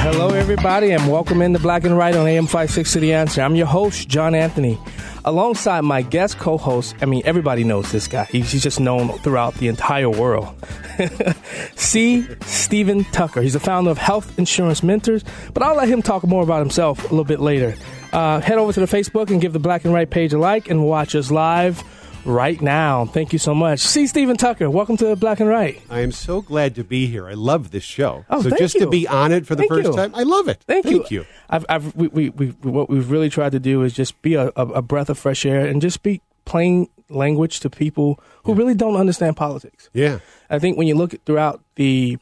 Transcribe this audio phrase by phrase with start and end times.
[0.00, 3.42] Hello, everybody, and welcome into Black and Right on AM 560 The Answer.
[3.42, 4.78] I'm your host, John Anthony,
[5.24, 6.94] alongside my guest co host.
[7.02, 10.54] I mean, everybody knows this guy, he's, just known throughout the entire world.
[11.74, 12.26] C.
[12.42, 13.42] Stephen Tucker.
[13.42, 17.00] He's the founder of Health Insurance Mentors, but I'll let him talk more about himself
[17.00, 17.74] a little bit later.
[18.12, 20.70] Uh, head over to the Facebook and give the Black and Right page a like
[20.70, 21.82] and watch us live
[22.28, 23.06] right now.
[23.06, 23.80] Thank you so much.
[23.80, 25.80] See Stephen Tucker, welcome to Black and Right.
[25.90, 27.26] I am so glad to be here.
[27.26, 28.24] I love this show.
[28.28, 28.80] Oh, so just you.
[28.82, 29.96] to be on it for the Thank first you.
[29.96, 30.62] time, I love it.
[30.66, 31.24] Thank, Thank you.
[31.48, 34.48] I've, I've, we, we, we, what we've really tried to do is just be a,
[34.48, 38.96] a, breath of fresh air and just speak plain language to people who really don't
[38.96, 39.88] understand politics.
[39.94, 40.18] Yeah.
[40.50, 42.18] I think when you look throughout the,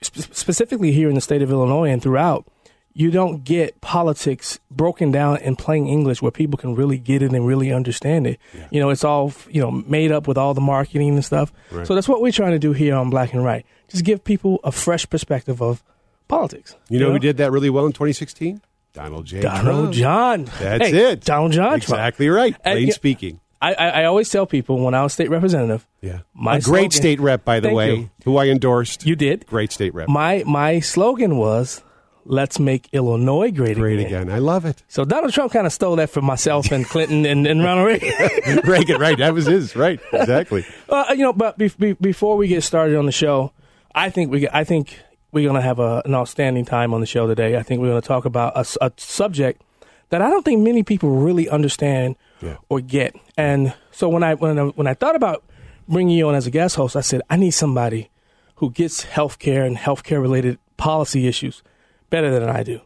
[0.00, 2.46] sp- specifically here in the state of Illinois and throughout,
[2.92, 7.32] you don't get politics broken down in plain English where people can really get it
[7.32, 8.38] and really understand it.
[8.70, 11.52] You know, it's all, you know, made up with all the marketing and stuff.
[11.70, 11.86] Right.
[11.86, 13.64] So that's what we're trying to do here on Black and Right.
[13.88, 15.82] Just give people a fresh perspective of
[16.28, 16.76] politics.
[16.88, 18.60] You know who did that really well in 2016?
[18.92, 19.40] Donald J.
[19.40, 19.94] Donald Trump.
[19.94, 20.44] John.
[20.58, 21.20] That's Hey, it.
[21.24, 21.68] Donald John.
[21.80, 21.82] Trump.
[21.84, 22.54] Exactly right.
[22.64, 23.40] And, Plain yeah, speaking.
[23.62, 26.20] I, I, I always tell people when I was state representative, Yeah.
[26.34, 28.10] my a great slogan- state rep, by the way, you.
[28.24, 29.06] who I endorsed.
[29.06, 29.46] You did.
[29.46, 30.08] Great state rep.
[30.08, 31.82] My my slogan was,
[32.30, 34.30] "Let's make Illinois great, great again." again.
[34.30, 34.82] I love it.
[34.88, 38.60] So Donald Trump kind of stole that from myself and Clinton and, and Ronald Reagan.
[38.64, 39.18] Reagan, right.
[39.18, 39.74] That was his.
[39.76, 40.00] Right.
[40.12, 40.64] Exactly.
[40.88, 43.52] uh, you know, but be, be, before we get started on the show,
[43.94, 44.98] I think we I think
[45.32, 47.56] we're going to have a, an outstanding time on the show today.
[47.56, 49.62] I think we're going to talk about a subject
[50.10, 52.56] that I don't think many people really understand Yeah.
[52.68, 53.14] or get.
[53.36, 55.44] And so when I when I, when I thought about
[55.88, 58.10] bringing you on as a guest host, I said I need somebody
[58.56, 61.62] who gets healthcare and healthcare related policy issues
[62.10, 62.80] better than I do.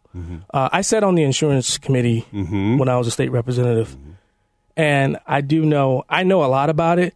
[0.52, 2.20] Uh, I sat on the insurance committee
[2.78, 3.96] when I was a state representative,
[4.76, 7.14] and I do know I know a lot about it,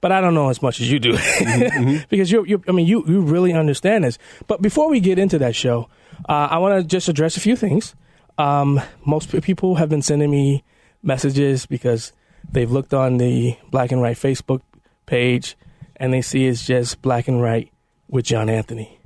[0.00, 1.12] but I don't know as much as you do
[2.10, 4.18] because you you I mean you you really understand this.
[4.48, 5.88] But before we get into that show,
[6.28, 7.94] uh, I want to just address a few things.
[8.38, 10.64] Um, most people have been sending me
[11.02, 12.12] messages because
[12.50, 14.62] they've looked on the Black and Right Facebook
[15.06, 15.56] page
[15.96, 17.70] and they see it's just Black and Right
[18.08, 18.98] with John Anthony.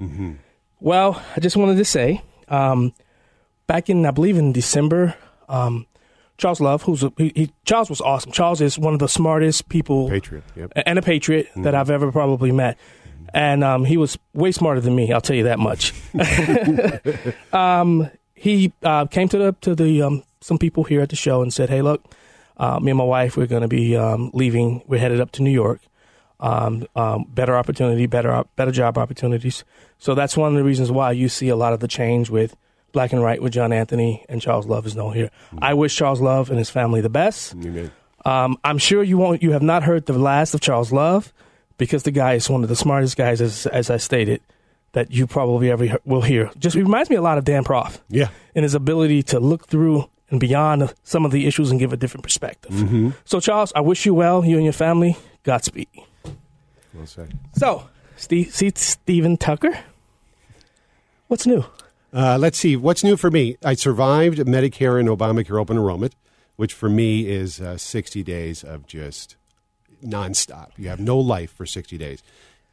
[0.80, 2.92] Well, I just wanted to say, um,
[3.66, 5.14] back in I believe in December,
[5.48, 5.86] um,
[6.38, 8.32] Charles Love, who's a, he, he, Charles was awesome.
[8.32, 10.44] Charles is one of the smartest people, Patriot.
[10.54, 10.72] Yep.
[10.84, 12.78] and a patriot that I've ever probably met.
[13.34, 15.12] And um, he was way smarter than me.
[15.12, 15.92] I'll tell you that much.
[17.52, 21.42] um, he uh, came to the to the um, some people here at the show
[21.42, 22.04] and said, "Hey, look,
[22.56, 24.82] uh, me and my wife, we're going to be um, leaving.
[24.86, 25.80] We're headed up to New York.
[26.38, 29.64] Um, um, better opportunity, better better job opportunities.
[29.98, 32.54] So that's one of the reasons why you see a lot of the change with
[32.92, 35.30] Black and Right with John Anthony and Charles Love is known here.
[35.62, 37.54] I wish Charles Love and his family the best.
[38.24, 39.42] Um, I'm sure you won't.
[39.42, 41.32] You have not heard the last of Charles Love
[41.78, 44.42] because the guy is one of the smartest guys, as as I stated,
[44.92, 46.50] that you probably ever will hear.
[46.58, 48.00] Just reminds me a lot of Dan Proft.
[48.08, 48.28] Yeah.
[48.54, 51.96] and his ability to look through and beyond some of the issues and give a
[51.96, 53.12] different perspective.
[53.24, 55.16] So, Charles, I wish you well, you and your family.
[55.44, 55.86] Godspeed.
[57.52, 59.78] So, Steve, see Stephen Tucker.
[61.28, 61.64] What's new?
[62.12, 62.76] Uh, let's see.
[62.76, 63.56] What's new for me?
[63.64, 66.14] I survived Medicare and Obamacare open enrollment,
[66.56, 69.36] which for me is uh, 60 days of just
[70.04, 70.68] nonstop.
[70.76, 72.22] You have no life for 60 days.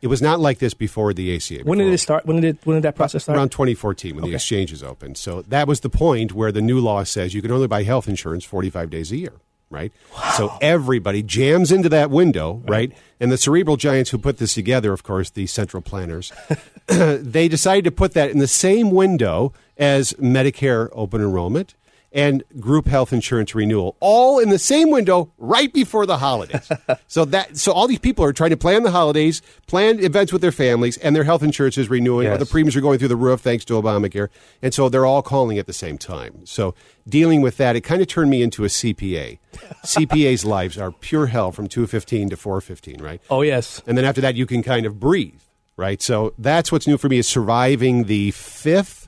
[0.02, 1.62] It was not like this before the ACA.
[1.64, 2.26] When did it start?
[2.26, 3.38] When did it, when did that process start?
[3.38, 4.32] Around 2014 when Okay.
[4.32, 5.18] the exchanges opened.
[5.18, 8.10] So that was the point where the new law says you can only buy health
[8.10, 9.34] insurance 45 days a year,
[9.74, 9.92] right?
[10.38, 12.92] So everybody jams into that window, right?
[13.20, 16.32] And the cerebral giants who put this together, of course, the central planners,
[16.88, 21.76] they decided to put that in the same window as Medicare open enrollment.
[22.14, 26.70] And group health insurance renewal, all in the same window right before the holidays.
[27.08, 30.42] so that so all these people are trying to plan the holidays, plan events with
[30.42, 33.16] their families, and their health insurance is renewing, or the premiums are going through the
[33.16, 34.30] roof thanks to Obamacare,
[34.62, 36.46] and so they're all calling at the same time.
[36.46, 36.76] So
[37.10, 39.40] dealing with that, it kind of turned me into a CPA.
[39.84, 43.22] CPA's lives are pure hell from two fifteen to four fifteen, right?
[43.30, 43.82] Oh yes.
[43.88, 45.40] and then after that you can kind of breathe
[45.76, 49.03] right so that's what's new for me is surviving the fifth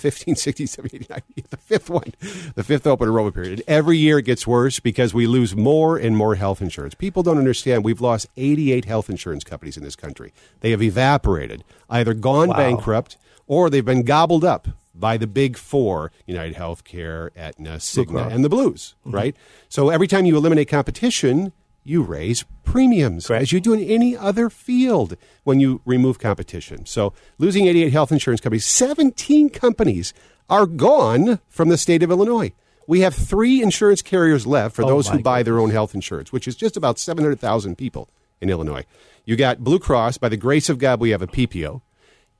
[0.00, 2.12] 15 16 17 18, the fifth one
[2.54, 5.96] the fifth open enrollment period and every year it gets worse because we lose more
[5.96, 9.96] and more health insurance people don't understand we've lost 88 health insurance companies in this
[9.96, 12.56] country they have evaporated either gone Wow.
[12.56, 13.16] bankrupt
[13.46, 18.48] or they've been gobbled up by the big four United Healthcare, Aetna, Cigna, and the
[18.50, 19.16] Blues, Mm-hmm.
[19.16, 19.36] right?
[19.68, 21.52] So every time you eliminate competition,
[21.82, 23.42] you raise premiums Correct.
[23.42, 26.86] as you do in any other field when you remove competition.
[26.86, 30.12] So losing 88 health insurance companies, 17 companies
[30.48, 32.52] are gone from the state of Illinois.
[32.86, 36.32] We have three insurance carriers left for Oh, those who buy their own health insurance,
[36.32, 38.08] which is just about 700,000 people
[38.40, 38.84] in Illinois.
[39.24, 40.18] You got Blue Cross.
[40.18, 41.82] By the grace of God, we have a PPO.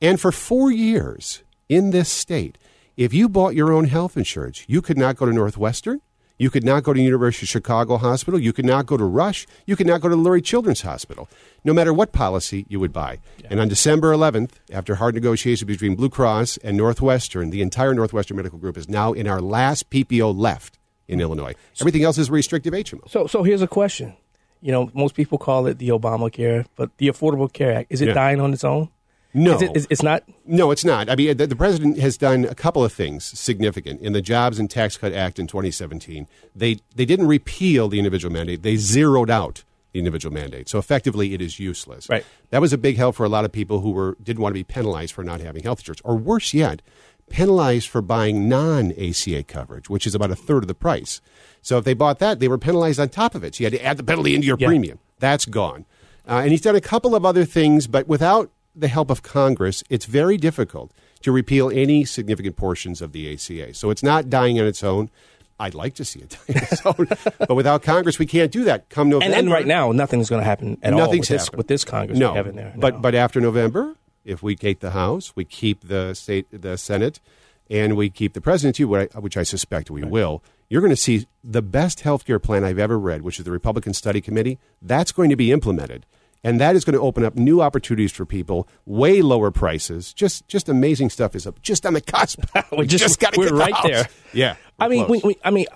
[0.03, 2.59] And for four years in this state,
[2.97, 6.01] if you bought your own health insurance, you could not go to Northwestern.
[6.41, 8.41] You could not go to University of Chicago Hospital.
[8.41, 9.47] You could not go to Rush.
[9.67, 11.29] You could not go to Lurie Children's Hospital,
[11.65, 13.19] no matter what policy you would buy.
[13.51, 18.39] And on December 11th, after hard negotiations between Blue Cross and Northwestern, the entire Northwestern
[18.39, 21.55] Medical Group is now in our last PPO left in Illinois.
[21.79, 23.07] Everything else is restrictive HMO.
[23.11, 24.15] So so here's a question.
[24.63, 28.09] You know, most people call it the Obamacare, but the Affordable Care Act is it
[28.09, 28.15] Yeah.
[28.15, 28.89] dying on its own?
[29.33, 29.55] No.
[29.57, 30.25] Is it, is, it's not.
[30.45, 31.09] No, it's not.
[31.09, 34.59] I mean, the, the president has done a couple of things significant in the Jobs
[34.59, 36.27] and Tax Cut Act in 2017.
[36.55, 39.63] They they didn't repeal the individual mandate; they zeroed out
[39.93, 40.69] the individual mandate.
[40.69, 42.09] So effectively, it is useless.
[42.09, 42.25] Right.
[42.51, 44.59] That was a big help for a lot of people who were didn't want to
[44.59, 46.83] be penalized for not having health insurance, or worse yet,
[47.29, 51.21] penalized for buying non ACA coverage, which is about a third of the price.
[51.63, 53.55] So if they bought that, they were penalized on top of it.
[53.55, 54.67] So you had to add the penalty into your Yeah.
[54.67, 54.99] premium.
[55.21, 55.85] That's gone.
[56.29, 59.83] Uh, and he's done a couple of other things, but without the help of Congress,
[59.91, 63.75] it's very difficult to repeal any significant portions of the ACA.
[63.75, 65.11] So it's not dying on its own.
[65.59, 67.09] I'd like to see it die on its own,
[67.47, 68.89] but without Congress, we can't do that.
[68.89, 71.67] Come November, And, and right now, nothing's going to happen at all with this, with
[71.69, 72.73] this Congress No, we have in there.
[72.77, 73.01] but No.
[73.01, 77.21] but after November, if we take the House, we keep the state, the Senate,
[77.69, 80.43] and we keep the presidency, which I, which I suspect we will.
[80.71, 83.51] You're going to see the best health care plan I've ever read, which is the
[83.51, 84.59] Republican Study Committee.
[84.81, 86.07] That's going to be implemented.
[86.43, 90.15] And that is going to open up new opportunities for people, way lower prices.
[90.15, 92.41] Just just amazing stuff is up just on the cusp.
[92.77, 93.85] We just- gotta get the right House.
[93.85, 94.09] there.
[94.33, 94.57] Yeah.
[94.79, 95.67] I mean, we, we, I mean,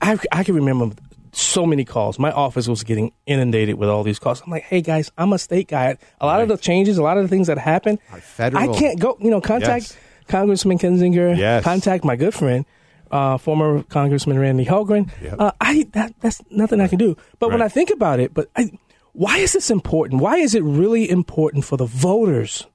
[0.00, 0.94] I, I, can remember
[1.32, 2.18] so many calls.
[2.18, 4.42] My office was getting inundated with all these calls.
[4.44, 5.96] I'm like, hey guys, I'm a state guy.
[6.20, 7.98] A lot of the changes, a lot of the things that happen.
[8.10, 9.16] I can't go.
[9.20, 9.96] You know, contact Yes.
[10.28, 11.36] Congressman Kinzinger.
[11.36, 11.64] Yes.
[11.64, 12.64] Contact my good friend,
[13.10, 15.10] uh, former Congressman Randy Hultgren.
[15.22, 15.34] Yep.
[15.38, 17.16] Uh, I that that's nothing I can do.
[17.38, 18.70] But when I think about it, but I,
[19.12, 20.20] why is this important?
[20.20, 22.66] Why is it really important for the voters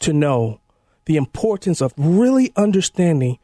[0.00, 0.60] to know
[1.04, 3.38] the importance of really understanding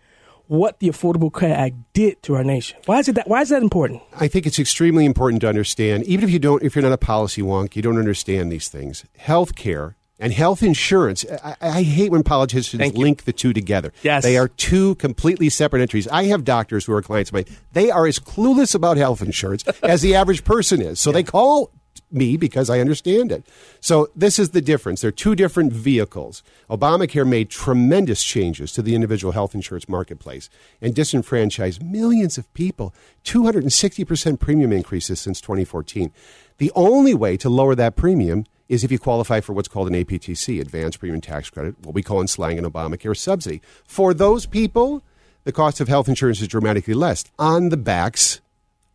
[0.47, 2.79] what the Affordable Care Act did to our nation?
[2.87, 3.29] Why is it that?
[3.29, 4.03] Why is that important?
[4.19, 6.99] I think it's extremely important to understand, even if you don't, if you're not a
[6.99, 9.05] policy wonk, you don't understand these things.
[9.17, 11.25] Health care and health insurance.
[11.45, 13.93] I, I hate when politicians link the two together.
[14.03, 14.23] Yes.
[14.23, 16.09] They are two completely separate entries.
[16.09, 17.45] I have doctors who are clients of mine.
[17.73, 20.99] They are as clueless about health insurance as the average person is.
[20.99, 21.73] So they call
[22.11, 23.45] me because I understand it.
[23.81, 25.01] So this is the difference.
[25.01, 26.43] They're two different vehicles.
[26.71, 30.49] Obamacare made tremendous changes to the individual health insurance marketplace
[30.81, 32.95] and disenfranchised millions of people.
[33.25, 36.13] 260% premium increases since 2014.
[36.59, 39.95] The only way to lower that premium is if you qualify for what's called an
[39.95, 43.63] APTC, Advanced Premium Tax Credit, what we call in slang an Obamacare subsidy.
[43.85, 45.03] For those people,
[45.45, 48.41] the cost of health insurance is dramatically less on the backs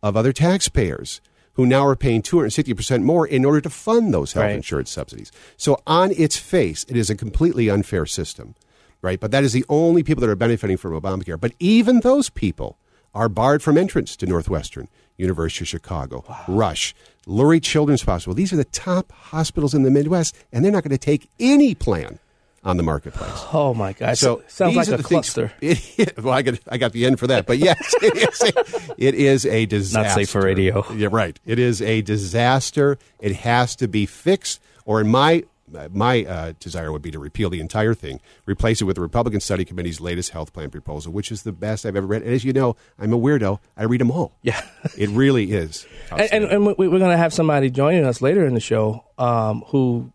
[0.02, 1.20] of other taxpayers
[1.54, 4.56] who now are paying 260% more in order to fund those health Right.
[4.56, 5.30] insurance subsidies.
[5.56, 8.54] So, on its face, it is a completely unfair system,
[9.02, 9.18] right?
[9.20, 11.40] But that is the only people that are benefiting from Obamacare.
[11.40, 12.78] But even those people
[13.14, 16.94] are barred from entrance to Northwestern, University of Chicago, Rush,
[17.26, 18.34] Lurie Children's Hospital.
[18.34, 21.74] These are the top hospitals in the Midwest, and they're not going to take any
[21.76, 22.18] plan
[22.64, 23.44] on the marketplace.
[23.52, 24.16] Oh my God!
[24.16, 25.52] So sounds like a the things- cluster.
[25.60, 28.94] It, well, I got I got the end for that, but yes, it is a,
[28.98, 30.20] it is a disaster.
[30.20, 30.84] safe for radio.
[30.92, 31.38] Yeah, right.
[31.44, 32.98] It is a disaster.
[33.20, 35.44] It has to be fixed, or in my
[35.92, 39.40] my uh, desire would be to repeal the entire thing, replace it with the Republican
[39.40, 42.22] Study Committee's latest health plan proposal, which is the best I've ever read.
[42.22, 43.58] And as you know, I'm a weirdo.
[43.76, 44.32] I read them all.
[44.42, 44.60] Yeah.
[44.96, 45.86] it really is.
[46.10, 49.04] and, and, and we, we're going to have somebody joining us later in the show
[49.18, 50.12] um, who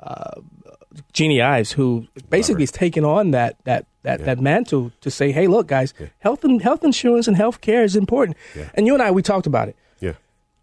[0.00, 0.40] uh,
[1.12, 5.46] Jeanne Ives, who basically is taking on that that that, that mantle to say, hey,
[5.46, 8.36] look, guys, health and health insurance and health care is important.
[8.74, 9.76] And you and I, we talked about it.
[10.00, 10.14] Yeah.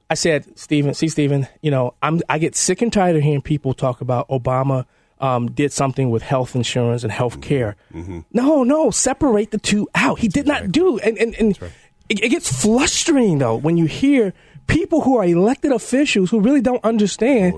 [0.09, 3.41] I said, Stephen, see, Stephen, you know, I'm I get sick and tired of hearing
[3.41, 4.85] people talk about Obama
[5.21, 7.75] um, did something with health insurance and health care.
[8.31, 10.19] No, no, separate the two out.
[10.19, 11.57] He did not do, and and, and
[12.09, 14.33] it, it gets frustrating though when you hear
[14.67, 17.53] people who are elected officials who really don't understand.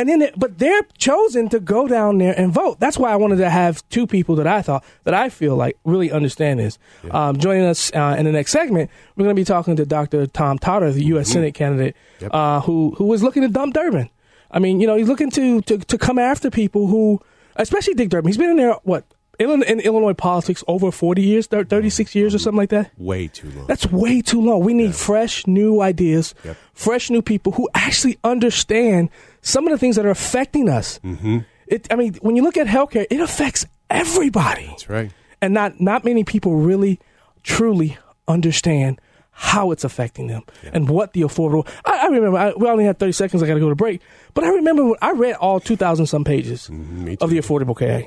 [0.00, 2.80] And then, it, but they're chosen to go down there and vote.
[2.80, 5.76] That's why I wanted to have two people that I thought that I feel like
[5.84, 6.78] really understand this.
[7.10, 10.26] Um, joining us uh, in the next segment, we're going to be talking to Dr.
[10.26, 11.28] Tom Tarter, the U.S.
[11.28, 11.94] Senate candidate,
[12.30, 14.08] uh, who who was looking to dump Durbin.
[14.50, 17.20] I mean, you know, he's looking to to, to come after people who,
[17.56, 18.30] especially Dick Durbin.
[18.30, 19.04] He's been in there what
[19.40, 22.90] in Illinois politics over forty years, thir- thirty six years or something like that.
[22.98, 23.66] Way too long.
[23.66, 24.62] That's way too long.
[24.62, 26.34] We need fresh, new ideas,
[26.74, 29.08] fresh, new people who actually understand
[29.40, 31.00] some of the things that are affecting us.
[31.02, 31.38] Mm-hmm.
[31.66, 34.66] It, I mean, when you look at healthcare, it affects everybody.
[34.66, 35.10] That's right.
[35.40, 37.00] And not not many people really,
[37.42, 37.96] truly
[38.28, 39.00] understand
[39.40, 40.42] how it's affecting them
[40.74, 41.66] and what the affordable.
[41.86, 43.42] I, I remember I, we only had thirty seconds.
[43.42, 44.02] I got to go to break,
[44.34, 47.76] but I remember when I read all two thousand some pages me of the Affordable
[47.76, 48.04] Care,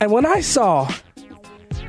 [0.00, 0.88] and when I saw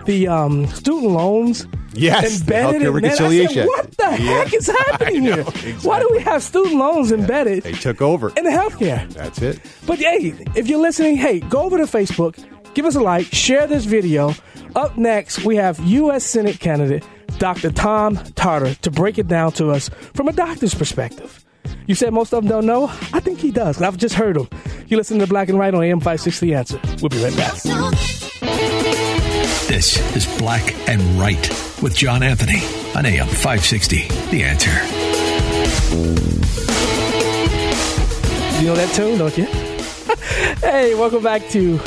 [0.05, 5.23] the um, student loans Yes, embedded in that, I said, what the heck is happening
[5.23, 5.75] know, here?
[5.83, 8.33] Why do we have student loans embedded They took over.
[8.35, 9.07] in the healthcare?
[9.13, 9.59] That's it.
[9.85, 12.43] But hey, if you're listening, hey, go over to Facebook,
[12.73, 14.33] give us a like, share this video.
[14.75, 16.23] Up next, we have U.S.
[16.25, 17.03] Senate candidate
[17.37, 17.71] Dr.
[17.71, 21.45] Tom Tarter to break it down to us from a doctor's perspective.
[21.87, 22.87] You said most of them don't know?
[23.13, 24.47] I think he does, I've just heard him.
[24.87, 26.79] You listen to Black and White on AM 560 The Answer.
[27.01, 27.53] We'll be right back.
[29.69, 31.47] This is Black and Right
[31.81, 32.61] with John Anthony
[32.95, 34.07] on AM 560.
[34.31, 34.71] The answer.
[38.59, 39.45] You know that tune, don't you?
[40.61, 41.79] hey, welcome back to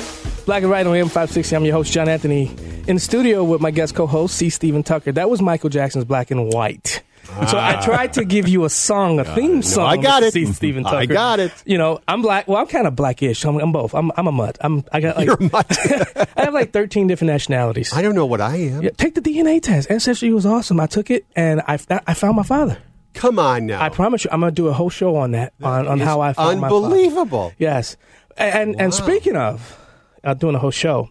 [0.47, 1.57] Black and White on AM 560.
[1.57, 4.51] I'm your host, John Anthony, in the studio with my guest co host, C.
[4.51, 5.13] Stephen Tucker.
[5.13, 7.03] That was Michael Jackson's Black and White.
[7.49, 9.87] So I tried to give you a song, a theme song.
[9.87, 10.33] I got it.
[10.33, 10.53] C.
[10.53, 10.97] Stephen Tucker.
[10.97, 11.53] I got it.
[11.65, 12.49] You know, I'm black.
[12.49, 13.45] Well, I'm kind of blackish.
[13.45, 13.95] I'm, I'm both.
[13.95, 14.59] I'm, I'm a mutt.
[14.61, 14.85] I'm.
[14.93, 15.27] I got like.
[15.27, 15.67] You're a mutt.
[16.37, 17.93] I have like 13 different nationalities.
[17.93, 18.83] I don't know what I am.
[18.83, 19.91] Yeah, take the DNA test.
[19.91, 20.81] Ancestry was awesome.
[20.81, 22.79] I took it and I, I found my father.
[23.15, 23.83] Come on now.
[23.83, 26.21] I promise you, I'm going to do a whole show on that, on, on how
[26.21, 26.87] I found my father.
[26.87, 27.53] unbelievable.
[27.59, 27.97] Yes,
[28.37, 29.79] and and speaking of
[30.25, 31.11] uh, doing a whole show,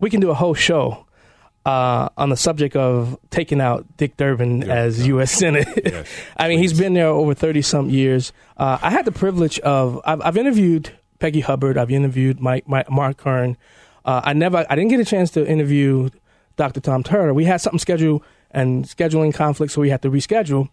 [0.00, 1.01] we can do a whole show
[1.64, 5.30] uh, on the subject of taking out Dick Durbin as U.S.
[5.32, 6.06] Senate.
[6.36, 8.32] I mean, he's been there over thirty some years.
[8.56, 11.78] Uh, I had the privilege of I've, I've interviewed Peggy Hubbard.
[11.78, 13.56] I've interviewed Mike, Mike Mark Curran.
[14.04, 16.10] Uh, I never I didn't get a chance to interview
[16.56, 16.80] Dr.
[16.80, 17.32] Tom Turner.
[17.32, 20.68] We had something scheduled and scheduling conflicts, so we had to reschedule.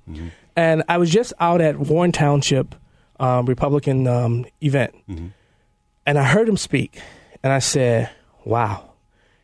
[0.55, 2.75] And I was just out at Warren Township
[3.19, 6.99] um, Republican um, event, and I heard him speak,
[7.43, 8.09] and I said,
[8.43, 8.88] "Wow,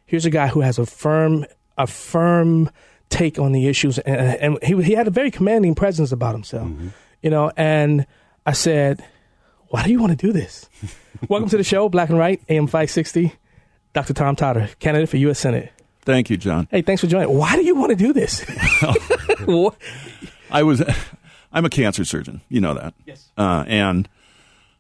[0.06, 1.46] here's a guy who has a firm,
[1.78, 2.70] a firm
[3.10, 6.70] take on the issues, and, and he he had a very commanding presence about himself,
[7.22, 8.06] you know." And
[8.46, 9.04] I said,
[9.70, 10.70] "Why do you want to do this?"
[11.30, 13.34] Welcome to the show, Black and White, AM five sixty.
[13.94, 14.14] Dr.
[14.14, 15.40] Tom Tarter, candidate for U.S.
[15.40, 15.72] Senate.
[16.02, 16.68] Thank you, John.
[16.70, 17.36] Hey, thanks for joining.
[17.36, 18.46] Why do you want to do this?
[20.52, 20.84] I was,
[21.54, 22.42] I'm a cancer surgeon.
[22.50, 22.94] You know that.
[23.06, 23.32] Yes.
[23.38, 24.10] Uh, and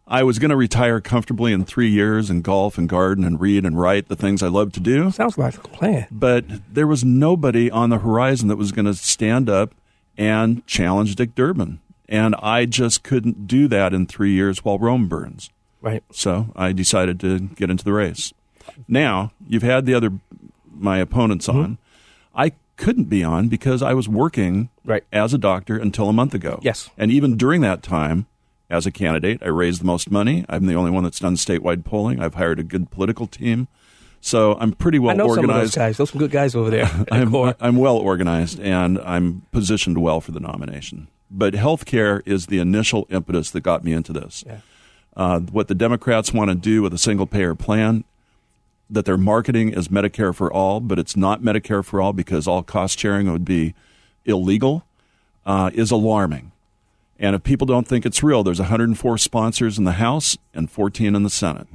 [0.07, 3.65] I was going to retire comfortably in three years and golf and garden and read
[3.65, 5.09] and write the things I love to do.
[5.11, 6.07] Sounds like a plan.
[6.11, 9.73] But there was nobody on the horizon that was going to stand up
[10.17, 11.79] and challenge Dick Durbin.
[12.07, 15.49] And I just couldn't do that in three years while Rome burns.
[15.81, 16.03] Right.
[16.11, 18.31] So I decided to get into the race.
[18.87, 20.11] Now you've had the other
[20.71, 21.59] my opponents Mm-hmm.
[21.59, 21.77] on.
[22.35, 25.03] I couldn't be on because I was working Right.
[25.11, 26.59] as a doctor until a month ago.
[26.61, 26.89] Yes.
[26.97, 28.27] and even during that time,
[28.69, 30.45] as a candidate, I raised the most money.
[30.49, 32.19] I'm the only one that's done statewide polling.
[32.19, 33.67] I've hired a good political team,
[34.21, 35.75] so I'm pretty well I know some of those organized.
[35.75, 35.97] guys.
[35.97, 36.89] Those some good guys over there.
[37.11, 37.33] I'm.
[37.59, 41.07] I'm well organized and I'm positioned well for the nomination.
[41.29, 44.43] But healthcare is the initial impetus that got me into this.
[45.15, 48.03] Uh, what the Democrats want to do with a single payer plan,
[48.89, 52.63] that they're marketing as Medicare for all, but it's not Medicare for all because all
[52.63, 53.73] cost sharing would be
[54.25, 54.85] illegal,
[55.45, 56.51] uh, is alarming.
[57.17, 61.15] And if people don't think it's real, there's 104 sponsors in the House and 14
[61.15, 61.67] in the Senate.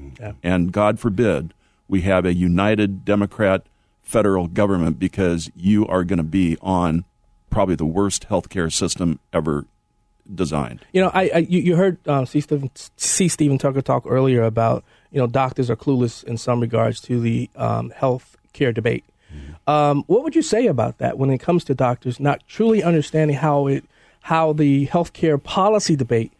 [0.42, 1.54] And God forbid
[1.88, 3.66] we have a united Democrat
[4.02, 7.04] federal government because you are going to be on
[7.48, 9.66] probably the worst healthcare system ever
[10.32, 10.84] designed.
[10.92, 12.40] You know, I, I you, you heard um, C.
[12.40, 13.28] Stephen, C.
[13.28, 17.50] Stephen Tucker talk earlier about you know doctors are clueless in some regards to the
[17.56, 19.04] um, health care debate.
[19.66, 23.36] Um, what would you say about that when it comes to doctors not truly understanding
[23.36, 23.84] how it
[24.20, 26.32] how the healthcare policy debate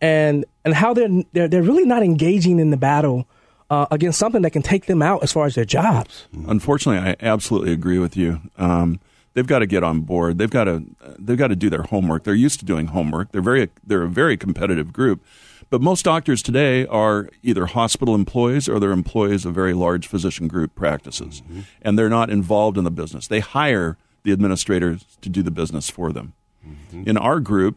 [0.00, 3.26] and and how they're they're, they're really not engaging in the battle
[3.70, 6.26] uh, against something that can take them out as far as their jobs.
[6.46, 8.40] Unfortunately, I absolutely agree with you.
[8.58, 9.00] Um,
[9.32, 10.38] they've got to get on board.
[10.38, 10.84] They've got to
[11.18, 12.24] they've got to do their homework.
[12.24, 13.32] They're used to doing homework.
[13.32, 15.24] They're very they're a very competitive group.
[15.70, 20.46] But most doctors today are either hospital employees or they're employees of very large physician
[20.46, 21.60] group practices, mm-hmm.
[21.82, 23.26] and they're not involved in the business.
[23.26, 26.34] They hire the administrators to do the business for them.
[26.94, 27.08] Mm-hmm.
[27.08, 27.76] In our group,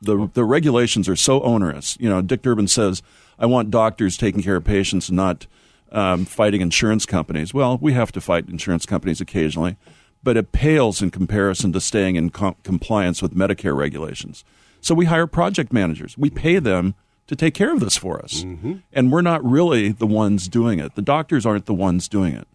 [0.00, 1.96] the the regulations are so onerous.
[2.00, 3.02] You know, Dick Durbin says,
[3.38, 5.46] "I want doctors taking care of patients, not
[5.92, 9.76] um, fighting insurance companies." Well, we have to fight insurance companies occasionally,
[10.22, 14.44] but it pales in comparison to staying in com- compliance with Medicare regulations.
[14.80, 16.16] So we hire project managers.
[16.16, 16.94] We pay them
[17.26, 18.74] to take care of this for us, mm-hmm.
[18.92, 20.94] and we're not really the ones doing it.
[20.94, 22.46] The doctors aren't the ones doing it.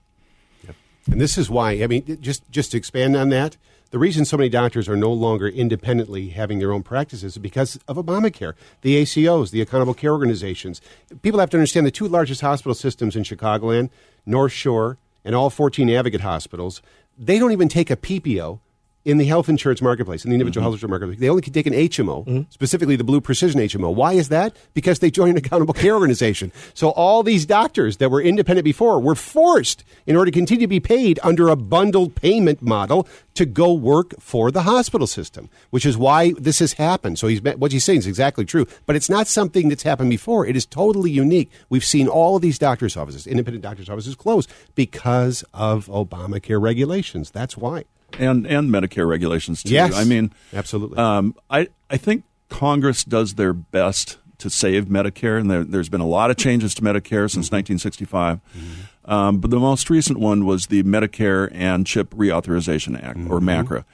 [0.63, 0.75] Yep.
[1.11, 1.71] And this is why.
[1.71, 3.57] I mean, just just to expand on that
[3.91, 7.77] the reason so many doctors are no longer independently having their own practices is because
[7.87, 10.81] of Obamacare, the ACOs, the accountable care organizations.
[11.21, 13.89] People have to understand the two largest hospital systems in Chicagoland,
[14.25, 16.81] North Shore, and all 14 Advocate hospitals,
[17.17, 18.59] they don't even take a PPO
[19.03, 20.65] in the health insurance marketplace, in the individual mm-hmm.
[20.65, 21.19] health insurance marketplace.
[21.19, 22.41] They only can take an HMO, mm-hmm.
[22.49, 23.93] specifically the Blue Precision HMO.
[23.93, 24.55] Why is that?
[24.73, 26.51] Because they joined an accountable care organization.
[26.73, 30.67] So all these doctors that were independent before were forced, in order to continue to
[30.67, 35.85] be paid under a bundled payment model, to go work for the hospital system, which
[35.85, 37.17] is why this has happened.
[37.17, 40.45] So he's what he's saying is exactly true, but it's not something that's happened before.
[40.45, 41.49] It is totally unique.
[41.69, 47.31] We've seen all of these doctors' offices, independent doctors' offices, close because of Obamacare regulations.
[47.31, 47.85] That's why
[48.19, 49.73] and and Medicare regulations too.
[49.73, 50.97] Yes, I mean, absolutely.
[50.97, 56.01] Um, I I think Congress does their best to save Medicare, and there, has been
[56.01, 57.57] a lot of changes to Medicare since mm-hmm.
[57.57, 58.39] 1965.
[58.39, 59.11] Mm-hmm.
[59.11, 63.31] Um, but the most recent one was the Medicare and Chip Reauthorization Act, mm-hmm.
[63.31, 63.85] or MACRA.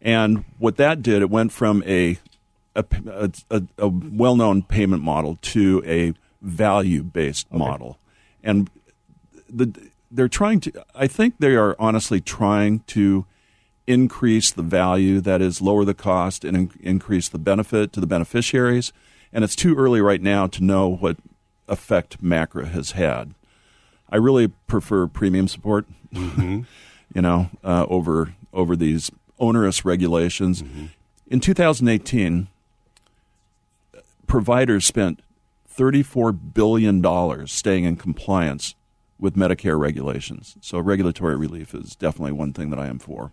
[0.00, 2.18] And what that did, it went from a
[2.76, 2.84] a,
[3.50, 7.58] a, a well known payment model to a value based okay.
[7.58, 7.98] model,
[8.42, 8.70] and
[9.48, 9.72] the
[10.10, 10.72] they're trying to.
[10.94, 13.26] I think they are honestly trying to
[13.90, 18.06] increase the value, that is, lower the cost and in- increase the benefit to the
[18.06, 18.92] beneficiaries.
[19.32, 21.16] And it's too early right now to know what
[21.68, 23.34] effect MACRA has had.
[24.08, 26.62] I really prefer premium support, mm-hmm.
[27.14, 30.62] you know, uh, over over these onerous regulations.
[30.62, 30.86] Mm-hmm.
[31.28, 32.48] In 2018,
[34.26, 35.20] providers spent
[35.68, 38.74] 34 billion dollars staying in compliance
[39.20, 40.56] with Medicare regulations.
[40.60, 43.32] So regulatory relief is definitely one thing that I am for.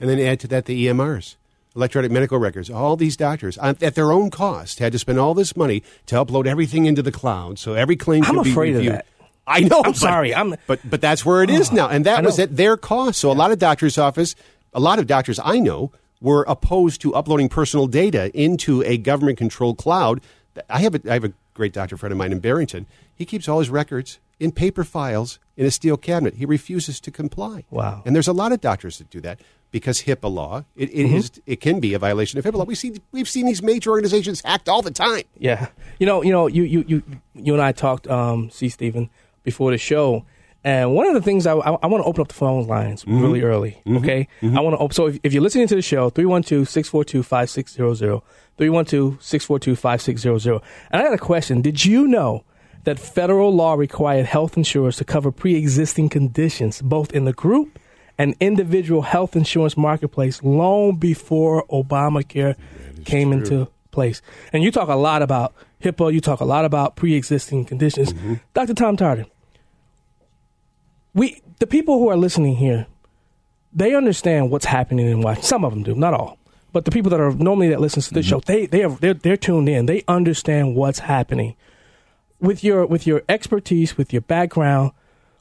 [0.00, 1.36] And then add to that the EMRs,
[1.76, 2.70] electronic medical records.
[2.70, 6.16] All these doctors, um, at their own cost, had to spend all this money to
[6.16, 8.92] upload everything into the cloud, so every claim I'm could be afraid reviewed.
[8.92, 9.06] of that.
[9.46, 9.82] I know.
[9.84, 10.34] I'm but, sorry.
[10.34, 13.20] I'm but but that's where it is now, and that was at their cost.
[13.20, 13.34] So yeah.
[13.34, 14.34] a lot of doctors' office,
[14.72, 19.76] a lot of doctors I know were opposed to uploading personal data into a government-controlled
[19.76, 20.22] cloud.
[20.70, 22.86] I have a, I have a great doctor friend of mine in Barrington.
[23.14, 26.34] He keeps all his records in paper files in a steel cabinet.
[26.34, 27.64] He refuses to comply.
[27.70, 28.02] Wow.
[28.04, 30.64] And there's a lot of doctors that do that because HIPAA law.
[30.76, 31.16] It, it, mm-hmm.
[31.16, 32.64] is, it can be a violation of HIPAA law.
[32.64, 35.22] We see we've seen these major organizations hacked all the time.
[35.36, 35.66] Yeah,
[35.98, 37.02] you know, you know, you you you,
[37.34, 39.10] you and I talked, um, see Stephen,
[39.42, 40.24] before the show,
[40.62, 43.04] and one of the things I, I, I want to open up the phone lines
[43.04, 43.20] mm-hmm.
[43.20, 43.72] really early.
[43.84, 43.96] Mm-hmm.
[43.96, 44.56] Okay, mm-hmm.
[44.56, 44.94] I want to open.
[44.94, 48.22] So if, if, you're listening to the show, 312-642-5600,
[48.58, 50.62] 312-642-5600.
[50.90, 51.62] And I got a question.
[51.62, 52.44] Did you know?
[52.84, 57.78] That federal law required health insurers to cover pre existing conditions, both in the group
[58.18, 62.56] and individual health insurance marketplace long before Obamacare
[63.04, 63.38] came true.
[63.38, 64.22] into place.
[64.52, 68.12] And you talk a lot about HIPAA, you talk a lot about pre existing conditions.
[68.12, 68.34] Mm-hmm.
[68.52, 68.74] Dr.
[68.74, 69.26] Tom Tarter,
[71.14, 72.86] we the people who are listening here,
[73.72, 75.48] they understand what's happening in Washington.
[75.48, 76.38] Some of them do, not all.
[76.72, 78.36] But the people that are normally that listens to this mm-hmm.
[78.36, 79.86] show, they they are they're, they're tuned in.
[79.86, 81.56] They understand what's happening.
[82.44, 84.92] With your with your expertise, with your background,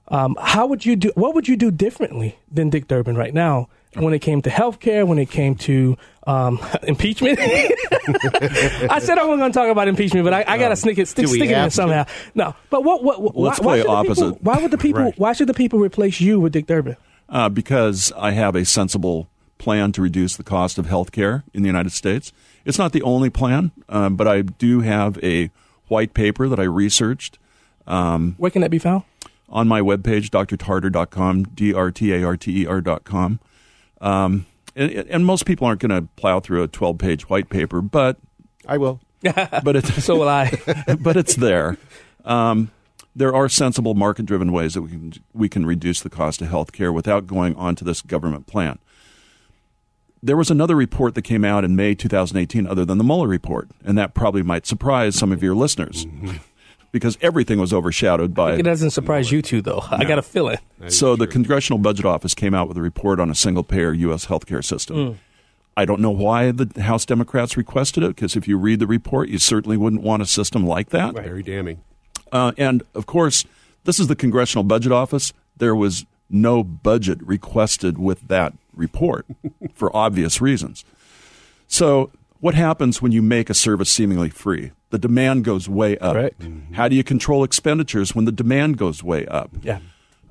[0.07, 1.11] um, how would you do?
[1.15, 5.05] What would you do differently than Dick Durbin right now when it came to healthcare?
[5.05, 7.39] When it came to um, impeachment?
[7.41, 10.97] I said I wasn't going to talk about impeachment, but I, I got to sneak
[10.97, 12.05] it, stick, stick it in somehow.
[12.35, 13.03] No, but what?
[13.03, 13.21] What?
[13.21, 14.21] what Let's why, play why opposite.
[14.21, 15.01] People, why would the people?
[15.01, 15.19] right.
[15.19, 16.95] Why should the people replace you with Dick Durbin?
[17.29, 21.67] Uh, because I have a sensible plan to reduce the cost of healthcare in the
[21.67, 22.33] United States.
[22.65, 25.49] It's not the only plan, uh, but I do have a
[25.87, 27.39] white paper that I researched.
[27.85, 29.03] Um, Where can that be found?
[29.53, 33.39] on my webpage, drtarter.com, D-R-T-A-R-T-E-R.com.
[34.01, 38.17] Um, and, and most people aren't going to plow through a 12-page white paper, but
[38.67, 38.99] I will.
[39.21, 40.51] but it's, so will I.
[40.99, 41.77] but it's there.
[42.25, 42.71] Um,
[43.15, 46.71] there are sensible market-driven ways that we can we can reduce the cost of health
[46.71, 48.79] care without going onto this government plan.
[50.23, 53.67] There was another report that came out in May 2018, other than the Mueller report,
[53.83, 56.05] and that probably might surprise some of your listeners.
[56.05, 56.37] Mm-hmm.
[56.93, 58.53] because everything was overshadowed by.
[58.53, 59.83] It doesn't surprise you two, though.
[59.89, 60.59] I got to a feeling.
[60.87, 64.27] So the Congressional Budget Office came out with a report on a single payer U.S.
[64.27, 64.95] healthcare system.
[64.95, 65.17] Mm.
[65.75, 69.29] I don't know why the House Democrats requested it, because if you read the report,
[69.29, 71.15] you certainly wouldn't want a system like that.
[71.15, 71.81] Very damning.
[72.31, 73.43] Uh, and of course,
[73.83, 75.33] this is the Congressional Budget Office.
[75.57, 79.25] There was no budget requested with that report
[79.73, 80.83] for obvious reasons.
[81.67, 84.71] So, what happens when you make a service seemingly free?
[84.89, 86.13] The demand goes way up.
[86.13, 86.45] Correct.
[86.73, 89.51] How do you control expenditures when the demand goes way up?
[89.61, 89.79] Yeah.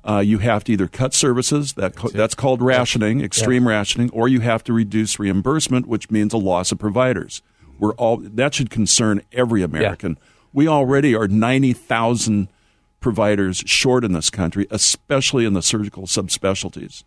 [0.05, 4.27] Uh, you have to either cut services that co- that's called rationing, extreme rationing, or
[4.27, 7.41] you have to reduce reimbursement, which means a loss of providers.
[7.79, 10.17] We're all that should concern every American.
[10.51, 12.49] We already are ninety thousand
[13.03, 17.03] providers short in this country, especially in the surgical subspecialties.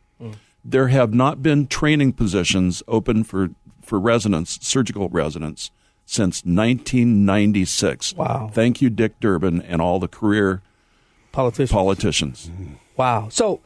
[0.65, 3.51] There have not been training positions open for
[3.83, 5.71] for residents, surgical residents,
[6.05, 8.15] since 1996.
[8.17, 8.51] Wow.
[8.53, 10.63] Thank you, Dick Durbin, and all the career
[11.31, 11.73] Politician.
[11.73, 12.51] politicians.
[12.97, 13.29] Wow.
[13.31, 13.61] So,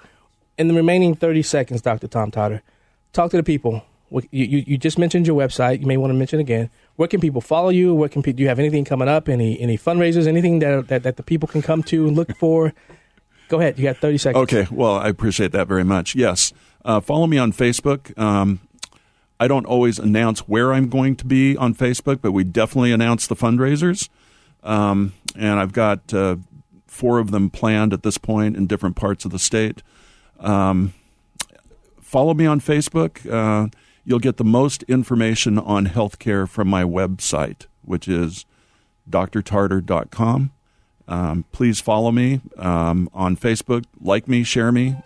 [0.58, 2.06] in the remaining 30 seconds, Dr.
[2.06, 2.62] Tom Tarter,
[3.14, 3.82] talk to the people.
[4.10, 5.80] You, you, just mentioned your website.
[5.80, 6.68] You may want to mention again.
[6.96, 7.94] Where can people follow you?
[7.94, 9.28] Where can pe- do you have anything coming up?
[9.28, 10.26] Any any fundraisers?
[10.26, 12.72] Anything that, that, that the people can come to and look for?
[13.48, 13.78] Go ahead.
[13.78, 14.42] You got 30 seconds.
[14.42, 16.14] Okay, well, I appreciate that very much.
[16.14, 16.52] Yes.
[16.84, 18.16] Uh, follow me on Facebook.
[18.18, 18.60] Um,
[19.40, 23.26] I don't always announce where I'm going to be on Facebook, but we definitely announce
[23.26, 24.08] the fundraisers.
[24.62, 26.36] Um, and I've got uh,
[26.86, 29.82] four of them planned at this point in different parts of the state.
[30.38, 30.94] Um,
[32.00, 33.24] follow me on Facebook.
[33.30, 33.68] Uh,
[34.10, 38.44] you'll get the most information on healthcare from my website, which is
[39.08, 40.50] drtarter.com.
[41.06, 44.96] Um, please follow me um, on Facebook, like me, share me.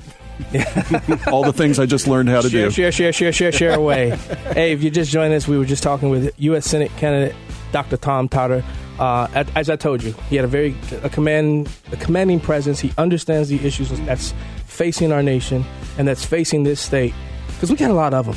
[1.26, 2.70] All the things I just learned how to share, do.
[2.70, 4.10] share, share, share, share, share away.
[4.54, 6.64] hey, if you just joined us, we were just talking with U.S.
[6.64, 7.36] Senate candidate
[7.72, 7.98] Dr.
[7.98, 8.64] Tom Tarter.
[8.98, 12.80] Uh, as- as I told you, he had a very a command, a commanding presence.
[12.80, 14.32] He understands the issues that's
[14.64, 15.62] facing our nation
[15.98, 17.12] and that's facing this state
[17.54, 18.36] because we got a lot of them,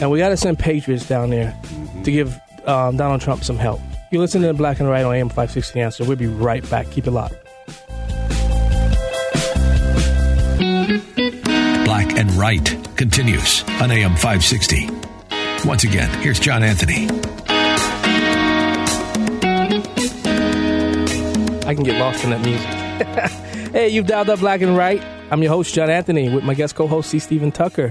[0.00, 1.56] and we got to send patriots down there
[2.04, 3.80] to give um, Donald Trump some help.
[4.10, 6.04] You listen to the Black and Right on AM 560 Answer.
[6.04, 6.90] We'll be right back.
[6.90, 7.34] Keep it locked.
[11.84, 12.64] Black and Right
[12.96, 14.88] continues on AM 560.
[15.66, 17.08] Once again, here's John Anthony.
[21.66, 22.66] I can get lost in that music.
[23.72, 25.02] hey, you've dialed up Black and Right.
[25.32, 27.18] I'm your host, John Anthony, with my guest co host, C.
[27.18, 27.90] Stephen Tucker,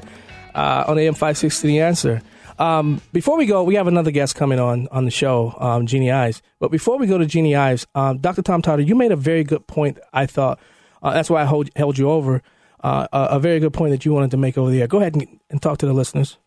[0.56, 2.22] uh, on AM 560 The Answer.
[2.58, 6.10] Um, before we go, we have another guest coming on on the show, um, Jeanne
[6.10, 6.42] Ives.
[6.60, 8.42] But before we go to Jeanne Ives, um, Dr.
[8.42, 10.60] Tom Tarter, you made a very good point, I thought.
[11.04, 12.42] Uh, that's why I hold, held you over.
[12.82, 14.88] Uh, a, a very good point that you wanted to make over there.
[14.88, 16.38] Go ahead and, and talk to the listeners.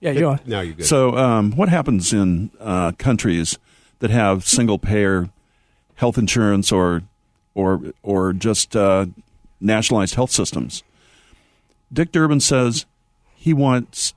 [0.00, 0.40] Yeah, you're on.
[0.46, 0.86] Now you're good.
[0.86, 3.58] So, um, what happens in uh, countries
[3.98, 5.28] that have single payer
[5.96, 7.02] health insurance or
[7.54, 9.06] or or just uh,
[9.60, 10.82] nationalized health systems?
[11.92, 12.86] Dick Durbin says
[13.34, 14.14] he wants.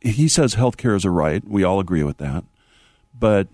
[0.00, 1.46] He says healthcare is a right.
[1.46, 2.44] We all agree with that,
[3.18, 3.48] but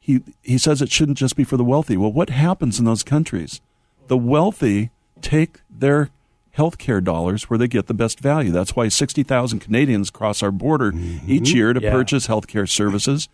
[0.00, 1.96] he he says it shouldn't just be for the wealthy.
[1.96, 3.60] Well, what happens in those countries?
[4.08, 6.10] The wealthy take their
[6.56, 8.50] healthcare dollars where they get the best value.
[8.50, 11.30] That's why 60,000 Canadians cross our border mm-hmm.
[11.30, 11.90] each year to Yeah.
[11.92, 13.28] purchase healthcare services.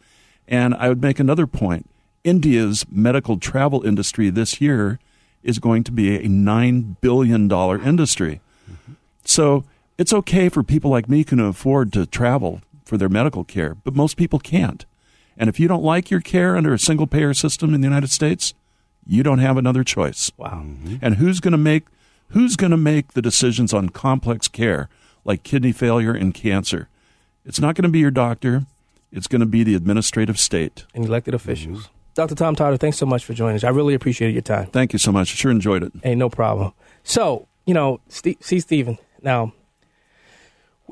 [0.47, 1.89] And I would make another point.
[2.23, 4.99] India's medical travel industry this year
[5.43, 8.41] is going to be a $9 billion industry.
[8.71, 8.93] Mm-hmm.
[9.29, 9.65] So
[9.99, 13.75] it's okay for people like me who can afford to travel for their medical care,
[13.75, 14.87] but most people can't.
[15.37, 18.11] And if you don't like your care under a single payer system in the United
[18.11, 18.55] States,
[19.07, 20.33] you don't have another choice.
[20.39, 20.65] Wow.
[20.65, 20.97] Mm-hmm.
[21.03, 21.85] And who's going to make
[22.29, 24.89] who's going to make the decisions on complex care
[25.25, 26.89] like kidney failure and cancer?
[27.45, 28.65] It's not going to be your doctor.
[29.13, 30.85] It's going to be the administrative state.
[30.95, 31.85] And elected officials.
[31.85, 31.93] Mm-hmm.
[32.15, 32.35] Dr.
[32.35, 33.65] Tom Tarter, thanks so much for joining us.
[33.65, 34.67] I really appreciated your time.
[34.67, 35.33] Thank you so much.
[35.33, 35.93] I sure enjoyed it.
[36.03, 36.73] Hey, no problem.
[37.05, 39.53] So, you know, Steve, see, Stephen, now,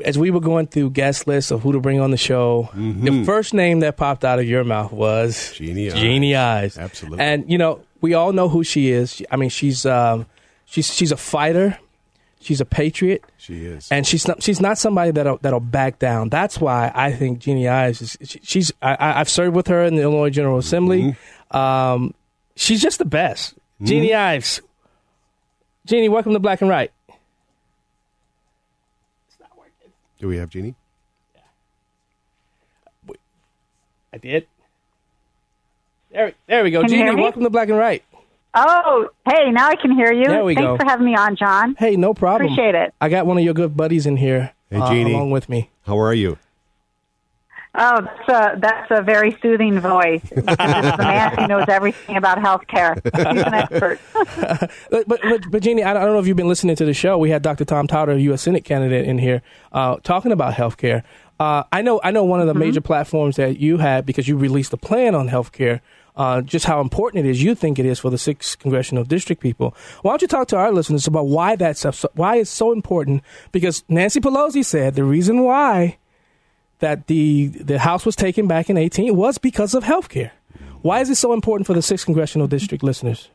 [0.05, 3.25] as we were going through guest lists of who to bring on the show, the
[3.25, 5.95] first name that popped out of your mouth was Jeanne Ives.
[5.95, 6.79] Jeanne Ives.
[6.79, 7.25] Absolutely.
[7.25, 9.23] And, you know, we all know who she is.
[9.31, 10.27] I mean, she's, um,
[10.67, 11.79] she's, she's a fighter.
[12.41, 13.25] She's a patriot.
[13.39, 13.91] She is.
[13.91, 16.29] And she's not, she's not somebody that'll, that'll back down.
[16.29, 19.83] That's why I think Jeanne Ives is, she, she's, I, I- I've served with her
[19.85, 21.17] in the Illinois General Assembly.
[21.51, 22.13] Um,
[22.55, 23.55] she's just the best.
[23.83, 24.61] Jeanne Ives.
[25.87, 26.93] Jeanne, welcome to Black and Right.
[30.19, 30.75] Do we have Jeanne?
[34.13, 34.47] I did.
[36.11, 36.81] There, there we go.
[36.81, 38.03] Can Jeanne, welcome to Black and Right.
[38.55, 40.25] Oh, hey, now I can hear you.
[40.25, 40.77] There we Thanks go.
[40.79, 41.75] for having me on, John.
[41.79, 42.47] Hey, no problem.
[42.51, 42.95] Appreciate it.
[43.03, 45.09] I got one of your good buddies in here Hey, uh, Jeanne.
[45.09, 45.69] along with me.
[45.85, 46.39] How are you?
[47.79, 50.23] Oh, that's a, that's a very soothing voice.
[50.23, 52.95] This is the man who knows everything about healthcare.
[53.05, 54.01] He's an expert.
[54.91, 57.19] but, but, but, Jeanne, I don't know if you've been listening to the show.
[57.19, 57.65] We had Dr.
[57.65, 58.43] Tom Tarter, U.S.
[58.43, 61.03] Senate candidate, in here uh, talking about healthcare.
[61.39, 62.61] Uh, I know, I know one of the mm-hmm.
[62.61, 65.81] major platforms that you had because you released a plan on healthcare.
[66.17, 69.43] Uh, just how important it is you think it is for the six congressional district
[69.43, 69.77] people.
[70.01, 71.83] Why don't you talk to our listeners about why that's
[72.15, 73.23] why it's so important?
[73.53, 75.99] Because Nancy Pelosi said the reason why
[76.79, 80.33] that the the House was taken back in 18 was because of health care.
[80.83, 83.29] Why is it so important for the 6th Congressional District listeners?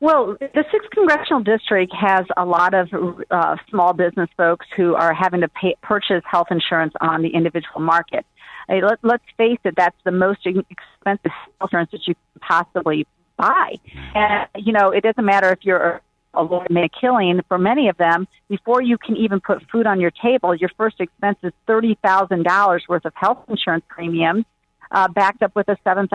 [0.00, 2.88] Well, the 6th Congressional District has a lot of
[3.30, 7.80] uh, small business folks who are having to pay, purchase health insurance on the individual
[7.80, 8.26] market.
[8.68, 13.06] Hey, let, let's face it, that's the most expensive health insurance that you can possibly
[13.36, 13.76] buy.
[14.14, 16.00] And, you know, it doesn't matter if you're
[16.36, 19.86] a lawyer make a killing, for many of them, before you can even put food
[19.86, 24.44] on your table, your first expense is $30,000 worth of health insurance premiums,
[24.90, 26.08] uh, backed up with a $7,000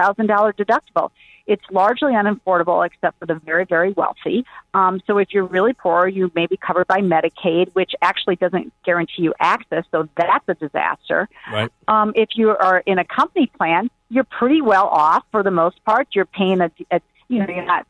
[0.53, 1.11] deductible.
[1.47, 4.45] It's largely unaffordable except for the very, very wealthy.
[4.73, 8.71] Um, so if you're really poor, you may be covered by Medicaid, which actually doesn't
[8.85, 11.27] guarantee you access, so that's a disaster.
[11.51, 11.71] Right.
[11.87, 15.83] Um, if you are in a company plan, you're pretty well off for the most
[15.85, 16.09] part.
[16.11, 17.87] You're paying a, a you know, you're not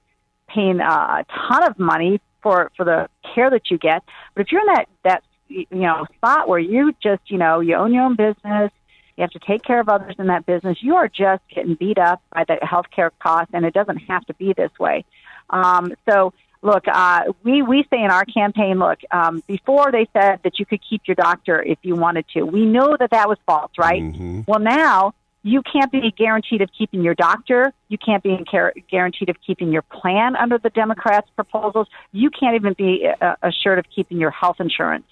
[0.53, 4.03] paying a ton of money for for the care that you get.
[4.33, 7.75] But if you're in that that you know spot where you just you know you
[7.75, 8.71] own your own business,
[9.17, 11.97] you have to take care of others in that business, you are just getting beat
[11.97, 15.05] up by the healthcare costs, and it doesn't have to be this way.
[15.49, 20.39] Um, so look, uh, we we say in our campaign, look, um, before they said
[20.43, 22.43] that you could keep your doctor if you wanted to.
[22.43, 24.01] We know that that was false, right?
[24.01, 24.41] Mm-hmm.
[24.47, 27.73] Well, now you can't be guaranteed of keeping your doctor.
[27.87, 28.43] You can't be
[28.89, 31.87] guaranteed of keeping your plan under the Democrats' proposals.
[32.11, 35.05] You can't even be uh, assured of keeping your health insurance.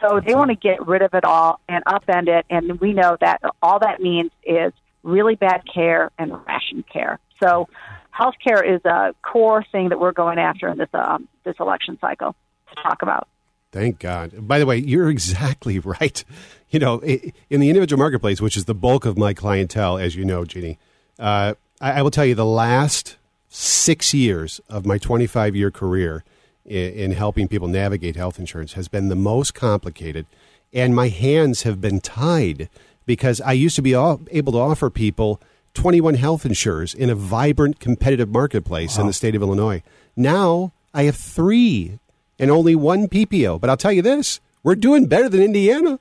[0.00, 2.46] So they want to get rid of it all and upend it.
[2.50, 7.18] And we know that all that means is really bad care and ration care.
[7.42, 7.68] So
[8.10, 11.98] health care is a core thing that we're going after in this, um, this election
[12.00, 12.34] cycle
[12.68, 13.28] to talk about.
[13.76, 14.48] Thank God.
[14.48, 16.24] By the way, you're exactly right.
[16.70, 20.24] You know, in the individual marketplace, which is the bulk of my clientele, as you
[20.24, 20.78] know, Jeanne,
[21.18, 23.18] uh, I, I, will tell you the last
[23.50, 26.24] six years of my 25 year career
[26.64, 30.24] in, in helping people navigate health insurance has been the most complicated.
[30.72, 32.70] And my hands have been tied
[33.04, 35.38] because I used to be all, able to offer people
[35.74, 39.02] 21 health insurers in a vibrant, competitive marketplace wow.
[39.02, 39.82] in the state of Illinois.
[40.16, 41.98] Now I have three
[42.38, 43.60] and only one PPO.
[43.60, 46.00] But I'll tell you this we're doing better than Indiana.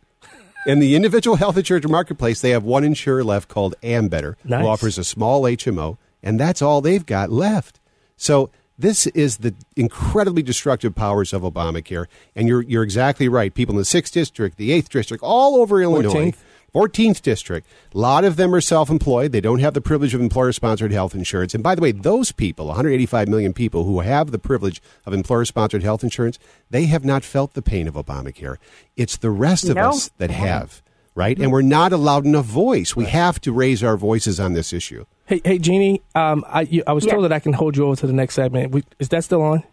[0.65, 4.61] In the individual health insurance marketplace, they have one insurer left called Ambetter, nice.
[4.61, 7.79] who offers a small HMO, and that's all they've got left.
[8.17, 13.53] So this is the incredibly destructive powers of Obamacare, and you're you're exactly right.
[13.53, 16.35] People in the sixth district, the eighth district, all over Illinois, 14th.
[16.75, 17.67] 14th district.
[17.93, 19.31] A lot of them are self employed.
[19.31, 21.53] They don't have the privilege of employer sponsored health insurance.
[21.53, 25.45] And by the way, those people, 185 million people who have the privilege of employer
[25.45, 26.37] sponsored health insurance,
[26.69, 28.57] they have not felt the pain of Obamacare.
[28.97, 29.91] It's the rest of no.
[29.91, 30.83] us that have,
[31.15, 31.39] right?
[31.39, 32.93] And we're not allowed enough voice.
[32.93, 35.05] We have to raise our voices on this issue.
[35.27, 37.13] Hey, hey, Jeanne, um, I, you, I was yeah.
[37.13, 38.73] told that I can hold you over to the next segment.
[38.73, 39.63] We, is that still on?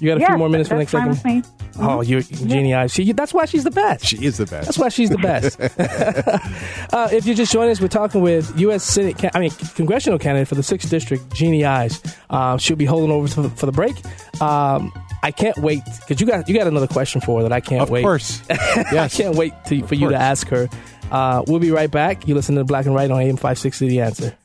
[0.00, 1.18] You got a yes, few more minutes for the next segment?
[1.18, 1.86] Mm-hmm.
[1.86, 2.92] Oh, you're genius.
[2.92, 4.04] She, that's why she's the best.
[4.04, 4.66] She is the best.
[4.66, 5.60] That's why she's the best.
[6.92, 8.82] uh, if you just joined us, we're talking with U.S.
[8.82, 12.02] Senate, I mean, congressional candidate for the 6th District, Jeanne Ives.
[12.30, 13.96] Uh, she'll be holding over to, for the break.
[14.40, 17.60] Um, I can't wait because you got you got another question for her that I
[17.60, 18.00] can't of wait.
[18.00, 18.94] Of course, yes.
[18.94, 20.68] I can't wait to, for you to ask her.
[21.10, 22.28] Uh, we'll be right back.
[22.28, 24.36] You listen to Black and White on AM 560 The Answer.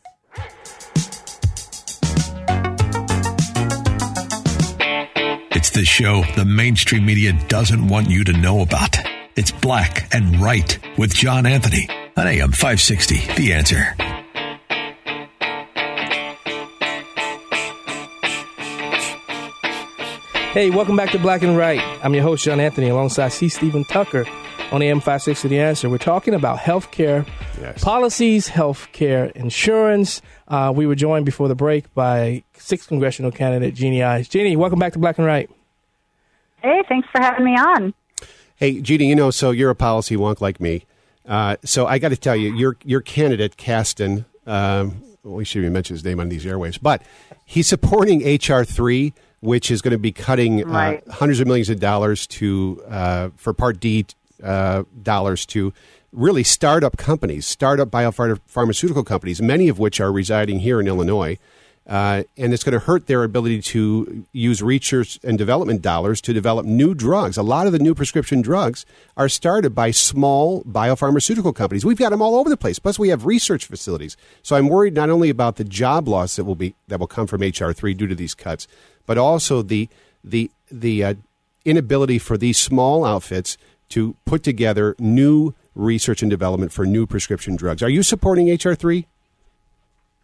[5.56, 8.98] It's the show the mainstream media doesn't want you to know about.
[9.36, 11.88] It's Black and Right with John Anthony
[12.18, 13.18] on AM 560.
[13.36, 13.84] The answer.
[20.54, 21.82] Hey, welcome back to Black and Right.
[22.04, 23.48] I'm your host, John Anthony, alongside C.
[23.48, 24.26] Stephen Tucker
[24.72, 25.88] on AM 560 The Answer.
[25.88, 27.28] We're talking about healthcare
[27.62, 27.84] yes.
[27.84, 30.20] policies, healthcare insurance.
[30.47, 34.27] Uh, we were joined before the break by sixth congressional candidate Jeanne Ives.
[34.27, 35.49] Jeanne, welcome back to Black and Right.
[36.62, 37.93] Hey, thanks for having me on.
[38.56, 40.86] Hey, Jeanne, you know, so you're a policy wonk like me.
[41.27, 45.60] Uh, so I got to tell you, your your candidate, Casten, um, well, we should
[45.60, 47.01] even mention his name on these airwaves, but
[47.45, 51.03] he's supporting HR three, which is going to be cutting uh, right.
[51.08, 54.06] uh, hundreds of millions of dollars to uh, for Part D
[54.43, 55.73] uh, dollars to
[56.13, 61.38] really startup companies, startup biopharmaceutical companies, many of which are residing here in Illinois.
[61.86, 66.32] Uh, and it's going to hurt their ability to use research and development dollars to
[66.32, 67.36] develop new drugs.
[67.36, 68.86] A lot of the new prescription drugs
[69.17, 71.84] are started by small biopharmaceutical companies.
[71.84, 72.80] We've got them all over the place.
[72.80, 74.15] Plus, we have research facilities.
[74.43, 77.28] So I'm worried not only about the job loss that will be that will come
[77.28, 78.65] from HR three due to these cuts,
[79.06, 79.89] but also the
[80.23, 81.13] the the uh,
[81.65, 83.58] inability for these small outfits
[83.89, 87.81] to put together new research and development for new prescription drugs.
[87.81, 89.07] Are you supporting HR three?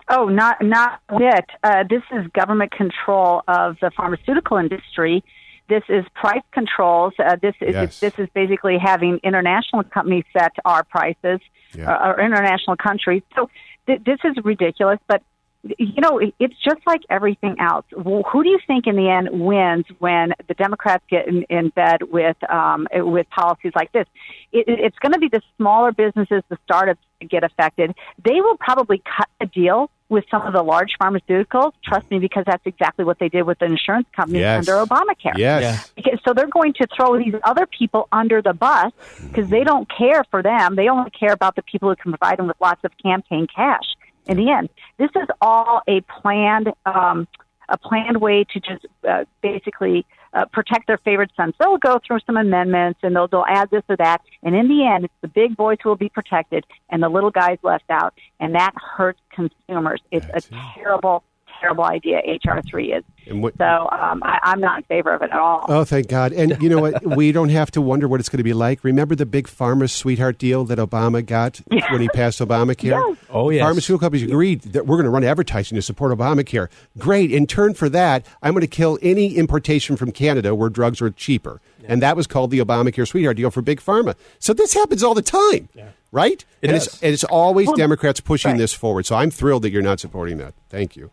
[0.08, 1.46] Oh, not not it.
[1.64, 5.24] Uh, this is government control of the pharmaceutical industry.
[5.68, 7.14] This is price controls.
[7.20, 8.00] Uh, this is Yes.
[8.00, 11.40] this is basically having international companies set our prices,
[11.78, 11.92] Yeah.
[11.94, 13.22] uh, or international countries.
[13.36, 13.50] So
[13.86, 15.00] th- this is ridiculous.
[15.08, 15.22] But
[15.64, 17.86] you know, it's just like everything else.
[17.96, 21.70] Well, who do you think in the end wins when the Democrats get in, in
[21.70, 24.06] bed with um, with policies like this?
[24.54, 27.94] It, it- it's going to be the smaller businesses, the startups that get affected.
[28.24, 31.74] They will probably cut a deal with some of the large pharmaceuticals.
[31.84, 34.68] Trust me, because that's exactly what they did with the insurance companies Yes.
[34.68, 35.38] under Obamacare.
[35.38, 35.92] Yes.
[35.96, 38.92] Because- So they're going to throw these other people under the bus
[39.28, 40.76] because they don't care for them.
[40.78, 43.84] They only care about the people who can provide them with lots of campaign cash.
[44.30, 47.28] In the end, this is all a planned, um,
[47.68, 51.56] a planned way to just uh, basically uh, protect their favorite sons.
[51.60, 54.86] They'll go through some amendments and they'll, they'll add this or that, and in the
[54.86, 58.14] end, it's the big boys who will be protected and the little guys left out,
[58.40, 60.00] and that hurts consumers.
[60.12, 60.62] It's That's a it.
[60.76, 61.24] terrible,
[61.60, 62.22] terrible idea.
[62.26, 63.04] HR three is.
[63.28, 65.66] And what, So um, I, I'm not in favor of it at all.
[65.68, 66.32] Oh, thank God.
[66.34, 67.06] And you know what?
[67.18, 68.84] we don't have to wonder what it's going to be like.
[68.84, 72.84] Remember the big pharma sweetheart deal that Obama got when he passed Obamacare?
[72.84, 73.18] Yes.
[73.30, 73.62] Oh, yes.
[73.62, 76.70] Pharmaceutical companies agreed that we're going to run advertising to support Obamacare.
[76.98, 77.32] Great.
[77.32, 81.12] In turn for that, I'm going to kill any importation from Canada where drugs are
[81.12, 81.62] cheaper.
[81.90, 84.16] And that was called the Obamacare sweetheart deal for big pharma.
[84.38, 85.70] So this happens all the time,
[86.12, 86.46] right?
[86.62, 86.78] It and.
[86.78, 88.58] It's, and it's always Democrats pushing right.
[88.58, 89.06] this forward.
[89.08, 90.54] So I'm thrilled that you're not supporting that.
[90.70, 91.12] Thank you.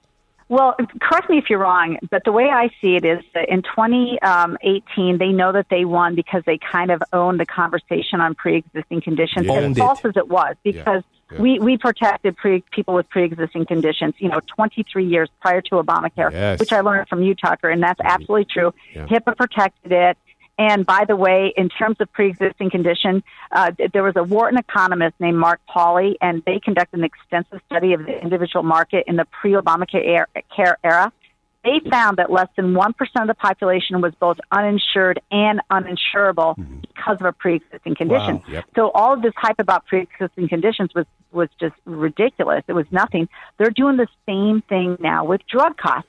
[0.48, 3.62] Well, correct me if you're wrong, but the way I see it is that in
[3.62, 9.00] 2018, they know that they won because they kind of owned the conversation on pre-existing
[9.00, 9.46] conditions.
[9.46, 9.54] Yeah.
[9.54, 9.76] As it.
[9.76, 11.40] false as it was, because Yeah.
[11.40, 14.14] we we protected pre, people with pre-existing conditions.
[14.18, 16.60] You know, 23 years prior to Obamacare, Yes.
[16.60, 18.12] which I learned from you, Tucker, and that's mm-hmm.
[18.12, 18.72] absolutely true.
[18.94, 19.06] Yeah.
[19.06, 20.16] HIPAA protected it.
[20.58, 25.14] And by the way, in terms of pre-existing condition, uh, there was a Wharton economist
[25.20, 29.26] named Mark Pauly, and they conducted an extensive study of the individual market in the
[29.26, 31.12] pre-Obamacare er- care era.
[31.62, 32.90] They found that less than 1%
[33.20, 38.38] of the population was both uninsured and uninsurable because of a pre-existing condition.
[38.38, 38.52] Mm-hmm.
[38.52, 38.64] Yep.
[38.76, 42.62] So all of this hype about pre-existing conditions was, was just ridiculous.
[42.68, 43.28] It was nothing.
[43.58, 46.08] They're doing the same thing now with drug costs.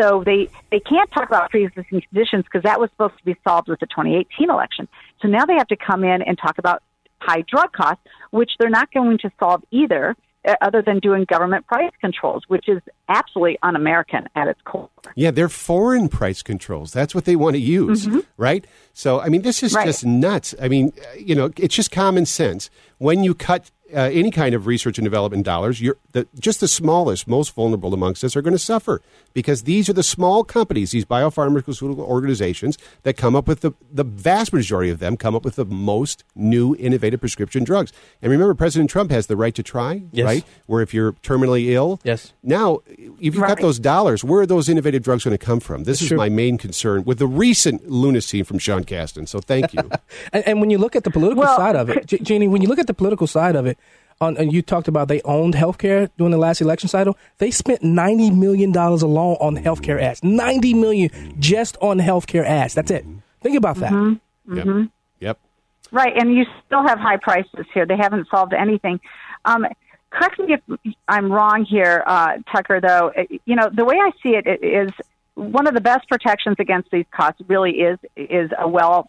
[0.00, 3.68] So they, they can't talk about pre-existing conditions because that was supposed to be solved
[3.68, 4.88] with the 2018 election.
[5.20, 6.82] So now they have to come in and talk about
[7.20, 10.14] high drug costs, which they're not going to solve either,
[10.46, 14.88] uh, other than doing government price controls, which is absolutely un-American at its core.
[15.16, 16.92] Yeah, they're foreign price controls.
[16.92, 18.64] That's what they want to use, right?
[18.92, 19.84] So, I mean, this is Right.
[19.84, 20.54] just nuts.
[20.62, 22.70] I mean, uh, you know, it's just common sense.
[22.98, 26.68] When you cut uh, any kind of research and development dollars, you're the, just the
[26.68, 29.00] smallest, most vulnerable amongst us are going to suffer
[29.32, 34.04] because these are the small companies, these biopharmaceutical organizations that come up with the, the
[34.04, 37.92] vast majority of them come up with the most new innovative prescription drugs.
[38.20, 40.24] And remember, President Trump has the right to try, Yes.
[40.24, 40.44] right?
[40.66, 42.32] Where if you're terminally ill, Yes.
[42.42, 45.84] now, if you've got those dollars, where are those innovative drugs going to come from?
[45.84, 46.16] This is true.
[46.16, 49.26] my main concern with the recent lunacy from Sean Casten.
[49.28, 49.88] So thank you.
[50.32, 52.60] And, and when you look at the political Well, side of it, J- Jeanne, when
[52.60, 53.77] you look at the political side of it,
[54.20, 57.16] on, and you talked about they owned healthcare during the last election cycle.
[57.38, 60.22] They spent ninety million dollars alone on healthcare ads.
[60.24, 62.74] Ninety million just on healthcare ads.
[62.74, 63.04] That's it.
[63.40, 63.92] Think about that.
[64.52, 64.66] Yep.
[65.20, 65.38] Yep.
[65.92, 67.86] Right, and you still have high prices here.
[67.86, 69.00] They haven't solved anything.
[69.44, 69.66] Um,
[70.10, 72.80] correct me if I'm wrong here, uh, Tucker.
[72.80, 74.90] Though, Uh, you know the way I see it i- is
[75.34, 79.08] one of the best protections against these costs really is is a well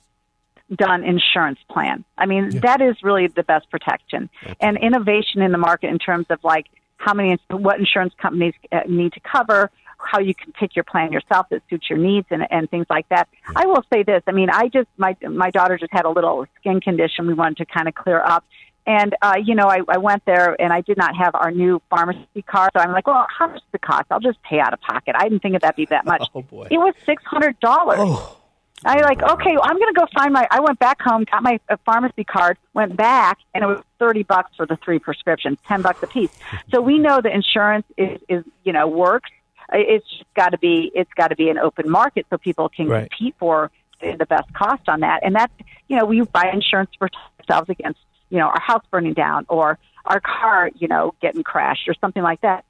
[0.75, 2.03] done insurance plan.
[2.17, 4.29] I mean, that is really the best protection
[4.59, 8.81] and innovation in the market in terms of like how many what insurance companies uh,
[8.87, 12.45] need to cover, how you can pick your plan yourself that suits your needs and,
[12.51, 13.27] and things like that.
[13.55, 14.21] I will say this.
[14.27, 17.57] I mean, I just my my daughter just had a little skin condition we wanted
[17.57, 18.45] to kind of clear up.
[18.85, 21.81] And uh, you know, I, I went there and I did not have our new
[21.89, 24.05] pharmacy card, so I'm like, well, how much does it cost?
[24.09, 25.15] I'll just pay out of pocket.
[25.17, 26.23] I didn't think that'd be that much.
[26.35, 26.67] Oh, boy.
[26.69, 27.99] It was six hundred dollars.
[28.01, 28.38] Oh.
[28.85, 30.47] I like, okay, well, I'm going to go find my.
[30.49, 34.23] I went back home, got my uh, pharmacy card, went back, and it was thirty
[34.23, 36.31] bucks for the three prescriptions, ten bucks a piece.
[36.73, 39.29] So we know the insurance is, is you know, works.
[39.71, 40.91] It's got to be.
[40.95, 43.09] It's got to be an open market so people can Right.
[43.11, 43.69] compete for
[44.01, 45.19] the best cost on that.
[45.23, 45.53] And that's,
[45.89, 47.99] you know, we buy insurance to protect ourselves against,
[48.29, 52.23] you know, our house burning down or our car, you know, getting crashed or something
[52.23, 52.63] like that.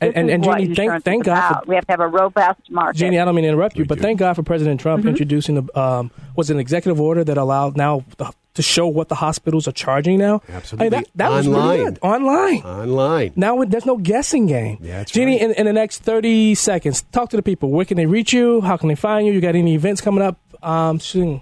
[0.00, 2.06] And, This and, is and Jeanne, thank, thank God for we have to have a
[2.06, 2.98] robust market.
[2.98, 3.18] Jeanne.
[3.18, 4.02] I don't mean to interrupt you, We but do.
[4.02, 5.08] thank God for President Trump Mm-hmm.
[5.08, 9.14] introducing the um, was an executive order that allowed now the, to show what the
[9.16, 10.40] hospitals are charging now.
[10.48, 10.88] Absolutely.
[10.90, 11.84] that, that was really Online.
[11.84, 11.98] good.
[12.02, 12.62] Online.
[12.62, 13.32] Online.
[13.36, 14.78] Now there's no guessing game.
[14.80, 15.40] Yeah, that's Jeanne, right.
[15.40, 17.70] in, in the next 30 seconds, talk to the people.
[17.70, 18.60] Where can they reach you?
[18.60, 19.32] How can they find you?
[19.32, 21.40] You got any events coming up um, soon?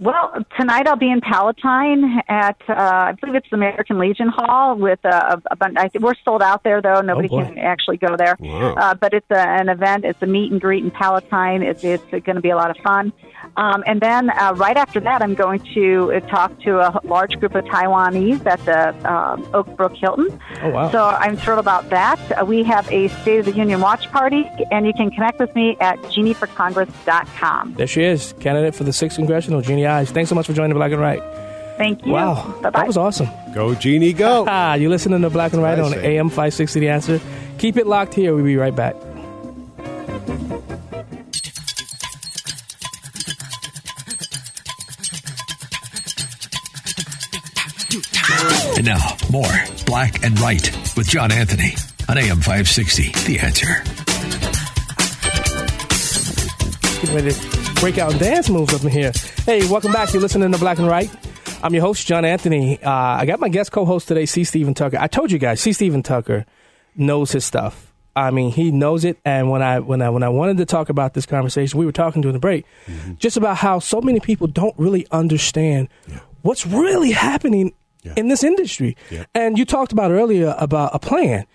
[0.00, 4.76] Well, tonight I'll be in Palatine at uh, I believe it's the American Legion Hall
[4.76, 5.76] with a, a, bunch.
[5.76, 7.00] I think we're sold out there though.
[7.00, 7.44] Nobody boy.
[7.44, 8.36] can actually go there.
[8.38, 8.74] Wow.
[8.74, 10.04] Uh, but it's a, an event.
[10.04, 11.62] It's a meet and greet in Palatine.
[11.62, 13.12] It's, it's going to be a lot of fun.
[13.56, 17.38] Um, and then uh, right after that, I'm going to uh, talk to a large
[17.40, 20.40] group of Taiwanese at the um, Oak Brook Hilton.
[20.62, 20.92] Oh, wow.
[20.92, 22.20] So I'm thrilled about that.
[22.40, 25.52] Uh, we have a State of the Union watch party, and you can connect with
[25.56, 27.74] me at jeanneforcongress.com.
[27.74, 30.10] There she is, candidate for the 6th Congressional, Jeanne Ives.
[30.10, 31.22] Thanks so much for joining Black and Right.
[31.76, 32.12] Thank you.
[32.12, 32.70] Wow, Bye-bye.
[32.80, 33.28] that was awesome.
[33.54, 34.44] Go, Jeanne, go.
[34.48, 36.16] Ah, you're listening to Black and Right on say.
[36.16, 37.20] AM 560 The Answer.
[37.58, 38.34] Keep it locked here.
[38.34, 38.94] We'll be right back.
[48.76, 49.44] And now, more
[49.86, 50.62] Black and Right
[50.96, 51.74] with John Anthony
[52.08, 53.10] on AM 560.
[53.26, 53.82] The answer.
[57.00, 59.12] Getting ready to break out dance moves up in here.
[59.44, 60.12] Hey, welcome back.
[60.12, 61.10] You're listening to Black and Right.
[61.62, 62.82] I'm your host, John Anthony.
[62.82, 64.44] Uh, I got my guest co-host today, C.
[64.44, 64.96] Stephen Tucker.
[64.98, 65.72] I told you guys, C.
[65.72, 66.44] Stephen Tucker
[66.96, 67.92] knows his stuff.
[68.16, 69.18] I mean, he knows it.
[69.24, 71.92] And when I when I when I wanted to talk about this conversation, we were
[71.92, 72.64] talking during the break,
[73.18, 75.88] just about how so many people don't really understand
[76.42, 77.72] what's really happening
[78.02, 78.14] Yeah.
[78.16, 78.96] in this industry.
[79.10, 79.24] Yeah.
[79.34, 81.46] And you talked about earlier about a plan.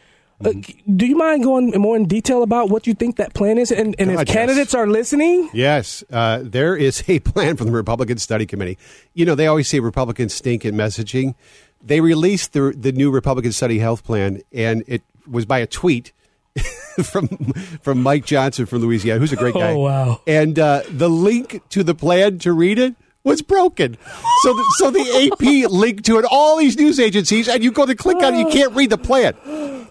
[0.45, 0.53] Uh,
[0.95, 3.71] do you mind going more in detail about what you think that plan is?
[3.71, 4.35] And, and if God, yes.
[4.35, 8.77] candidates are listening, Yes, uh, there is a plan from the Republican Study Committee.
[9.13, 11.35] You know, they always say Republicans stink at messaging.
[11.81, 16.13] They released the the new Republican Study Health Plan, and it was by a tweet
[17.03, 17.27] from
[17.81, 19.71] from Mike Johnson from Louisiana, who's a great guy.
[19.71, 20.21] Oh, wow.
[20.25, 23.97] And uh, the link to the plan to read it was broken.
[24.41, 26.25] So, the, so the AP linked to it.
[26.29, 28.97] All these news agencies, and you go to click on it, you can't read the
[28.97, 29.33] plan.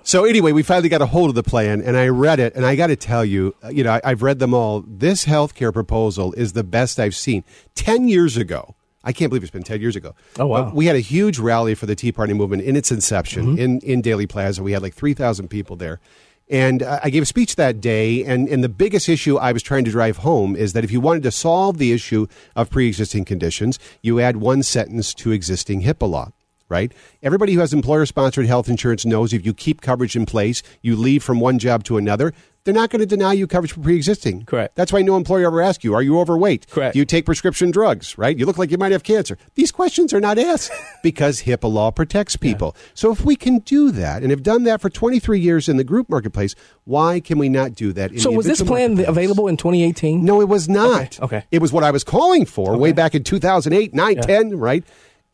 [0.04, 2.66] So anyway, we finally got a hold of the plan, and I read it, and
[2.66, 4.84] I got to tell you, uh, you know, I, I've read them all.
[4.86, 7.44] This healthcare proposal is the best I've seen.
[7.74, 8.74] Ten years ago,
[9.04, 10.14] I can't believe it's been ten years ago.
[10.38, 10.64] Oh, wow.
[10.64, 13.80] But we had a huge rally for the Tea Party movement in its inception in
[13.80, 14.62] in Daley Plaza.
[14.62, 16.00] We had like three thousand people there.
[16.48, 19.62] And uh, I gave a speech that day, and, and the biggest issue I was
[19.62, 22.88] trying to drive home is that if you wanted to solve the issue of pre
[22.88, 26.32] existing conditions, you add one sentence to existing HIPAA law
[26.72, 26.90] right?
[27.22, 30.96] Everybody who has employer sponsored health insurance knows if you keep coverage in place, you
[30.96, 32.32] leave from one job to another,
[32.64, 34.44] they're not going to deny you coverage for pre existing.
[34.44, 34.76] Correct.
[34.76, 36.68] That's why no employer ever asks you, are you overweight?
[36.70, 36.92] Correct.
[36.92, 38.38] Do you take prescription drugs, right?
[38.38, 39.36] You look like you might have cancer.
[39.54, 40.70] These questions are not asked
[41.02, 42.76] because HIPAA law protects people.
[42.94, 45.84] So if we can do that and have done that for 23 years in the
[45.84, 46.54] group marketplace,
[46.84, 50.24] why can we not do that in so was this plan available in 2018?
[50.24, 51.20] No, it was not.
[51.20, 51.46] Okay, okay.
[51.50, 54.84] It was what I was calling for way back in 2008, 9, 10, right?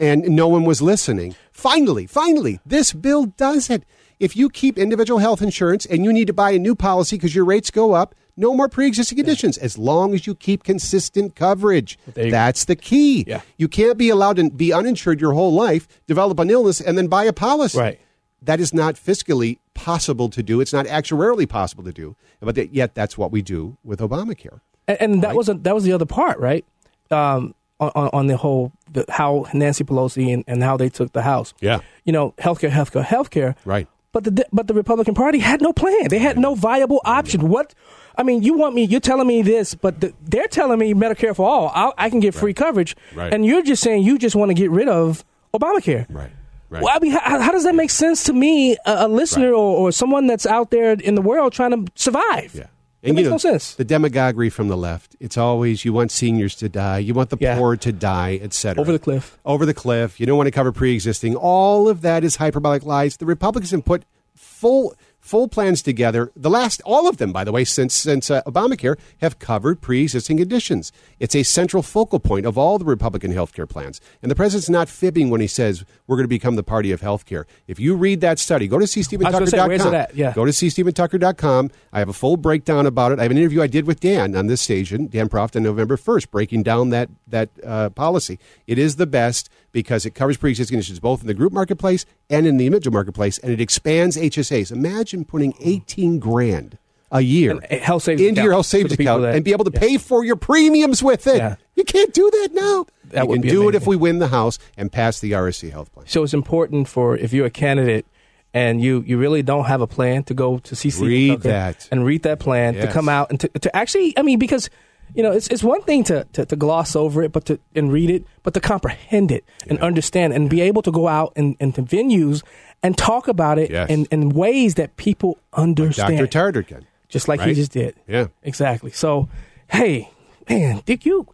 [0.01, 1.34] And no one was listening.
[1.53, 3.84] Finally, finally, this bill does it.
[4.20, 7.34] If you keep individual health insurance and you need to buy a new policy because
[7.34, 11.99] your rates go up, no more pre-existing conditions as long as you keep consistent coverage.
[12.14, 13.24] That's the key.
[13.26, 13.40] Yeah.
[13.57, 17.09] You can't be allowed to be uninsured your whole life, develop an illness, and then
[17.09, 17.78] buy a policy.
[17.78, 18.01] Right.
[18.42, 20.61] That is not fiscally possible to do.
[20.61, 22.14] It's not actuarially possible to do.
[22.40, 24.61] But yet that's what we do with Obamacare.
[24.86, 26.64] And, and that was a, that was the other part, right?
[27.11, 31.22] Um, on, on the whole, the, how Nancy Pelosi and, and how they took the
[31.22, 31.55] House.
[31.61, 31.81] Yeah.
[32.05, 33.55] You know, healthcare, healthcare, healthcare.
[33.64, 33.87] Right.
[34.12, 36.09] But the but the Republican Party had no plan.
[36.09, 37.49] They had no viable option.
[37.49, 37.74] What?
[38.16, 38.85] I mean, you want me?
[38.85, 41.70] You're telling me this, but the, they're telling me Medicare for all.
[41.74, 43.33] I'll, I can get free coverage, Right.
[43.33, 45.24] and you're just saying you just want to get rid of
[45.55, 46.07] Obamacare.
[46.09, 46.31] Right.
[46.70, 46.83] Right.
[46.83, 49.76] Well, I mean, how, how does that make sense to me, a, a listener or,
[49.76, 52.55] or someone that's out there in the world trying to survive?
[52.55, 52.66] Yeah.
[53.03, 53.74] Makes you know, no sense.
[53.74, 55.14] The demagoguery from the left.
[55.20, 57.57] It's always you want seniors to die, you want the Yeah.
[57.57, 58.80] poor to die, etc.
[58.80, 59.38] Over the cliff.
[59.44, 60.18] Over the cliff.
[60.18, 61.36] You don't want to cover pre-existing.
[61.36, 63.16] All of that is hyperbolic lies.
[63.16, 66.33] The Republicans have put full full plans together.
[66.35, 70.39] The last, all of them, by the way, since since uh, Obamacare have covered pre-existing
[70.39, 70.93] conditions.
[71.19, 74.01] It's a central focal point of all the Republican health care plans.
[74.23, 77.01] And the president's not fibbing when he says we're going to become the party of
[77.01, 77.47] health care.
[77.66, 79.95] If you read that study, go to I was gonna say, cstephentucker.com.
[79.95, 80.14] at?
[80.14, 80.33] Yeah.
[80.33, 81.71] Go to cstephentucker.com.
[81.93, 83.19] I have a full breakdown about it.
[83.19, 85.97] I have an interview I did with Dan on this station, Dan Proft, on November
[85.97, 88.39] 1st, breaking down that, that uh, policy.
[88.66, 92.47] It is the best because it covers pre-existing conditions both in the group marketplace and
[92.47, 94.73] in the individual marketplace, and it expands HSAs.
[94.73, 96.79] Imagine putting 18 grand
[97.11, 99.35] a year a uh, health savings into your health savings for the people account that-
[99.37, 99.81] and be able to yeah.
[99.81, 101.39] pay for your premiums with it.
[101.39, 101.57] Yeah.
[101.75, 102.87] You can't do that now.
[103.05, 105.91] That you can do it if we win the House and pass the RSC health
[105.93, 106.07] plan.
[106.07, 108.05] So it's important for if you're a candidate
[108.53, 111.89] and you you really don't have a plan to go to Stephen Read that.
[111.91, 114.69] and read that plan to come out and to, to actually I mean because
[115.14, 117.93] you know it's it's one thing to, to, to gloss over it but to and
[117.93, 121.57] read it but to comprehend it and understand and be able to go out and
[121.61, 122.43] into venues
[122.83, 123.91] and talk about it Yes.
[123.91, 126.26] in, in ways that people understand Dr.
[126.26, 126.87] Tarter can.
[127.09, 128.26] just like he just did Yeah.
[128.43, 129.29] exactly so
[129.70, 130.11] hey
[130.49, 131.26] man Dick you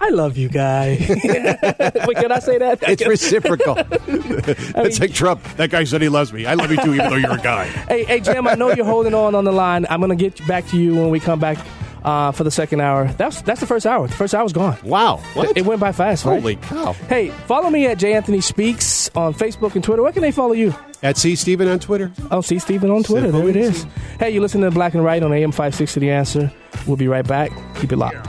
[0.00, 3.76] I love you guy Wait can I say that It's reciprocal.
[3.78, 5.42] it's like Trump.
[5.56, 6.44] That guy said he loves me.
[6.46, 7.66] I love you too, even though you're a guy.
[7.88, 9.86] Hey, hey, Jim, I know you're holding on on the line.
[9.88, 11.56] I'm going to get back to you when we come back
[12.04, 13.08] uh, for the second hour.
[13.08, 14.06] That's that's the first hour.
[14.06, 14.76] The first hour's gone.
[14.84, 15.18] Wow.
[15.34, 15.56] What?
[15.56, 16.40] It went by fast, right?
[16.40, 16.92] Holy cow.
[16.92, 18.14] Hey, follow me at J.
[18.14, 20.02] Anthony Speaks on Facebook and Twitter.
[20.02, 20.74] Where can they follow you?
[21.02, 21.34] At C.
[21.36, 22.12] Stephen on Twitter.
[22.30, 23.26] Oh, see Stephen on Twitter.
[23.26, 23.86] Simple there it and.
[24.18, 26.52] Hey, you listen to Black and Right on AM 560 The Answer.
[26.86, 27.50] We'll be right back.
[27.76, 28.26] Keep it locked.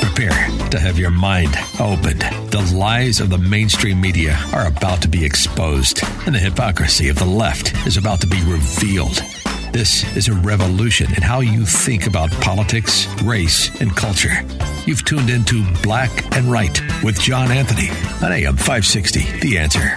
[0.00, 2.22] Prepare to have your mind opened.
[2.50, 7.16] The lies of the mainstream media are about to be exposed, and the hypocrisy of
[7.16, 9.22] the left is about to be revealed.
[9.72, 14.42] This is a revolution in how you think about politics, race, and culture.
[14.84, 17.88] You've tuned into Black and Right with John Anthony
[18.20, 19.20] on AM 560.
[19.38, 19.96] The answer.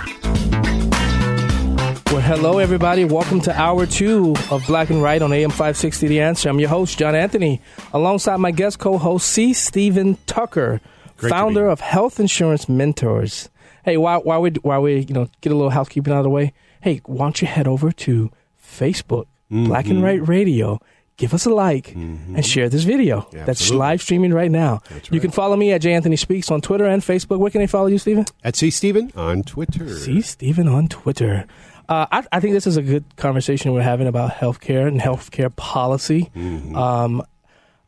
[2.14, 3.04] Well, hello, everybody.
[3.04, 6.50] Welcome to hour two of Black and Right on AM 560 The Answer.
[6.50, 9.54] I'm your host, John Anthony, alongside my guest co host, C.
[9.54, 10.82] Stephen Tucker,
[11.24, 13.50] Great founder of Health Insurance Mentors.
[13.84, 16.30] Hey, while, while, we, while we you know, get a little housekeeping out of the
[16.30, 19.92] way, hey, why don't you head over to Facebook, Black Mm-hmm.
[19.96, 20.80] and Right Radio?
[21.18, 23.28] Give us a like and share this video.
[23.32, 23.78] Yeah, That's absolutely.
[23.80, 24.82] live streaming right now.
[24.90, 25.94] That's You can follow me at J.
[25.94, 27.38] Anthony Speaks on Twitter and Facebook.
[27.38, 28.26] Where can they follow you, Stephen?
[28.44, 28.72] At C.
[28.72, 29.88] Stephen on Twitter.
[29.96, 31.46] See Stephen on Twitter.
[31.88, 35.56] Uh, I, I think this is a good conversation we're having about healthcare and healthcare
[35.56, 36.32] policy.
[36.36, 37.22] Um,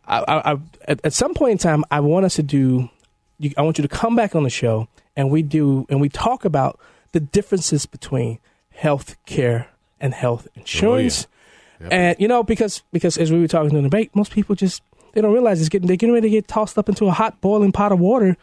[0.05, 0.57] I, I, I,
[0.87, 2.89] at, at some point in time, I want us to do.
[3.37, 6.09] You, I want you to come back on the show and we do and we
[6.09, 6.79] talk about
[7.11, 8.39] the differences between
[8.77, 9.67] healthcare
[9.99, 11.27] and health insurance.
[11.81, 14.55] Oh, and you know, because because as we were talking in the debate, most people
[14.55, 14.81] just
[15.13, 17.41] they don't realize it's getting they're getting ready to get tossed up into a hot
[17.41, 18.37] boiling pot of water,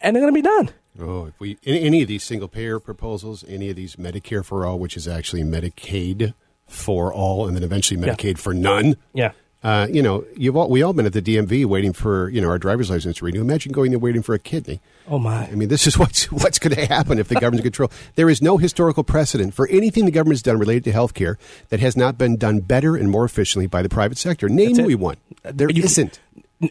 [0.00, 0.70] and they're going to be done.
[1.00, 4.66] Oh, if we any, any of these single payer proposals, any of these Medicare for
[4.66, 6.34] all, which is actually Medicaid
[6.66, 8.14] for all, and then eventually Yeah.
[8.14, 8.96] Medicaid for none.
[9.14, 9.32] Yeah.
[9.62, 12.48] Uh, you know, you've all, we all been at the DMV waiting for you know
[12.48, 13.40] our driver's license to renew.
[13.40, 14.80] Imagine going there waiting for a kidney.
[15.08, 15.46] Oh my.
[15.46, 17.90] I mean, this is what's what's going to happen if the government's control.
[18.16, 21.38] There is no historical precedent for anything the government's done related to health care
[21.68, 24.48] that has not been done better and more efficiently by the private sector.
[24.48, 24.88] Name That's it.
[24.88, 25.16] me one.
[25.44, 26.18] There You- not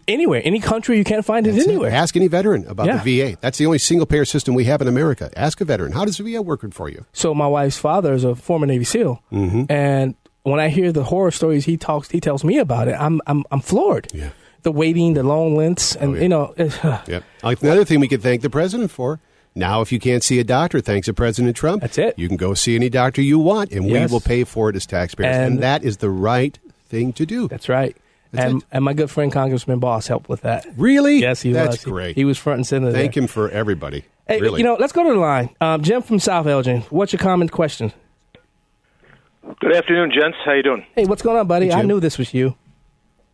[0.07, 1.91] Anywhere, any country, you can't find it anywhere.
[1.91, 3.03] Ask any veteran about Yeah.
[3.03, 3.37] the VA.
[3.41, 5.29] That's the only single payer system we have in America.
[5.35, 5.91] Ask a veteran.
[5.91, 7.03] How does the VA work for you?
[7.11, 9.63] So my wife's father is a former Navy SEAL, Mm-hmm.
[9.69, 12.95] and when I hear the horror stories he talks, he tells me about it.
[12.99, 14.07] I'm I'm I'm floored.
[14.13, 14.29] Yeah.
[14.63, 16.21] The waiting, the long lengths, and Oh, yeah.
[16.21, 16.53] you know,
[17.07, 17.23] Yep.
[17.43, 19.19] Another thing we can thank the president for.
[19.55, 22.17] Now, if you can't see a doctor, thanks to President Trump, That's it.
[22.17, 24.09] You can go see any doctor you want, and Yes.
[24.09, 25.35] we will pay for it as taxpayers.
[25.35, 27.47] And, And- that is the right thing to do.
[27.47, 27.97] that's right.
[28.31, 30.65] That's and and my good friend Congressman Bost helped with that.
[30.77, 31.17] Really?
[31.19, 31.75] Yes, he That's was.
[31.77, 32.15] That's great.
[32.15, 32.91] He, he was front and center.
[32.93, 33.23] Thank there.
[33.23, 34.05] him for everybody.
[34.27, 34.59] Hey, really.
[34.59, 35.49] you know, let's go to the line.
[35.59, 36.81] Um, Jim from South Elgin.
[36.91, 37.91] What's your comment question?
[39.59, 40.37] Good afternoon, gents.
[40.45, 40.85] How you doing?
[40.95, 41.67] Hey, what's going on, buddy?
[41.67, 42.55] Hey, I knew this was you.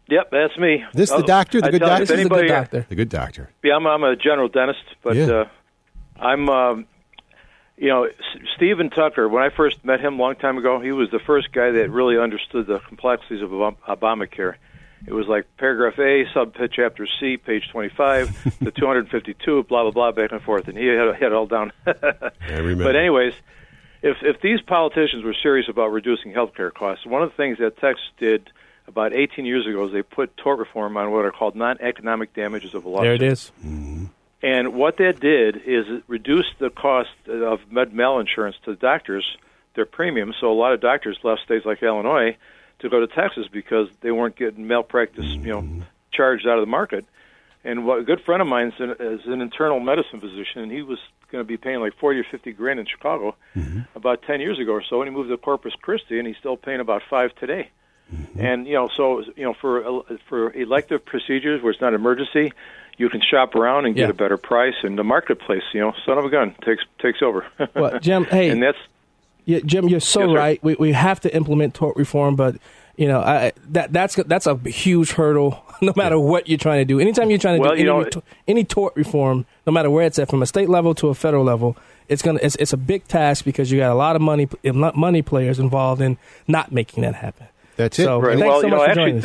[0.09, 0.83] Yep, that's me.
[0.93, 2.03] This the Oh, doctor, the I good doctor?
[2.03, 2.85] if This is a good doctor.
[2.89, 3.49] the good doctor.
[3.63, 5.25] Yeah, I'm, I'm a general dentist, but Yeah.
[5.31, 5.45] uh,
[6.19, 6.85] I'm, um,
[7.77, 8.13] you know, S-
[8.55, 9.27] Stephen Tucker.
[9.27, 11.89] When I first met him a long time ago, he was the first guy that
[11.91, 14.55] really understood the complexities of Obam- Obamacare.
[15.05, 20.11] It was like paragraph A, sub chapter C, page 25, the 252, blah blah blah,
[20.11, 21.71] back and forth, and he had, had it all down.
[21.85, 22.85] I remember.
[22.85, 23.33] But anyways,
[24.01, 27.57] if if these politicians were serious about reducing health care costs, one of the things
[27.59, 28.49] that Texas did
[28.87, 32.73] about 18 years ago is they put tort reform on what are called non-economic damages
[32.73, 33.03] of a lawsuit.
[33.03, 33.51] There it is.
[33.65, 34.05] Mm-hmm.
[34.41, 39.25] And what that did is it reduced the cost of med mal insurance to doctors,
[39.75, 40.35] their premiums.
[40.39, 42.37] So a lot of doctors left states like Illinois
[42.79, 45.81] to go to Texas because they weren't getting malpractice, you know, mm-hmm.
[46.11, 47.05] charged out of the market.
[47.67, 50.71] And what a good friend of mine is an, is an internal medicine physician, and
[50.71, 50.99] he was
[51.31, 53.81] going to be paying like forty or fifty grand in Chicago mm-hmm.
[53.93, 56.55] about ten years ago or so, and he moved to Corpus Christi, and he's still
[56.55, 57.69] paying about five today.
[58.13, 58.39] Mm-hmm.
[58.39, 62.53] And you know, so you know, for for elective procedures where it's not emergency,
[62.97, 64.09] you can shop around and get Yeah.
[64.09, 64.75] a better price.
[64.83, 67.45] And the marketplace, you know, son of a gun takes takes over.
[67.75, 68.77] Well, Jim, hey, and that's
[69.45, 70.63] Yeah, Jim, you're so Yes, right.
[70.63, 72.55] We we have to implement tort reform, but
[72.97, 75.63] you know I, that that's that's a huge hurdle.
[75.79, 77.99] No matter what you're trying to do, anytime you're trying to Well, do you any,
[77.99, 81.09] know- reto- any tort reform, no matter where it's at, from a state level to
[81.09, 81.77] a federal level,
[82.09, 85.21] it's gonna it's, it's a big task because you got a lot of money money
[85.21, 86.17] players involved in
[86.47, 87.45] not making that happen.
[87.75, 88.05] That's it.
[88.05, 88.39] So right.
[88.39, 89.23] thanks well, so you much know, for actually, joining us.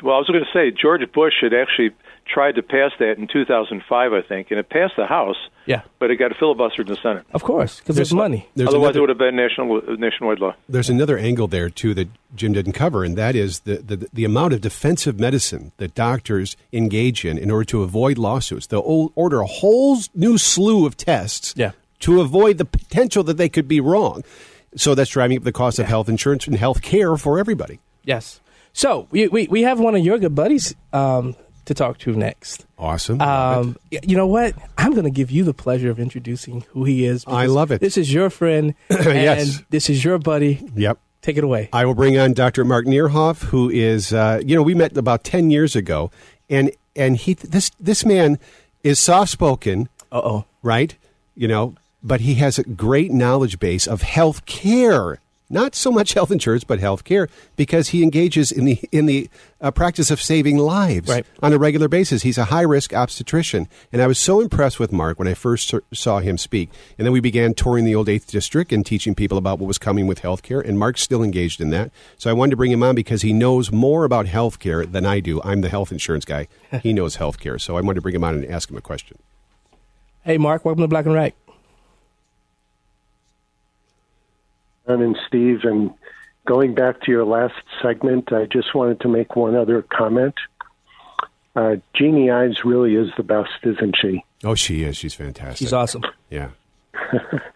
[0.00, 1.90] the, Well, I was going to say George Bush had actually
[2.32, 5.36] tried to pass that in 2005, I think, and it passed the House.
[5.66, 5.82] Yeah.
[5.98, 7.24] But it got filibustered in the Senate.
[7.32, 8.48] Of course, because there's money.
[8.54, 10.54] There's Otherwise, another- it would have been national nationwide law.
[10.68, 14.24] There's another angle there too that Jim didn't cover, and that is the, the the
[14.24, 18.66] amount of defensive medicine that doctors engage in in order to avoid lawsuits.
[18.68, 21.72] They'll order a whole new slew of tests Yeah.
[22.00, 24.22] to avoid the potential that they could be wrong.
[24.76, 27.80] So that's driving up the cost of health insurance and health care for everybody.
[28.04, 28.40] Yes.
[28.72, 31.34] So we, we, we have one of your good buddies um,
[31.70, 32.66] to talk to next.
[32.76, 33.20] Awesome.
[33.20, 34.54] Um, you know what?
[34.76, 37.24] I'm going to give you the pleasure of introducing who he is.
[37.28, 37.80] I love it.
[37.80, 39.62] This is your friend, and Yes.
[39.70, 40.68] this is your buddy.
[40.74, 40.98] Yep.
[41.22, 41.68] Take it away.
[41.72, 42.64] I will bring on Dr.
[42.64, 46.10] Mark Neerhoff, who is, uh, you know, we met about ten years ago,
[46.48, 48.38] and and he this this man
[48.82, 50.44] is soft spoken, Uh oh.
[50.62, 50.96] right?
[51.36, 55.20] You know, but he has a great knowledge base of health care.
[55.52, 59.28] Not so much health insurance, but health care, because he engages in the in the
[59.60, 61.26] uh, practice of saving lives Right.
[61.42, 62.22] on a regular basis.
[62.22, 65.74] He's a high risk obstetrician, and I was so impressed with Mark when I first
[65.92, 66.70] saw him speak.
[66.96, 69.76] And then we began touring the old Eighth District and teaching people about what was
[69.76, 70.64] coming with healthcare.
[70.64, 73.32] And Mark's still engaged in that, so I wanted to bring him on because he
[73.32, 75.40] knows more about healthcare than I do.
[75.42, 76.46] I'm the health insurance guy;
[76.84, 79.18] he knows healthcare, so I wanted to bring him on and ask him a question.
[80.24, 81.34] Hey, Mark, welcome to Black and Right.
[84.90, 85.90] John and Steve, and
[86.46, 90.34] going back to your last segment, I just wanted to make one other comment.
[91.54, 94.24] Uh, Jeanne Ives really is the best, isn't she?
[94.44, 94.96] Oh, she is.
[94.96, 95.58] She's fantastic.
[95.58, 96.02] She's awesome.
[96.30, 96.50] Yeah.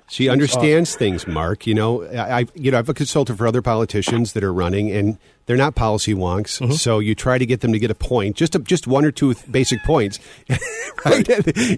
[0.07, 1.67] She understands things, Mark.
[1.67, 4.91] You know, I, I- you know, I've a consultant for other politicians that are running,
[4.91, 5.17] and
[5.47, 6.61] they're not policy wonks.
[6.61, 6.73] Mm-hmm.
[6.73, 9.11] So you try to get them to get a point, just a, just one or
[9.11, 10.19] two basic points,
[11.05, 11.29] right?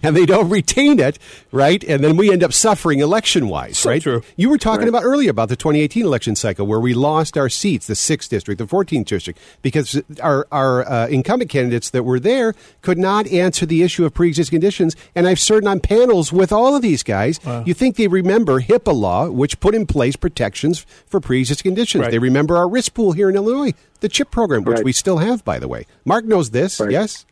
[0.04, 1.18] and they don't retain it,
[1.52, 1.82] right?
[1.84, 4.02] And then we end up suffering election wise, So right?
[4.02, 4.22] true.
[4.36, 7.86] You were talking about earlier about the 2018 election cycle where we lost our seats,
[7.86, 12.54] the sixth district, the 14th district, because our our uh, incumbent candidates that were there
[12.82, 14.94] could not answer the issue of pre-existing conditions.
[15.14, 17.40] And I've served on panels with all of these guys.
[17.64, 22.02] You think they remember HIPAA law, which put in place protections for pre-existing conditions?
[22.02, 22.10] Right.
[22.10, 23.55] They remember our risk pool here in Illinois,
[24.00, 24.84] the CHIP program, which Right.
[24.84, 25.86] we still have, by the way.
[26.04, 26.78] Mark knows this.
[26.80, 26.90] Right.
[26.90, 27.24] Yes.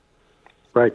[0.72, 0.93] Right.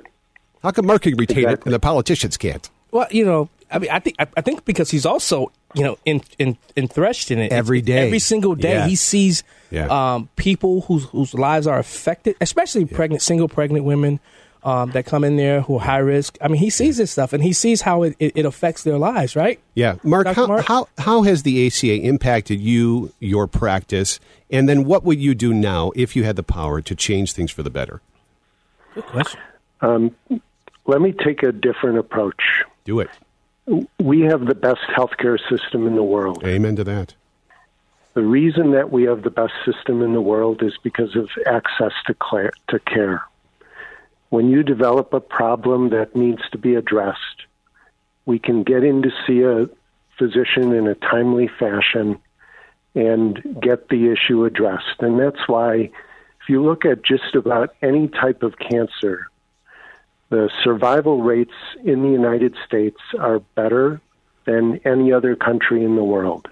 [0.64, 2.70] How come Mark can retain it and the politicians can't?
[2.92, 5.98] Well, you know, I mean, I think I, I think because he's also you know
[6.06, 8.06] in in entrenched in it Every It's- day.
[8.08, 8.74] every single day.
[8.74, 8.88] Yeah.
[8.88, 9.88] He sees Yeah.
[9.88, 14.20] um, people whose whose lives are affected, especially pregnant, single pregnant women
[14.64, 16.38] um, that come in there who are high risk.
[16.42, 18.98] I mean, he sees this stuff and he sees how it, it, it affects their
[18.98, 19.60] lives, right?
[19.74, 20.66] Yeah, Mark, how, Mark?
[20.66, 25.54] how how has the ACA impacted you, your practice, and then what would you do
[25.54, 28.02] now if you had the power to change things for the better?
[28.96, 29.40] Good question.
[29.82, 30.16] Um,
[30.86, 32.64] let me take a different approach.
[32.84, 33.10] Do it.
[34.00, 36.44] We have the best healthcare system in the world.
[36.44, 37.14] Amen to that.
[38.16, 41.92] The reason that we have the best system in the world is because of access
[42.08, 43.24] to, cla to care.
[44.30, 47.46] When you develop a problem that needs to be addressed,
[48.26, 49.68] we can get in to see a
[50.18, 52.20] physician in a timely fashion
[52.94, 55.00] and get the issue addressed.
[55.00, 55.90] And that's why,
[56.42, 59.28] if you look at just about any type of cancer,
[60.30, 61.54] the survival rates
[61.84, 64.00] in the United States are better
[64.46, 66.48] than any other country in the world.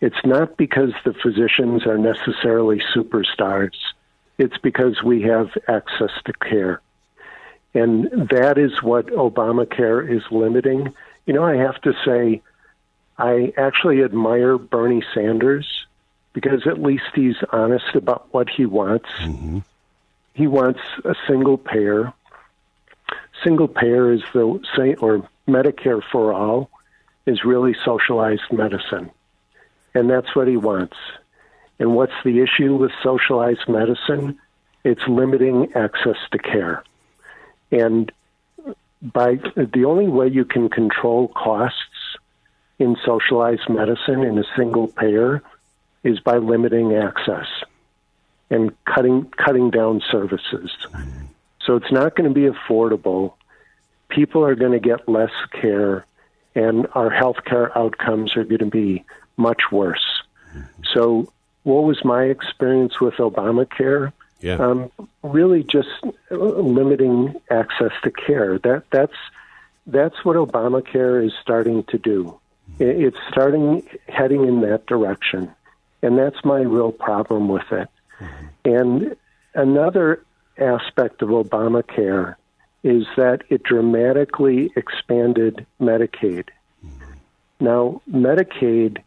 [0.00, 3.74] It's not because the physicians are necessarily superstars.
[4.38, 6.80] It's because we have access to care.
[7.74, 10.94] And that is what Obamacare is limiting.
[11.26, 12.40] You know, I have to say,
[13.18, 15.86] I actually admire Bernie Sanders
[16.32, 19.08] because at least he's honest about what he wants.
[19.18, 19.58] Mm-hmm.
[20.34, 22.12] He wants a single payer.
[23.42, 26.70] Single payer is the say, or Medicare for all
[27.26, 29.10] is really socialized medicine.
[29.94, 30.96] And that's what he wants.
[31.78, 34.38] And what's the issue with socialized medicine?
[34.84, 36.82] It's limiting access to care.
[37.70, 38.10] And
[39.02, 41.78] by the only way you can control costs
[42.78, 45.42] in socialized medicine in a single payer
[46.02, 47.46] is by limiting access
[48.50, 50.70] and cutting cutting down services.
[51.64, 53.34] So it's not going to be affordable.
[54.08, 56.04] People are going to get less care,
[56.54, 59.04] and our healthcare outcomes are going to be
[59.36, 60.22] much worse.
[60.92, 64.12] So, what was my experience with Obamacare?
[64.44, 64.56] Yeah.
[64.56, 64.90] Um,
[65.22, 65.88] really, just
[66.30, 68.58] limiting access to care.
[68.58, 69.16] That that's
[69.86, 72.38] that's what Obamacare is starting to do.
[72.78, 75.50] It's starting heading in that direction,
[76.02, 77.88] and that's my real problem with it.
[78.66, 79.16] And
[79.54, 80.22] another
[80.58, 82.36] aspect of Obamacare
[82.82, 86.50] is that it dramatically expanded Medicaid.
[87.60, 88.98] Now, Medicaid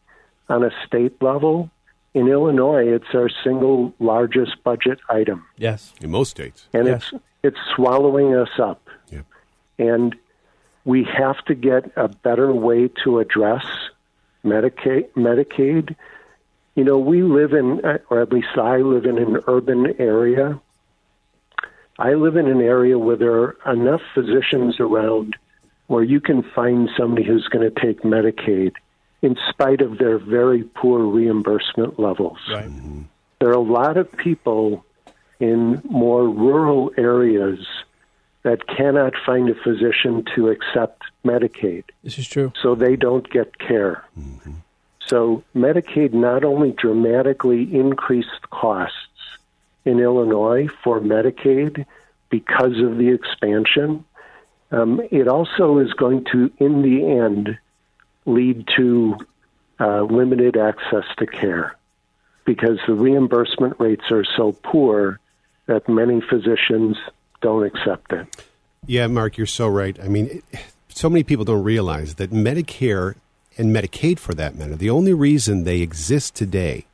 [0.50, 1.70] on a state level
[2.18, 5.46] in Illinois, it's our single largest budget item.
[5.58, 5.94] Yes.
[6.02, 6.68] In most states.
[6.74, 7.12] And Yes.
[7.14, 8.82] it's it's swallowing us up.
[9.12, 9.26] Yep.
[9.78, 10.16] And
[10.84, 13.66] we have to get a better way to address
[14.44, 15.10] Medicaid.
[15.16, 15.96] Medicaid.
[16.76, 20.60] You know, we live in, uh, or at least I live in an urban area.
[22.00, 25.36] I live in an area where there are enough physicians around
[25.88, 28.74] where you can find somebody who's going to take Medicaid
[29.22, 32.38] in spite of their very poor reimbursement levels.
[32.52, 32.70] Right.
[33.40, 34.86] There are a lot of people
[35.40, 37.60] in more rural areas
[38.44, 42.54] that cannot find a physician to accept Medicaid, This is true.
[42.62, 44.06] so they don't get care.
[45.06, 48.96] So Medicaid not only dramatically increased costs
[49.86, 51.86] in Illinois for Medicaid
[52.30, 54.06] because of the expansion,
[54.72, 57.58] um, it also is going to, in the end,
[58.28, 59.18] lead to
[59.80, 61.76] uh, limited access to care
[62.46, 65.20] because the reimbursement rates are so poor
[65.66, 66.98] that many physicians
[67.42, 68.28] don't accept it.
[68.86, 70.00] Yeah, Mark, you're so right.
[70.02, 70.44] I mean,
[70.88, 73.16] so many people don't realize that Medicare
[73.58, 76.86] and Medicaid, for that matter, the only reason they exist today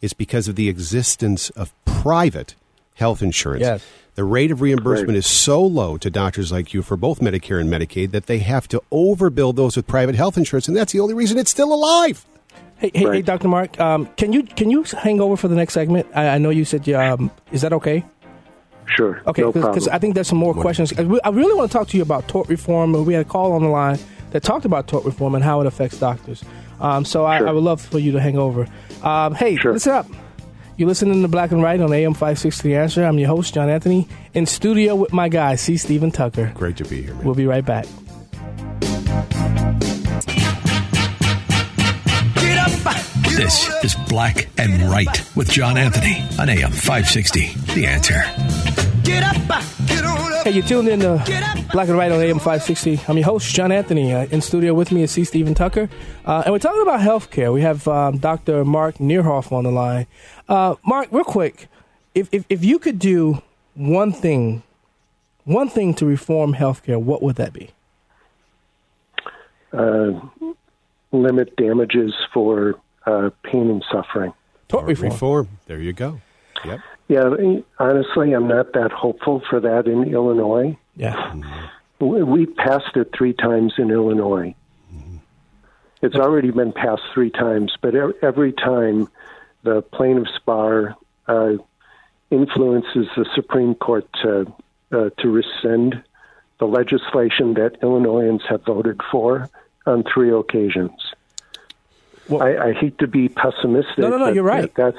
[0.00, 2.54] is because of the existence of private
[2.96, 3.62] health insurance.
[3.62, 3.84] Yes.
[4.16, 5.16] The rate of reimbursement Right.
[5.18, 8.66] is so low to doctors like you for both Medicare and Medicaid that they have
[8.68, 12.24] to overbill those with private health insurance, and that's the only reason it's still alive.
[12.78, 13.48] Hey, hey, hey Dr.
[13.48, 16.06] Mark, um, can you can you hang over for the next segment?
[16.14, 18.04] I, I know you said, you, um, is that okay?
[18.86, 19.94] Sure, Okay, no because problem.
[19.94, 20.92] I think there's some more questions.
[20.96, 22.92] I really want to talk to you about tort reform.
[23.04, 23.98] We had a call on the line
[24.30, 26.44] that talked about tort reform and how it affects doctors.
[26.80, 27.48] Um, so I, Sure.
[27.48, 28.66] I would love for you to hang over.
[29.02, 29.72] Um, hey, Sure.
[29.72, 30.06] listen up.
[30.78, 33.04] You're listening to Black and White on AM 560 The Answer.
[33.04, 35.78] I'm your host, John Anthony, in studio with my guy, C.
[35.78, 36.52] Stephen Tucker.
[36.54, 37.24] Great to be here, man.
[37.24, 37.86] We'll be right back.
[43.36, 47.54] This is Black and Right with John Anthony on AM 560.
[47.74, 48.24] The answer.
[50.46, 51.16] Hey, you're tuned in to
[51.72, 53.00] Black and White on AM 560.
[53.08, 54.14] I'm your host, John Anthony.
[54.14, 55.24] Uh, in studio with me is C.
[55.24, 55.88] Stephen Tucker.
[56.24, 57.52] Uh, and we're talking about healthcare.
[57.52, 58.64] We have um, Dr.
[58.64, 60.06] Mark Neerhoff on the line.
[60.48, 61.66] Uh, Mark, real quick,
[62.14, 63.42] if, if, if you could do
[63.74, 64.62] one thing,
[65.42, 67.72] one thing to reform healthcare, what would that be?
[69.72, 70.12] uh,
[71.12, 72.74] limit damages for
[73.06, 74.32] uh, pain and suffering.
[74.68, 75.12] Tort reform.
[75.12, 75.48] Reform.
[75.66, 76.20] There you go.
[76.64, 76.80] Yep.
[77.08, 77.30] Yeah,
[77.78, 80.76] honestly, I'm not that hopeful for that in Illinois.
[80.96, 81.34] Yeah.
[82.00, 84.54] We we passed it three times in Illinois.
[86.02, 89.08] It's already been passed three times, but every time
[89.62, 90.94] the plaintiff's bar
[91.26, 91.54] uh,
[92.30, 94.52] influences the Supreme Court to
[94.92, 96.02] uh, to rescind
[96.58, 99.48] the legislation that Illinoisans have voted for
[99.86, 100.92] on three occasions.
[102.28, 103.98] Well- I, I hate to be pessimistic.
[103.98, 104.72] No, no, no, you're right.
[104.74, 104.98] That's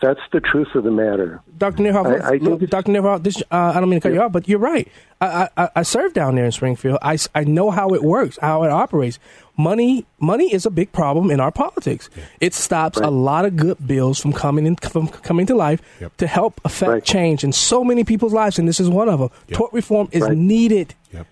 [0.00, 1.40] that's the truth of the matter.
[1.56, 1.82] Dr.
[1.82, 2.92] Neerhoff, I- I look, Dr.
[2.92, 4.86] Neerhoff, this, uh, I don't mean to cut you off, but you're right.
[5.20, 6.98] I, I, I served down there in Springfield.
[7.02, 9.18] I, I know how it works, how it operates.
[9.56, 12.08] Money, money is a big problem in our politics.
[12.40, 16.16] It stops a lot of good bills from coming in, from coming to life Yep.
[16.18, 17.04] to help affect Right.
[17.04, 19.30] change in so many people's lives, and this is one of them.
[19.48, 19.58] Yep.
[19.58, 20.36] Tort reform is Right.
[20.36, 20.94] needed.
[21.12, 21.26] Yep.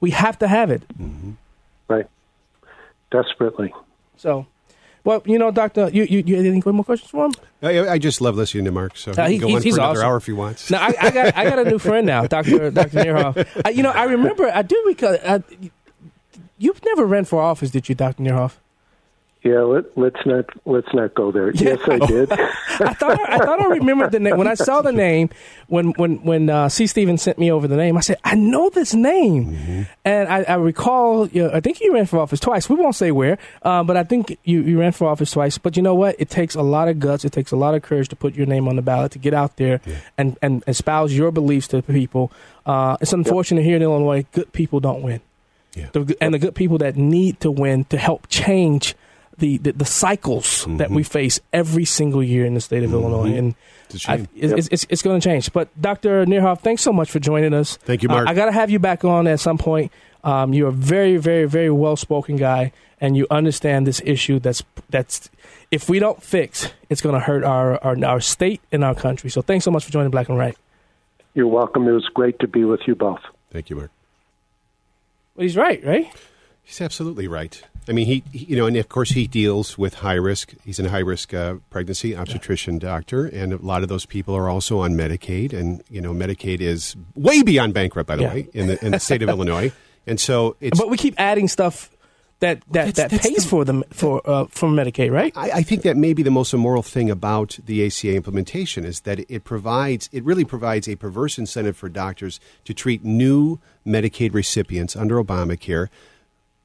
[0.00, 0.82] We have to have it.
[1.88, 2.06] Right.
[3.10, 3.72] Desperately.
[4.16, 4.46] So,
[5.08, 7.32] well, you know, Doctor, you, you, you any more questions for him?
[7.62, 9.76] I, I just love listening to Mark, so Uh, he go he's- on for he's
[9.78, 10.06] another awesome.
[10.06, 10.70] hour if he wants.
[10.70, 13.62] No, I, I got I got a new friend now, Doctor Doctor Neerhoff.
[13.64, 15.42] I, you know, I remember I do because I,
[16.58, 18.56] you've never ran for office, did you, Doctor Neerhoff?
[19.44, 21.52] Yeah, let, let's not let's not go there.
[21.52, 22.32] Yes, I did.
[22.32, 25.30] I thought I thought I remembered the name when I saw the name
[25.68, 26.88] when when when uh, C.
[26.88, 27.96] Stevens sent me over the name.
[27.96, 31.28] I said I know this name, and I, I recall.
[31.28, 32.68] You know, I think you ran for office twice.
[32.68, 35.56] We won't say where, uh, but I think you, you ran for office twice.
[35.56, 36.16] But you know what?
[36.18, 37.24] It takes a lot of guts.
[37.24, 39.34] It takes a lot of courage to put your name on the ballot to get
[39.34, 39.80] out there
[40.16, 42.32] and, and espouse your beliefs to people.
[42.66, 45.20] Uh, it's unfortunate here in Illinois, good people don't win.
[45.74, 45.90] Yeah.
[45.92, 48.94] The, and the good people that need to win to help change
[49.38, 53.34] the, the, the cycles that we face every single year in the state of Illinois.
[53.36, 53.54] And
[53.90, 54.28] It's a I, shame.
[54.36, 55.52] it's, it's, it's going to change.
[55.52, 56.24] But Dr.
[56.26, 57.76] Neerhoff, thanks so much for joining us.
[57.78, 58.28] Thank you, Uh, Mark.
[58.28, 59.92] I got to have you back on at some point.
[60.24, 64.40] Um, you're a very, very, very well spoken guy, and you understand this issue.
[64.40, 65.30] That's that's
[65.70, 69.30] if we don't fix, it's going to hurt our, our our state and our country.
[69.30, 70.56] So thanks so much for joining Black and Right.
[71.34, 71.86] You're welcome.
[71.86, 73.20] It was great to be with you both.
[73.52, 73.92] Thank you, Mark.
[75.36, 76.10] Well, he's right, right?
[76.64, 77.62] He's absolutely right.
[77.88, 80.54] I mean, he, he- you know, and of course he deals with high risk.
[80.64, 84.48] He's a high risk uh, pregnancy obstetrician doctor, and a lot of those people are
[84.48, 88.34] also on Medicaid, and you know, Medicaid is way beyond bankrupt, by the Yeah.
[88.34, 89.72] way, in the in the state of Illinois,
[90.06, 91.90] and so it's But we keep adding stuff
[92.40, 95.32] that that, that pays for them for uh, for Medicaid, right?
[95.36, 99.00] I, I think that may be the most immoral thing about the ACA implementation is
[99.00, 104.34] that it provides it really provides a perverse incentive for doctors to treat new Medicaid
[104.34, 105.88] recipients under Obamacare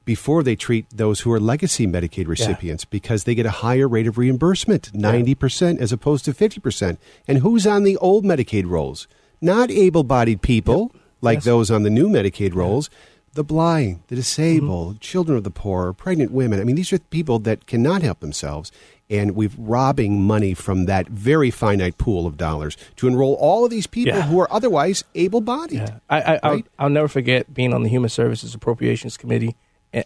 [0.04, 4.06] before they treat those who are legacy Medicaid recipients because they get a higher rate
[4.06, 6.98] of reimbursement, 90% as opposed to 50%.
[7.26, 9.06] And who's on the old Medicaid rolls?
[9.40, 11.44] Not able bodied people like Yes.
[11.44, 12.90] those on the new Medicaid rolls.
[13.32, 15.00] The blind, the disabled, mm-hmm.
[15.00, 16.60] children of the poor, pregnant women.
[16.60, 18.70] I mean, these are people that cannot help themselves.
[19.10, 23.70] And we're robbing money from that very finite pool of dollars to enroll all of
[23.70, 24.22] these people Yeah.
[24.22, 25.92] who are otherwise able bodied.
[26.08, 29.56] I, I I'll, I'll never forget being on the Human Services Appropriations Committee,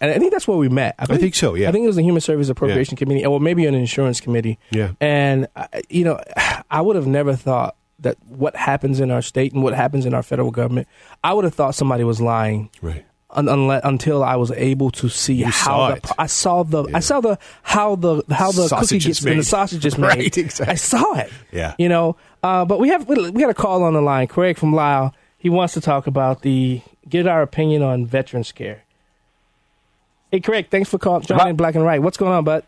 [0.01, 0.97] and, I think that's where we met.
[1.07, 1.68] believe- think so, yeah.
[1.68, 4.59] I think it was the Human Service Appropriation Committee, or maybe an insurance committee.
[4.70, 4.93] Yeah.
[5.01, 6.20] And uh, you know,
[6.70, 10.14] I would have never thought that what happens in our state and what happens in
[10.14, 10.86] our federal government,
[11.24, 12.70] I would have thought somebody was lying.
[12.82, 13.05] Right.
[13.30, 13.49] Un-
[13.84, 16.14] until I was able to see You how the.
[16.18, 19.36] I saw the I saw the how the how the Sausage cookie gets and the
[19.36, 19.45] made.
[19.45, 20.07] sausage is made.
[20.09, 20.72] Right, exactly.
[20.72, 21.30] I saw it.
[21.53, 21.74] Yeah.
[21.78, 24.28] You know, uh, but we have we got a call on the line.
[24.28, 25.14] Craig from Lisle.
[25.36, 28.84] He wants to talk about the get our opinion on veterans care.
[30.30, 31.22] Hey, Craig, thanks for calling.
[31.22, 32.02] Joining Black and Right.
[32.02, 32.64] What's going on, bud?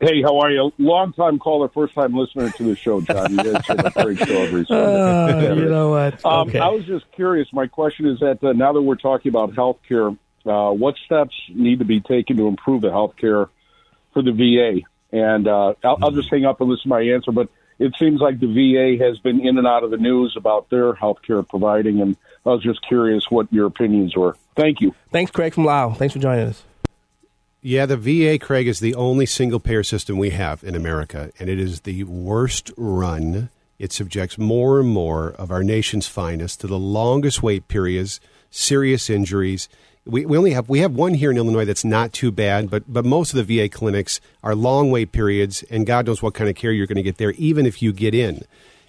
[0.00, 0.72] Hey, how are you?
[0.78, 3.32] Long time caller, first time listener to the show, John.
[3.32, 5.50] You guys have a great show every Sunday.
[5.50, 6.24] Uh, you know what?
[6.24, 6.58] Um, okay.
[6.58, 7.48] I was just curious.
[7.52, 10.08] My question is that uh, now that we're talking about health care,
[10.46, 13.48] uh, what steps need to be taken to improve the health care
[14.12, 14.86] for the VA?
[15.16, 17.32] And uh, I'll, I'll just hang up and listen to my answer.
[17.32, 17.48] But
[17.78, 20.94] it seems like the VA has been in and out of the news about their
[20.94, 24.36] health care providing, and I was just curious what your opinions were.
[24.56, 24.94] Thank you.
[25.10, 25.94] Thanks, Craig from Lisle.
[25.94, 26.62] Thanks for joining us.
[27.66, 31.48] Yeah, the VA, Craig, is the only single payer system we have in America, and
[31.48, 33.48] it is the worst run.
[33.78, 39.08] It subjects more and more of our nation's finest to the longest wait periods, serious
[39.08, 39.68] injuries.
[40.04, 42.84] We, we only have we have one here in Illinois that's not too bad, but
[42.86, 46.50] but most of the VA clinics are long wait periods, and God knows what kind
[46.50, 48.44] of care you're going to get there, even if you get in.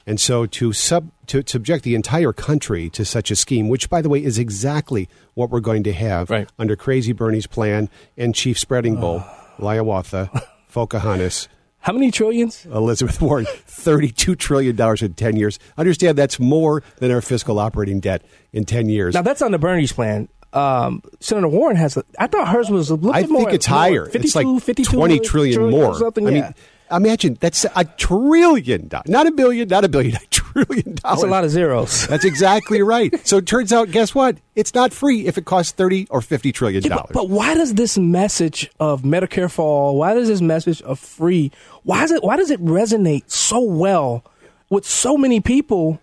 [0.08, 4.01] And so to sub to subject the entire country to such a scheme, which by
[4.01, 8.60] the way is exactly what we're going to have under Crazy Bernie's plan and Chief
[8.60, 9.24] Spreading Bull,
[9.58, 10.30] Liawatha,
[10.72, 11.47] Pocahontas.
[11.80, 12.66] How many trillions?
[12.66, 15.60] Elizabeth Warren, thirty-two trillion dollars in ten years.
[15.78, 19.14] Understand that's more than our fiscal operating debt in ten years.
[19.14, 20.28] Now that's on the Bernie's plan.
[20.53, 21.97] Um, Senator Warren has.
[21.97, 23.41] A, I thought hers was a little I bit more.
[23.41, 24.06] think it's higher.
[24.06, 25.95] 52, it's like 52 twenty trillion or more.
[25.95, 26.41] Something, I yeah.
[26.41, 26.56] mean,
[26.92, 31.02] imagine that's a trillion, dollars, not a billion, not a billion, a trillion dollars.
[31.04, 32.08] That's a lot of zeros.
[32.10, 33.14] That's exactly right.
[33.28, 34.38] So it turns out, guess what?
[34.56, 37.08] It's not free if it costs thirty or fifty trillion Yeah, dollars.
[37.08, 39.98] but, but why does this message of Medicare for all?
[39.98, 41.52] Why does this message of free?
[41.84, 42.24] Why does it?
[42.24, 44.24] Why does it resonate so well
[44.70, 46.00] with so many people?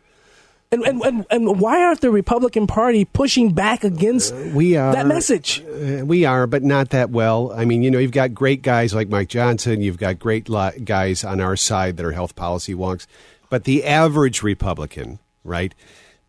[0.73, 5.07] And and, and, and why aren't the Republican Party pushing back against we are that
[5.07, 5.62] message?
[5.62, 7.53] Uh, we are, but not that well.
[7.55, 9.83] I mean, you know, you've got great guys like Mike Johnson.
[9.83, 13.07] You've got great li- guys on our side that are health policy wonks.
[13.51, 15.75] But the average Republican, right?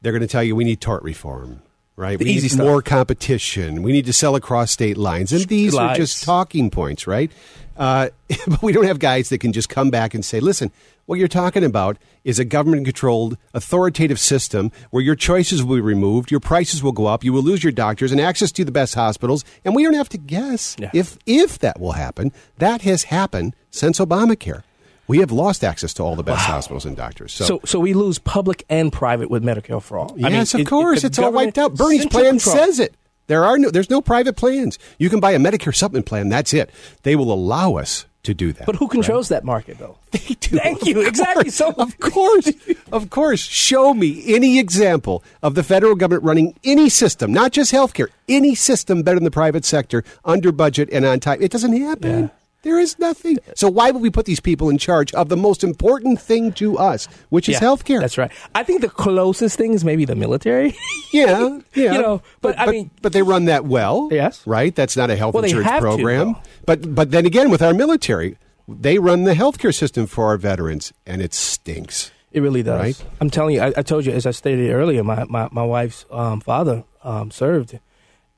[0.02, 1.62] They're going to tell you we need tort reform,
[1.96, 2.18] right?
[2.18, 2.66] The we need stuff.
[2.66, 3.84] more competition.
[3.84, 7.32] We need to sell across state lines, and these are just talking points, right?
[7.76, 8.10] Uh,
[8.48, 10.72] but we don't have guys that can just come back and say, "Listen,
[11.06, 16.32] what you're talking about is a government-controlled, authoritative system where your choices will be removed,
[16.32, 18.96] your prices will go up, you will lose your doctors and access to the best
[18.96, 22.32] hospitals, and we don't have to guess if if that will happen.
[22.58, 24.64] That has happened since Obamacare.
[25.08, 27.34] We have lost access to all the best hospitals and doctors.
[27.34, 30.12] So, So, so we lose public and private with Medicare for all.
[30.14, 31.76] I mean, yes, of it- it- course, the it's all wiped out.
[31.76, 32.56] Bernie's plan control.
[32.56, 32.96] says it.
[33.28, 34.78] There are no, there's no private plans.
[34.98, 36.30] You can buy a Medicare supplement plan.
[36.30, 36.70] That's it.
[37.04, 38.66] They will allow us to do that.
[38.66, 39.98] But who controls that market, though?
[40.12, 40.58] They do.
[40.58, 41.02] Thank you.
[41.06, 41.50] Exactly.
[41.50, 42.50] So, of course,
[42.92, 43.42] of course.
[43.42, 48.56] Show me any example of the federal government running any system, not just healthcare, any
[48.56, 51.42] system better than the private sector, under budget and on time.
[51.42, 52.32] It doesn't happen.
[52.64, 53.38] There is nothing.
[53.56, 56.78] So why would we put these people in charge of the most important thing to
[56.78, 58.00] us, which is Yeah, healthcare?
[58.00, 58.32] That's right.
[58.56, 60.76] I think the closest thing is maybe the military.
[61.14, 61.94] Yeah, yeah.
[61.94, 64.10] You know, but, I mean, but they run that well.
[64.12, 64.42] Yes.
[64.48, 64.74] right.
[64.76, 66.36] That's not a health Well, insurance have to, program.
[66.66, 68.36] but but then again, with our military,
[68.68, 72.10] they run the healthcare system for our veterans, and it stinks.
[72.32, 72.80] It really does.
[72.82, 73.06] Right?
[73.22, 76.06] I'm telling you, I, I told you, as I stated earlier, my, my, my wife's
[76.10, 77.78] um, father um, served,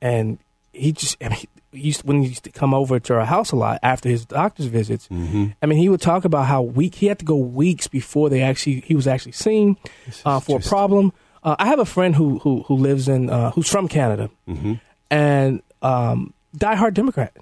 [0.02, 0.38] and
[0.74, 1.46] he just, I mean,
[1.80, 4.66] used, when he used to come over to our house a lot after his doctor's
[4.66, 5.46] visits, Mm-hmm.
[5.62, 8.42] I mean, he would talk about how weak, he had to go weeks before they
[8.42, 9.76] actually, he was actually seen
[10.24, 11.12] uh, for a problem.
[11.42, 14.74] Uh, I have a friend who, who, who lives in, uh, who's from Canada, Mm-hmm.
[15.10, 17.32] and um, diehard Democrat.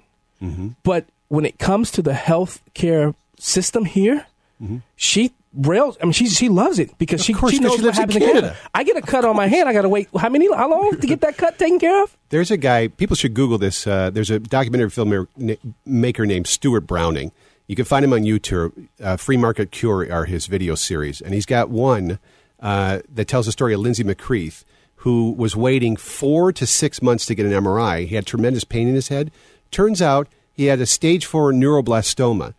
[0.41, 0.69] Mm-hmm.
[0.83, 4.25] But when it comes to the health care system here,
[4.63, 4.77] Mm-hmm.
[4.95, 5.97] she rails.
[6.01, 8.21] I mean, she she loves it because she, course, she knows she what happens in
[8.21, 8.41] Canada.
[8.49, 8.59] Canada.
[8.73, 9.69] I get a cut on my hand.
[9.69, 12.15] I got to wait how many how long to get that cut taken care of?
[12.29, 12.87] There's a guy.
[12.89, 13.87] People should Google this.
[13.87, 17.31] Uh, there's a documentary filmmaker named Stuart Browning.
[17.67, 18.87] You can find him on YouTube.
[19.01, 22.19] Uh, Free Market Cure are his video series, and he's got one
[22.59, 24.63] uh, that tells the story of Lindsay McCreith,
[24.97, 28.07] who was waiting four to six months to get an MRI.
[28.07, 29.31] He had tremendous pain in his head.
[29.71, 32.53] Turns out he had a stage four neuroblastoma.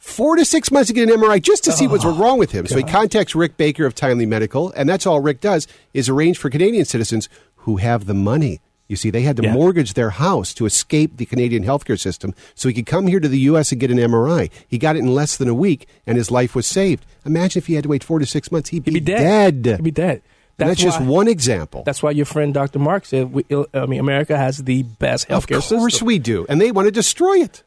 [0.00, 2.50] Four to six months to get an MRI just to see what's oh, wrong with
[2.52, 2.66] him.
[2.66, 6.38] So he contacts Rick Baker of Timely Medical, and that's all Rick does is arrange
[6.38, 8.60] for Canadian citizens who have the money.
[8.88, 9.52] You see, they had to Yeah.
[9.52, 13.28] mortgage their house to escape the Canadian healthcare system so he could come here to
[13.28, 13.70] the U.S.
[13.72, 14.50] and get an MRI.
[14.66, 17.04] He got it in less than a week, and his life was saved.
[17.26, 18.70] Imagine if he had to wait four to six months.
[18.70, 19.66] He'd be, He'd be dead.
[19.66, 20.22] He'd be dead.
[20.56, 21.82] That's just why- one example.
[21.84, 22.78] That's why your friend Dr.
[22.78, 23.44] Mark said, we,
[23.74, 25.76] I mean, America has the best healthcare system.
[25.76, 26.06] of course system.
[26.06, 27.62] we do, and they want to destroy it.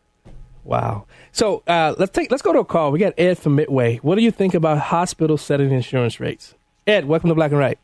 [0.64, 1.05] Wow.
[1.32, 2.91] So uh, let's take let's go to a call.
[2.91, 3.97] We got Ed from Midway.
[3.97, 6.55] What do you think about hospital setting insurance rates?
[6.88, 7.80] Ed, welcome to Black and Right.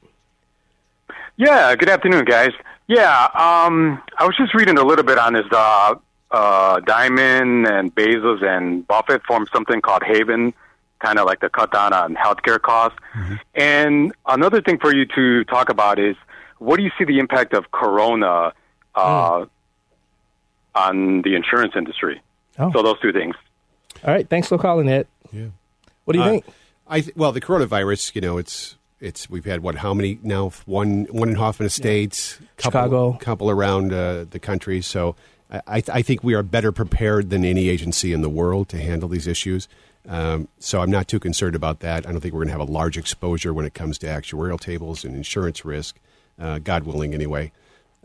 [1.38, 2.52] Yeah, good afternoon, guys.
[2.88, 5.46] Yeah, um, I was just reading a little bit on this.
[5.52, 5.96] Uh,
[6.32, 10.54] uh, Dimon and Bezos and Buffett formed something called Haven,
[11.00, 12.98] kind of like to cut down on healthcare costs.
[13.56, 16.16] And another thing for you to talk about is
[16.58, 18.54] what do you see the impact of Corona
[18.96, 19.46] uh,
[20.76, 22.22] on the insurance industry?
[22.60, 22.72] Oh.
[22.74, 23.36] So those two things.
[24.04, 24.28] All right.
[24.30, 25.08] Thanks for calling, it.
[25.32, 25.48] Yeah.
[26.06, 26.46] What do you Uh, think?
[26.88, 28.16] I th- well, the coronavirus.
[28.16, 30.52] You know, it's it's we've had what how many now?
[30.66, 33.14] One one in Hoffman Estates, couple, Chicago.
[33.20, 34.82] couple around uh, the country.
[34.82, 35.16] So
[35.52, 38.70] I I, th- I think we are better prepared than any agency in the world
[38.70, 39.68] to handle these issues.
[40.08, 42.08] Um, so I'm not too concerned about that.
[42.08, 44.60] I don't think we're going to have a large exposure when it comes to actuarial
[44.60, 45.98] tables and insurance risk,
[46.40, 47.52] uh, God willing, anyway.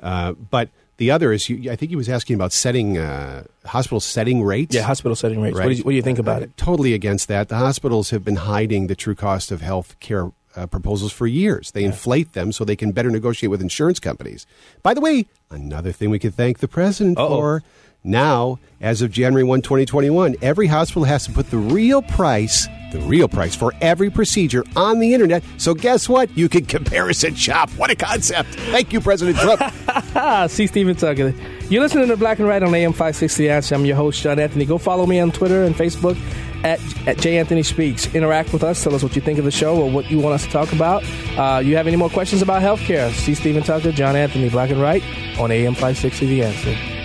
[0.03, 4.01] Uh, but the other is, you, I think he was asking about setting uh, hospital
[4.01, 4.75] setting rates.
[4.75, 5.59] Yeah, hospital setting rates.
[5.59, 6.57] What, do you, what do you think about Uh, it?
[6.57, 7.49] Totally against that.
[7.49, 11.73] The hospitals have been hiding the true cost of health care uh, proposals for years.
[11.73, 14.47] They inflate them so they can better negotiate with insurance companies.
[14.83, 17.63] By the way, another thing we can thank the president for.
[18.07, 23.01] Now, as of January 1, 2021, every hospital has to put the real price, the
[23.01, 25.43] real price for every procedure on the internet.
[25.57, 26.37] So guess what?
[26.37, 27.71] You can comparison shop.
[27.71, 28.51] What a concept.
[28.51, 30.51] Thank you, President Trump.
[30.51, 30.67] C.
[30.67, 31.35] Stephen Tucker.
[31.71, 33.75] You're listening to Black and Right on AM 560 Answer.
[33.75, 34.67] I'm your host, John Anthony.
[34.67, 36.19] Go follow me on Twitter and Facebook
[36.63, 36.79] at,
[37.09, 37.39] at J.
[37.39, 38.15] Anthony Speaks.
[38.15, 38.85] Interact with us.
[38.85, 40.75] Tell us what you think of the show or what you want us to talk
[40.75, 41.03] about.
[41.39, 43.11] Uh, you have any more questions about healthcare?
[43.13, 43.35] C.
[43.35, 45.03] Stephen Tucker, John Anthony, Black and Right
[45.39, 47.04] on AM 560 The Answer.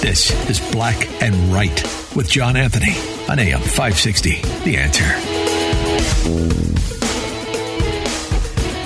[0.00, 1.82] This is Black and Right
[2.16, 2.96] with John Anthony
[3.28, 4.40] on AM 560.
[4.64, 5.04] The answer.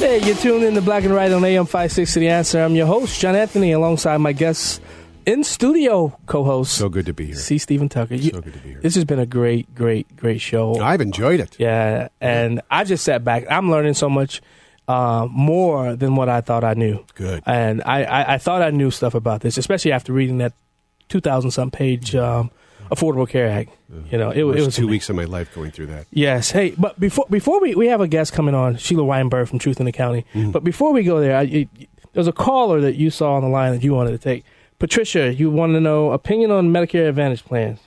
[0.04, 2.62] Hey, you're tuned in to Black and Right on AM 560 The Answer.
[2.62, 4.80] I'm your host, John Anthony, alongside my guests
[5.24, 6.74] in studio co host.
[6.74, 7.36] So good to be here.
[7.36, 7.58] C.
[7.58, 8.14] Stephen Tucker.
[8.16, 8.80] You- So good to be here.
[8.80, 10.78] This has been a great, great, great show.
[10.80, 11.56] I've enjoyed it.
[11.58, 13.44] Yeah, and I just sat back.
[13.50, 14.42] I'm learning so much
[14.88, 17.04] uh, more than what I thought I knew.
[17.14, 17.42] Good.
[17.46, 20.52] And I, I, I thought I knew stuff about this, especially after reading that
[21.08, 22.50] 2,000 some page um,
[22.90, 23.70] Affordable Care Act.
[24.10, 26.06] You know, it, it was two weeks of my life going through that.
[26.10, 26.50] Yes.
[26.50, 29.80] Hey, but before before we we have a guest coming on, Sheila Weinberg from Truth
[29.80, 30.24] in Accounting.
[30.34, 30.50] Mm-hmm.
[30.50, 31.68] But before we go there, I, you,
[32.12, 34.44] there's a caller that you saw on the line that you wanted to take.
[34.78, 37.78] Patricia, you wanted to know opinion on Medicare Advantage plans.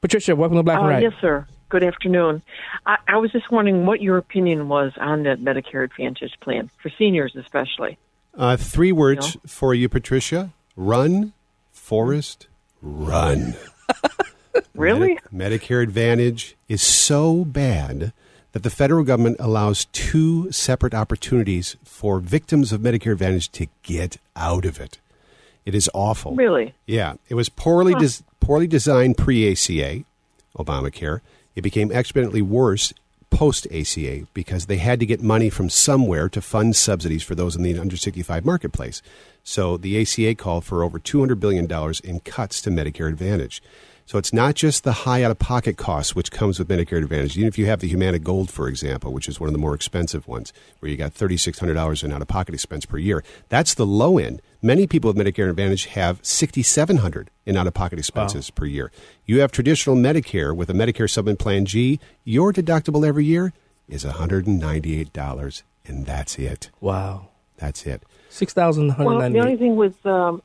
[0.00, 1.02] Patricia, welcome to Black and Uh, Right.
[1.02, 1.46] Yes, sir.
[1.68, 2.42] Good afternoon.
[2.86, 6.90] I, I was just wondering what your opinion was on that Medicare Advantage plan for
[6.90, 7.98] seniors, especially.
[8.36, 10.50] Uh, three words for you, Patricia.
[10.76, 11.32] Run,
[11.92, 12.46] Forrest,
[12.80, 13.54] run.
[14.74, 15.18] Really?
[15.30, 18.14] Medi- Medicare Advantage is so bad
[18.52, 24.16] that the federal government allows two separate opportunities for victims of Medicare Advantage to get
[24.36, 24.98] out of it.
[25.66, 26.34] It is awful.
[26.34, 26.74] Really?
[26.86, 27.98] Yeah, it was poorly Huh.
[28.00, 30.04] des- poorly designed pre ACA,
[30.56, 31.20] Obamacare.
[31.54, 32.94] It became exponentially worse
[33.32, 37.56] post ACA because they had to get money from somewhere to fund subsidies for those
[37.56, 39.02] in the under 65 marketplace.
[39.42, 41.66] So the ACA called for over $200 billion
[42.04, 43.62] in cuts to Medicare Advantage.
[44.12, 47.34] So it's not just the high out of pocket costs which comes with Medicare Advantage.
[47.38, 49.74] Even if you have the Humana Gold, for example, which is one of the more
[49.74, 53.86] expensive ones, where you got $3,600 in out of pocket expense per year, that's the
[53.86, 54.42] low end.
[54.60, 58.92] Many people with Medicare Advantage have $6,700 in out of pocket expenses per year.
[59.24, 63.54] You have traditional Medicare with a Medicare Supplement Plan G, your deductible every year
[63.88, 66.70] is $198, and that's it.
[66.82, 67.28] Wow.
[67.56, 68.02] That's it.
[68.28, 70.42] Six thousand one Well, hundred the only thing with um,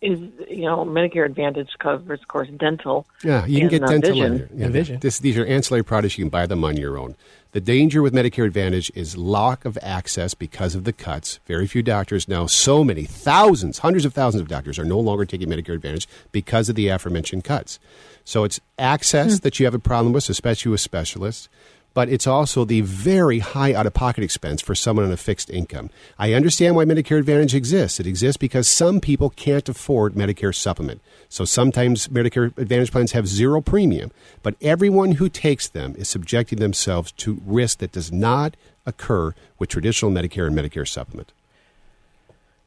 [0.00, 0.18] is
[0.48, 3.06] you know Medicare Advantage covers, of course, dental.
[3.24, 4.48] Yeah, you can and, get uh, dental vision.
[4.52, 4.82] in there.
[4.82, 6.16] Yeah, This, these are ancillary products.
[6.18, 7.16] You can buy them on your own.
[7.52, 11.40] The danger with Medicare Advantage is lack of access because of the cuts.
[11.46, 15.24] Very few doctors now, so many, thousands, hundreds of thousands of doctors are no longer
[15.24, 17.78] taking Medicare Advantage because of the aforementioned cuts.
[18.22, 21.48] So it's access that you have a problem with, especially with specialists
[21.94, 25.50] but it's also the very high out of pocket expense for someone on a fixed
[25.50, 25.90] income.
[26.18, 27.98] I understand why Medicare Advantage exists.
[27.98, 31.00] It exists because some people can't afford Medicare supplement.
[31.28, 34.10] So sometimes Medicare Advantage plans have zero premium,
[34.42, 39.68] but everyone who takes them is subjecting themselves to risk that does not occur with
[39.68, 41.32] traditional Medicare and Medicare supplement.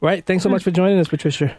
[0.02, 0.26] Right.
[0.26, 1.56] Thanks so much for joining us, Patricia.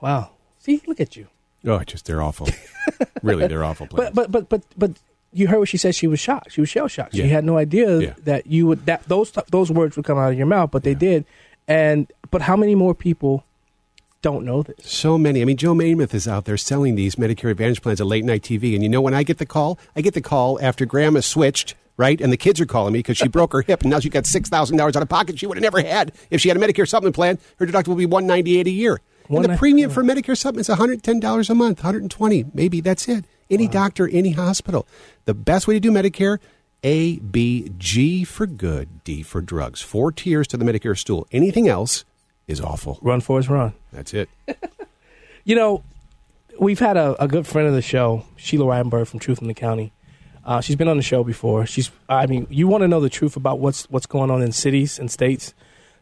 [0.00, 0.30] Wow.
[0.60, 1.26] See, look at you.
[1.64, 2.48] Oh, just they're awful.
[3.22, 4.14] really, they're awful plans.
[4.14, 4.90] But but but but but
[5.32, 5.94] you heard what she said.
[5.94, 6.52] She was shocked.
[6.52, 7.14] She was shell shocked.
[7.14, 7.24] Yeah.
[7.24, 8.14] She had no idea Yeah.
[8.24, 10.94] that you would that those those words would come out of your mouth, but they
[10.94, 11.24] did.
[11.68, 13.44] And but how many more people
[14.20, 14.76] don't know this?
[14.84, 15.42] So many.
[15.42, 18.42] I mean, Joe Namath is out there selling these Medicare Advantage plans at late night
[18.42, 18.74] TV.
[18.74, 21.74] And you know, when I get the call, I get the call after Grandma switched,
[21.96, 22.20] right?
[22.20, 24.24] And the kids are calling me because she broke her hip and now she got
[24.24, 27.14] $6,000 out of pocket she would have never had if she had a Medicare supplement
[27.16, 27.38] plan.
[27.58, 29.00] Her deductible would be 198 a year.
[29.28, 32.80] And the premium for Medicare supplement is $110 a month, 120 maybe.
[32.80, 33.24] That's it.
[33.52, 34.86] Any doctor, any hospital.
[35.26, 36.38] The best way to do Medicare,
[36.82, 39.80] A, B, G for good, D for drugs.
[39.82, 41.26] Four tiers to the Medicare stool.
[41.30, 42.04] Anything else
[42.48, 42.98] is awful.
[43.02, 43.74] Run for Forrest Run.
[43.92, 44.28] That's it.
[45.44, 45.82] You know,
[46.58, 49.90] we've had a, a good friend of the show, Sheila Weinberg from Truth in Accounting.
[50.44, 51.66] Uh, she's been on the show before.
[51.66, 54.52] She's, I mean, you want to know the truth about what's what's going on in
[54.52, 55.54] cities and states.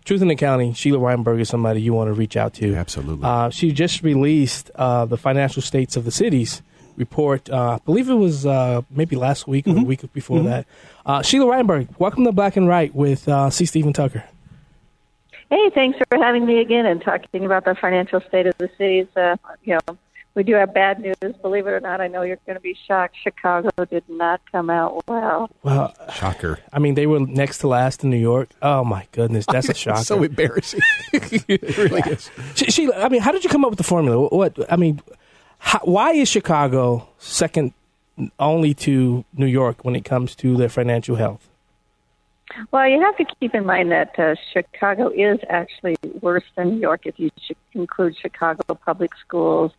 [0.05, 2.74] Truth in Accounting, Sheila Weinberg is somebody you want to reach out to.
[2.74, 3.24] Absolutely.
[3.24, 6.62] Uh, she just released uh, the financial states of the cities
[7.01, 7.51] report.
[7.51, 10.44] Uh, I believe it was uh, maybe last week or the week before Mhm.
[10.44, 10.66] that.
[11.05, 13.64] Uh, Sheila Weinberg, welcome to Black and Right with uh, C.
[13.64, 14.22] Stephen Tucker.
[15.51, 19.09] Hey, thanks for having me again and talking about the financial state of the cities.
[19.16, 19.96] Uh, you know,
[20.36, 21.16] we do have bad news.
[21.42, 23.16] Believe it or not, I know you're going to be shocked.
[23.20, 25.51] Chicago did not come out well.
[25.64, 26.61] Well, shocker.
[26.72, 28.51] I mean, they were next to last in New York.
[28.62, 30.05] Oh my goodness, that's a It's shocker.
[30.05, 30.80] so embarrassing.
[31.12, 32.30] it really is.
[32.55, 34.28] She, she, I mean, how did you come up with the formula?
[34.28, 35.01] What I mean,
[35.61, 37.72] how, why is Chicago second
[38.38, 41.48] only to New York when it comes to their financial health?
[42.72, 46.80] Well, you have to keep in mind that uh, Chicago is actually worse than New
[46.80, 49.72] York if you sh- include Chicago public schools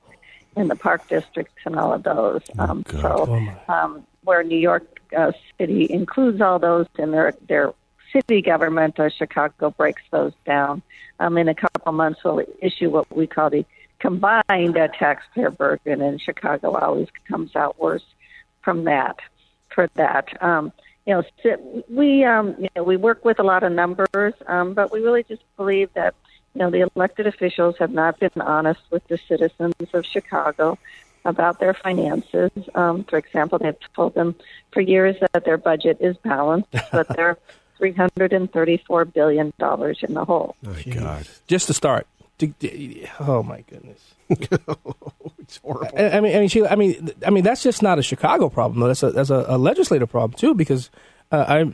[0.55, 2.41] and the park districts and all of those.
[2.57, 7.73] Um, so, um, where New York uh, City includes all those in their their
[8.13, 10.81] city government, uh, Chicago breaks those down.
[11.19, 13.65] Um, in a couple months, we'll issue what we call the
[14.01, 18.03] combined uh, taxpayer burden, and Chicago always comes out worse
[18.61, 19.17] from that.
[19.69, 20.73] For that, um,
[21.05, 24.73] you know, si- we um, you know we work with a lot of numbers, um,
[24.73, 26.13] but we really just believe that
[26.53, 30.77] you know the elected officials have not been honest with the citizens of Chicago
[31.23, 32.51] about their finances.
[32.75, 34.35] Um, for example, they've told them
[34.71, 37.37] for years that their budget is balanced, but they're
[37.77, 40.57] three hundred and thirty-four billion dollars in the hole.
[40.61, 41.27] My God.
[41.47, 42.07] Just to start.
[43.19, 44.15] Oh my goodness.
[44.29, 45.97] it's horrible.
[45.97, 48.49] I, I mean, I mean, Sheila, I mean, I mean, that's just not a Chicago
[48.49, 48.79] problem.
[48.79, 48.87] Though.
[48.87, 50.89] That's a that's a, a legislative problem too, because
[51.31, 51.71] uh, I,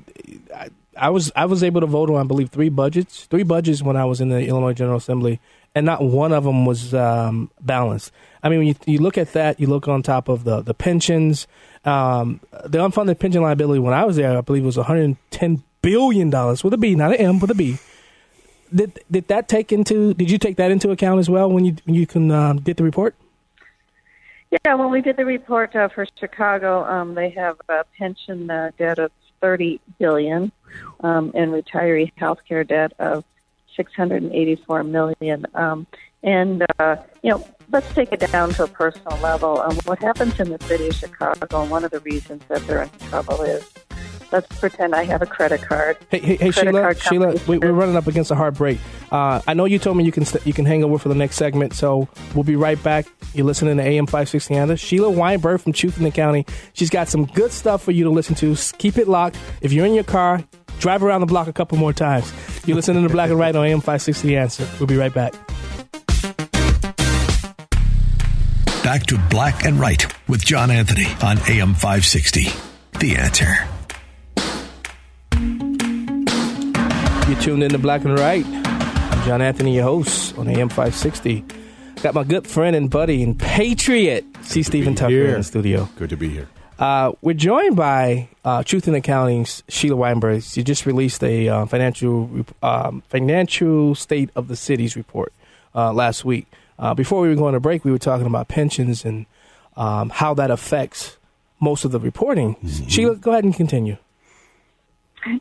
[0.56, 3.82] I I was I was able to vote on I believe three budgets, three budgets
[3.82, 5.40] when I was in the Illinois General Assembly,
[5.76, 8.12] and not one of them was um, balanced.
[8.44, 10.74] I mean, when you you look at that, you look on top of the the
[10.74, 11.48] pensions,
[11.86, 13.80] um, the unfunded pension liability.
[13.80, 17.12] When I was there, I believe it was 110 billion dollars with a B, not
[17.12, 17.78] an M, with a B.
[18.74, 20.14] Did did that take into?
[20.14, 22.78] Did you take that into account as well when you when you can um, did
[22.78, 23.16] the report?
[24.50, 28.72] Yeah, when we did the report uh, for Chicago, um, they have a pension uh,
[28.78, 29.12] debt of
[29.42, 30.52] thirty billion,
[31.02, 33.24] um, and retiree health care debt of
[33.76, 35.46] six hundred and eighty-four million.
[35.54, 35.88] Um,
[36.24, 39.62] and uh, you know, let's take it down to a personal level.
[39.62, 42.84] Um, what happens in the city of Chicago, and one of the reasons that they're
[42.84, 43.70] in trouble is,
[44.32, 45.98] let's pretend I have a credit card.
[46.10, 48.80] Hey, hey, hey Credit Sheila, card Sheila, we, we're running up against a hard break.
[49.12, 51.16] Uh, I know you told me you can st- you can hang over for the
[51.16, 53.06] next segment, so we'll be right back.
[53.34, 54.78] You're listening to AM 560 Anna.
[54.78, 56.46] Sheila Weinberg from Truth in Accounting.
[56.74, 58.56] She's got some good stuff for you to listen to.
[58.78, 59.38] Keep it locked.
[59.62, 60.44] If you're in your car,
[60.80, 62.32] drive around the block a couple more times.
[62.66, 64.68] You're listening to Black and White on AM 560 The Answer.
[64.80, 65.34] We'll be right back.
[68.84, 72.48] Back to Black and Right with John Anthony on AM 560.
[73.00, 73.77] The answer.
[77.28, 78.46] You're tuned in to Black and Right.
[78.46, 81.44] I'm John Anthony, your host on AM 560.
[82.02, 84.64] Got my good friend and buddy and patriot, C.
[84.64, 85.28] Stephen Tucker, here.
[85.32, 85.90] in the studio.
[85.98, 86.48] Good to be here.
[86.80, 90.42] Uh, we're joined by uh, Truth in Accounting's Sheila Weinberg.
[90.42, 95.34] She just released a uh, financial um, financial state of the cities report
[95.76, 96.48] uh, last week.
[96.80, 99.26] Uh, before we were going to break, we were talking about pensions and
[99.76, 101.18] um, how that affects
[101.60, 102.56] most of the reporting.
[102.88, 103.98] Sheila, go ahead and continue.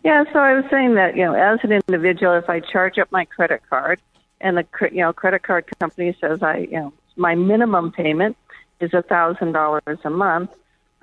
[0.03, 3.11] Yeah, so I was saying that you know, as an individual, if I charge up
[3.13, 4.01] my credit card,
[4.41, 8.37] and the you know credit card company says I you know my minimum payment
[8.81, 10.51] is a thousand dollars a month,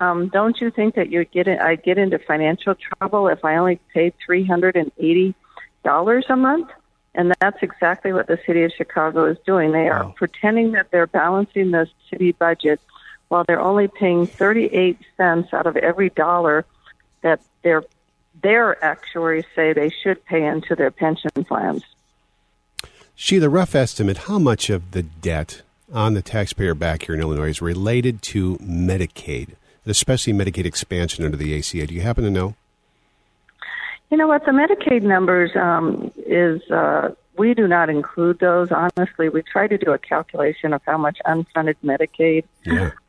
[0.00, 3.56] um, don't you think that you get in, I get into financial trouble if I
[3.56, 5.34] only pay three hundred and eighty
[5.82, 6.70] dollars a month?
[7.14, 9.70] And that's exactly what the city of Chicago is doing.
[9.70, 12.80] They are pretending that they're balancing the city budget
[13.28, 16.64] while they're only paying 38 cents out of every dollar
[17.22, 17.84] that their
[18.44, 21.82] their actuaries say they should pay into their pension plans.
[23.16, 25.62] She Sheila, rough estimate, how much of the debt
[25.92, 29.54] on the taxpayer back here in Illinois is related to Medicaid,
[29.86, 31.86] especially Medicaid expansion under the ACA?
[31.86, 32.54] Do you happen to know?
[34.10, 34.44] You know what?
[34.44, 38.68] The Medicaid numbers um, is uh, we do not include those.
[38.70, 42.44] Honestly, we try to do a calculation of how much unfunded Medicaid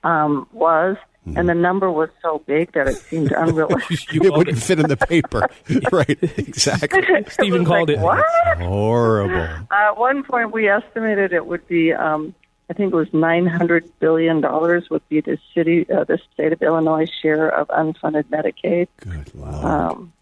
[0.03, 0.95] um, was,
[1.25, 4.13] and the number was so big that it seemed unrealistic.
[4.13, 5.49] it wouldn't fit in the paper.
[5.91, 7.25] right, exactly.
[7.29, 7.99] Stephen called it.
[7.99, 8.23] What?
[8.57, 9.65] Horrible.
[9.71, 12.35] Uh, at one point, we estimated it would be, um,
[12.69, 16.53] I think it was nine hundred billion dollars would be the city, uh, the state
[16.53, 18.87] of Illinois' share of unfunded Medicaid.
[19.01, 20.13] Good Um,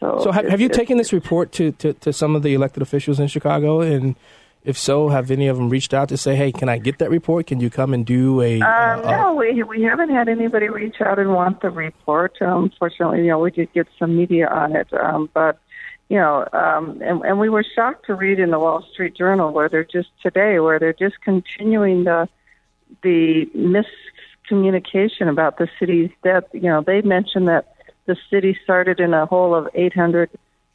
[0.00, 2.82] so, So have, have you taken this report to, to, to some of the elected
[2.82, 3.80] officials in Chicago?
[3.80, 4.14] And
[4.64, 7.10] if so, have any of them reached out to say, hey, can I get that
[7.10, 7.46] report?
[7.46, 8.60] Can you come and do a.
[8.60, 12.40] Um, no, we we haven't had anybody reach out and want the report.
[12.42, 15.58] Um, fortunately, you know, we did get some media on it, um, but
[16.08, 19.52] you know, um, and, and we were shocked to read in the Wall Street Journal
[19.52, 22.28] where they're just today where they're just continuing the
[23.02, 26.44] the miscommunication about the city's debt.
[26.52, 27.74] You know, they mentioned that
[28.06, 30.30] the city started in a hole of eight hundred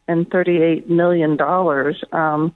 [0.08, 2.04] and thirty-eight million dollars.
[2.12, 2.56] Um,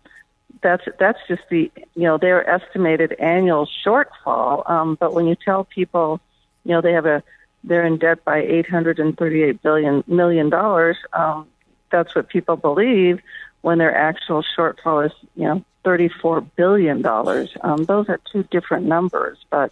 [0.62, 4.70] that's that's just the you know their estimated annual shortfall.
[4.70, 6.20] Um, but when you tell people,
[6.64, 7.24] you know, they have a
[7.64, 11.48] they're in debt by eight hundred and thirty-eight billion million dollars, um,
[11.92, 13.20] that's what people believe.
[13.62, 17.56] When their actual shortfall is you know thirty-four billion dollars.
[17.62, 19.72] Um, those are two different numbers, but.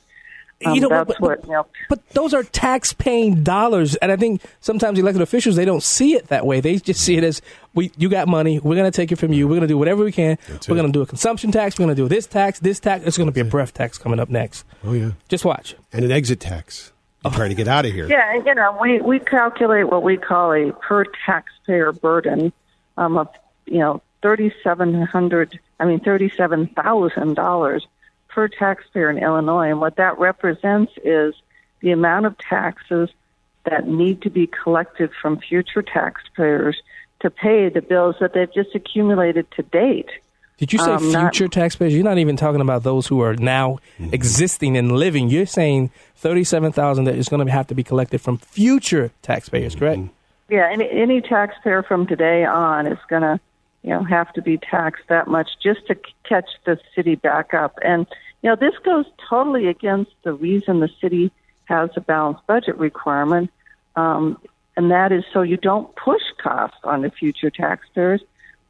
[0.65, 1.65] Um, You know, that's but- what you know.
[1.90, 6.27] But those are tax-paying dollars, and I think sometimes elected officials they don't see it
[6.27, 6.61] that way.
[6.61, 7.41] They just see it as
[7.73, 9.48] we, you got money, we're going to take it from you.
[9.48, 10.38] We're going to do whatever we can.
[10.68, 11.77] we're going to do a consumption tax.
[11.77, 13.03] We're going to do this tax, this tax.
[13.06, 14.65] It's going to be a breath tax coming up next.
[14.86, 15.11] Oh, yeah.
[15.27, 15.76] Just watch.
[15.91, 16.94] And an exit tax.
[17.23, 18.07] You're trying to get out of here.
[18.07, 22.53] Yeah, and, you know, we we calculate what we call a per taxpayer burden
[22.98, 23.27] um, of
[23.65, 25.60] you know thirty seven hundred.
[25.80, 27.88] I mean thirty seven thousand dollars
[28.36, 31.34] per taxpayer in Illinois, and what that represents is
[31.80, 33.10] the amount of taxes
[33.64, 36.76] that need to be collected from future taxpayers
[37.22, 40.10] to pay the bills that they've just accumulated to date.
[40.57, 41.94] Did you say Um, not- future taxpayers?
[41.95, 43.80] You're not even talking about those who are now
[44.12, 45.30] existing and living.
[45.30, 49.76] You're saying thirty-seven thousand that is going to have to be collected from future taxpayers,
[49.76, 50.02] correct?
[50.49, 53.40] Yeah, any any taxpayer from today on is going to,
[53.84, 57.78] you know, have to be taxed that much just to catch the city back up.
[57.84, 58.06] And
[58.50, 61.32] know, this goes totally against the reason the city
[61.66, 63.50] has a balanced budget requirement,
[63.96, 64.38] um,
[64.78, 68.22] and that is so you don't push costs on the future taxpayers,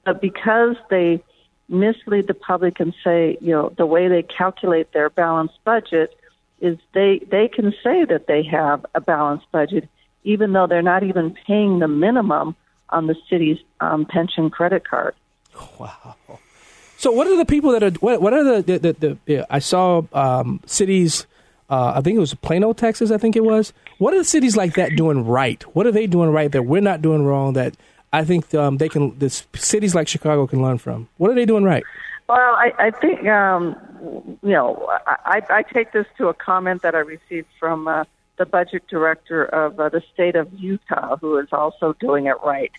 [0.06, 1.22] but because they
[1.68, 6.16] mislead the public and say, you know, the way they calculate their balanced budget
[6.62, 9.90] is they they can say that they have a balanced budget
[10.26, 12.56] even though they're not even paying the minimum
[12.90, 15.16] on the city's um, pension credit card.
[17.06, 17.92] So, what are the people that are?
[18.00, 21.28] What, what are the the, the, the yeah, I saw um, cities.
[21.70, 23.12] Uh, I think it was Plano, Texas.
[23.12, 23.74] I think it was.
[24.00, 25.62] What are the cities like that doing right?
[25.76, 27.54] What are they doing right that we're not doing wrong?
[27.54, 27.78] That
[28.12, 29.16] I think um, they can.
[29.20, 31.08] The cities like Chicago can learn from.
[31.18, 31.84] What are they doing right?
[32.28, 33.76] Well, I, I think um,
[34.42, 38.06] you know I, I take this to a comment that I received from uh,
[38.38, 42.72] the budget director of uh, the state of Utah, who is also doing it right.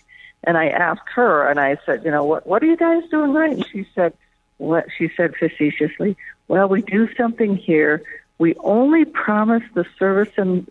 [0.43, 3.33] And I asked her, and I said, you know, what what are you guys doing
[3.33, 3.53] right?
[3.53, 4.13] And she said,
[4.57, 6.15] what she said facetiously,
[6.47, 8.03] well, we do something here.
[8.37, 10.69] We only promise the service and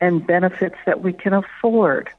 [0.00, 2.10] and benefits that we can afford.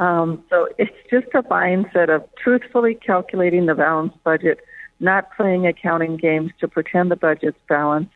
[0.00, 4.60] Um, so it's just a mindset of truthfully calculating the balanced budget,
[5.00, 8.12] not playing accounting games to pretend the budget's balanced,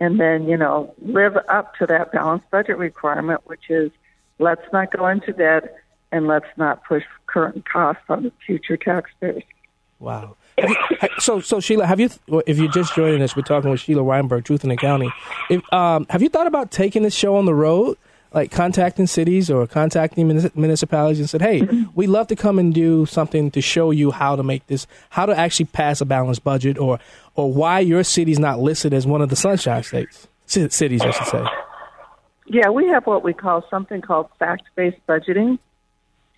[0.00, 3.90] and then, you know, live up to that balanced budget requirement, which is
[4.38, 5.78] let's not go into debt
[6.12, 9.42] and let's not push current costs on the future taxpayers.
[9.98, 10.36] Wow.
[10.58, 10.76] You-
[11.18, 12.10] so, so Sheila, have you?
[12.46, 15.10] If you're just joining us, we're talking with Sheila Weinberg, Truth in Accounting.
[15.48, 17.96] If, um, have you thought about taking this show on the road,
[18.34, 23.06] like contacting cities or contacting municipalities and said, "Hey, we'd love to come and do
[23.06, 26.78] something to show you how to make this, how to actually pass a balanced budget,
[26.78, 26.98] or
[27.34, 31.10] or why your city's not listed as one of the sunshine states, ci- cities, I
[31.12, 31.44] should say."
[32.46, 35.58] Yeah, we have what we call something called fact-based budgeting,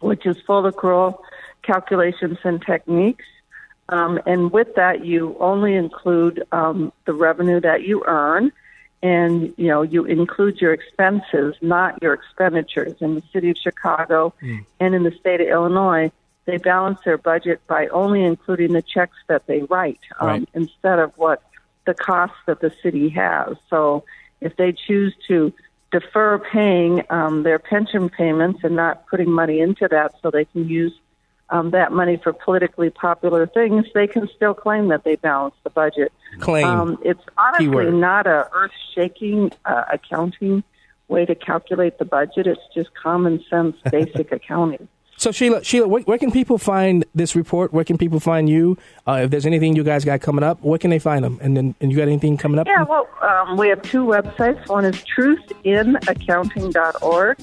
[0.05, 1.19] which is full accrual
[1.63, 3.25] calculations and techniques.
[3.89, 8.53] Um, and with that, you only include um, the revenue that you earn,
[9.03, 12.97] and you know you include your expenses, not your expenditures.
[13.01, 14.65] In the city of Chicago Mm.
[14.81, 16.11] and in the state of Illinois,
[16.47, 20.49] they balance their budget by only including the checks that they write um, Right.
[20.55, 21.43] instead of what
[21.87, 23.57] the costs that the city has.
[23.69, 24.05] So
[24.41, 25.53] if they choose to
[25.95, 30.69] defer paying um, their pension payments and not putting money into that so they can
[30.69, 30.93] use
[31.51, 35.71] um, that money for politically popular things, they can still claim that they balance the
[35.71, 36.13] budget.
[36.41, 36.67] Claim.
[36.67, 37.95] Um, it's honestly Keyword.
[37.95, 40.65] not a earth-shaking uh, accounting
[41.07, 42.49] way to calculate the budget.
[42.49, 44.89] It's just common sense, basic accounting.
[45.17, 47.73] So Sheila, Sheila, where, where can people find this report?
[47.73, 48.77] Where can people find you?
[49.07, 51.39] Uh, if there's anything you guys got coming up, where can they find them?
[51.41, 52.67] And then, and you got anything coming up?
[52.67, 54.69] Yeah, well, um, we have two websites.
[54.69, 57.39] One is truthinaccounting.org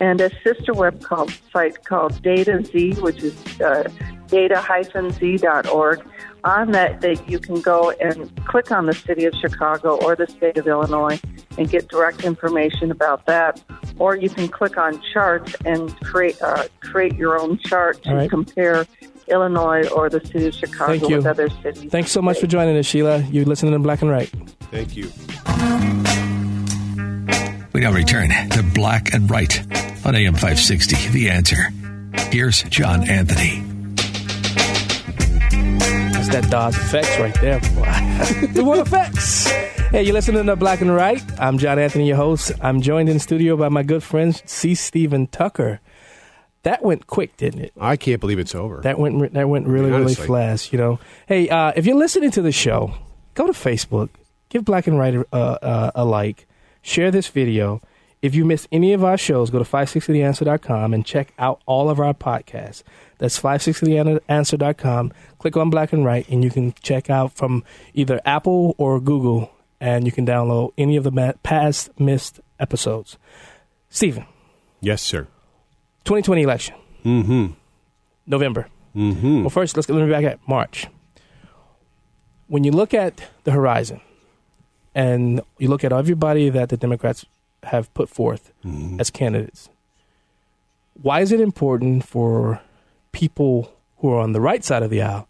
[0.00, 3.88] and a sister web called, site called Data Z, which is uh,
[4.28, 6.02] data-z.org.
[6.44, 10.26] On that, they, you can go and click on the city of Chicago or the
[10.26, 11.20] state of Illinois
[11.56, 13.62] and get direct information about that.
[13.98, 18.16] Or you can click on charts and create uh, create your own chart to All
[18.16, 18.30] right.
[18.30, 18.86] compare
[19.28, 21.16] Illinois or the city of Chicago Thank you.
[21.18, 21.90] with other cities.
[21.92, 23.18] Thanks so much for joining us, Sheila.
[23.18, 24.28] You're listening to Black and Right.
[24.72, 25.04] Thank you.
[27.72, 29.60] We now return to Black and Right
[30.04, 31.10] on AM 560.
[31.10, 31.68] The answer.
[32.30, 33.71] Here's John Anthony.
[36.32, 37.60] That Dodge effects right there.
[38.54, 39.50] we want effects.
[39.90, 41.22] Hey, you're listening to Black and Right.
[41.38, 42.52] I'm John Anthony, your host.
[42.62, 44.74] I'm joined in the studio by my good friend C.
[44.74, 45.80] Stephen Tucker.
[46.62, 47.72] That went quick, didn't it?
[47.78, 48.80] I can't believe it's over.
[48.80, 50.26] That went that went really really Honestly.
[50.26, 50.72] fast.
[50.72, 51.00] You know.
[51.26, 52.94] Hey, uh, if you're listening to the show,
[53.34, 54.08] go to Facebook,
[54.48, 56.46] give Black and Right a, uh, a like,
[56.80, 57.82] share this video.
[58.22, 61.98] If you missed any of our shows, go to 560theanswer.com and check out all of
[61.98, 62.84] our podcasts.
[63.22, 65.12] That's 560theanswer.com.
[65.38, 67.62] Click on Black and Right, and you can check out from
[67.94, 73.16] either Apple or Google, and you can download any of the past missed episodes.
[73.90, 74.26] Stephen,
[74.80, 75.28] Yes, sir.
[76.02, 76.74] 2020 election,
[77.04, 77.46] Mm-hmm.
[78.26, 78.66] November.
[78.96, 79.42] Mm-hmm.
[79.42, 80.88] Well, first, let's let me back at March.
[82.48, 84.00] When you look at the horizon,
[84.96, 87.24] and you look at everybody that the Democrats
[87.62, 88.52] have put forth
[88.98, 89.68] as candidates,
[91.00, 92.60] why is it important for
[93.12, 95.28] people who are on the right side of the aisle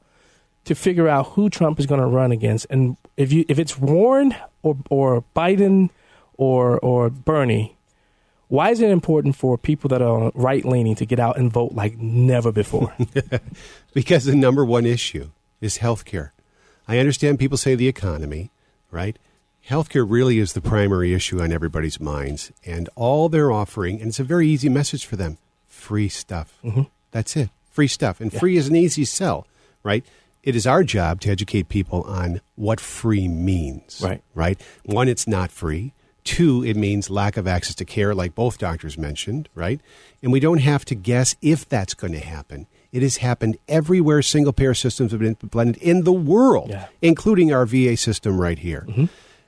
[0.64, 3.78] to figure out who Trump is going to run against, and if you if it's
[3.78, 5.90] Warren or or Biden
[6.34, 7.76] or or Bernie?
[8.48, 11.72] Why is it important for people that are right leaning to get out and vote
[11.72, 12.94] like never before?
[13.94, 15.30] because the number one issue
[15.62, 16.34] is health care.
[16.86, 18.50] I understand people say the economy,
[18.90, 19.16] right?
[19.70, 22.52] Healthcare really is the primary issue on everybody's minds.
[22.66, 26.58] And all they're offering, and it's a very easy message for them free stuff.
[26.62, 26.88] Mhm.
[27.10, 27.48] That's it.
[27.72, 28.20] Free stuff.
[28.20, 29.46] And free is an easy sell,
[29.82, 30.04] right?
[30.42, 34.00] It is our job to educate people on what free means.
[34.02, 34.22] Right.
[34.34, 34.60] Right?
[34.84, 35.94] One, it's not free.
[36.24, 39.80] Two, it means lack of access to care, like both doctors mentioned, right?
[40.22, 42.66] And we don't have to guess if that's going to happen.
[42.92, 47.64] It has happened everywhere single payer systems have been implemented in the world, including our
[47.66, 48.86] VA system right here.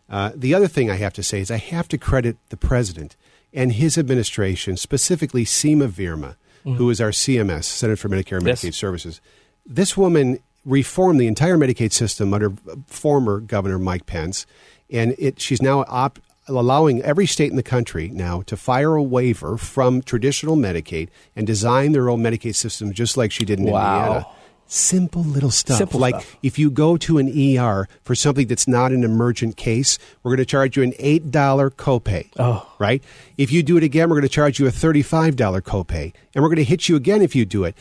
[0.08, 3.16] Uh, the other thing I have to say is I have to credit the president
[3.52, 6.34] and his administration, specifically Seema Verma,
[6.64, 6.76] Mhm.
[6.76, 8.62] who is our CMS, Center for Medicare and Yes.
[8.62, 9.20] Medicaid Services.
[9.66, 12.52] This woman reformed the entire Medicaid system under
[12.86, 14.46] former Governor Mike Pence,
[14.90, 16.18] and it, she's now op-
[16.48, 21.46] allowing every state in the country now to fire a waiver from traditional Medicaid and
[21.46, 24.04] design their own Medicaid system just like she did in Wow.
[24.06, 24.26] Indiana.
[24.66, 25.78] Simple little stuff.
[25.78, 26.36] Simple like stuff.
[26.42, 30.38] if you go to an ER for something that's not an emergent case, we're going
[30.38, 31.30] to charge you an $8
[31.72, 32.30] copay.
[32.38, 32.70] Oh.
[32.78, 33.02] Right?
[33.36, 36.12] If you do it again, we're going to charge you a $35 copay.
[36.34, 37.76] And we're going to hit you again if you do it.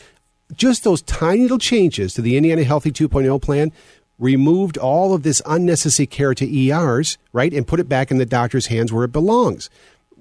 [0.54, 3.72] Just those tiny little changes to the Indiana Healthy 2.0 plan
[4.18, 7.52] removed all of this unnecessary care to ERs, right?
[7.52, 9.70] And put it back in the doctor's hands where it belongs.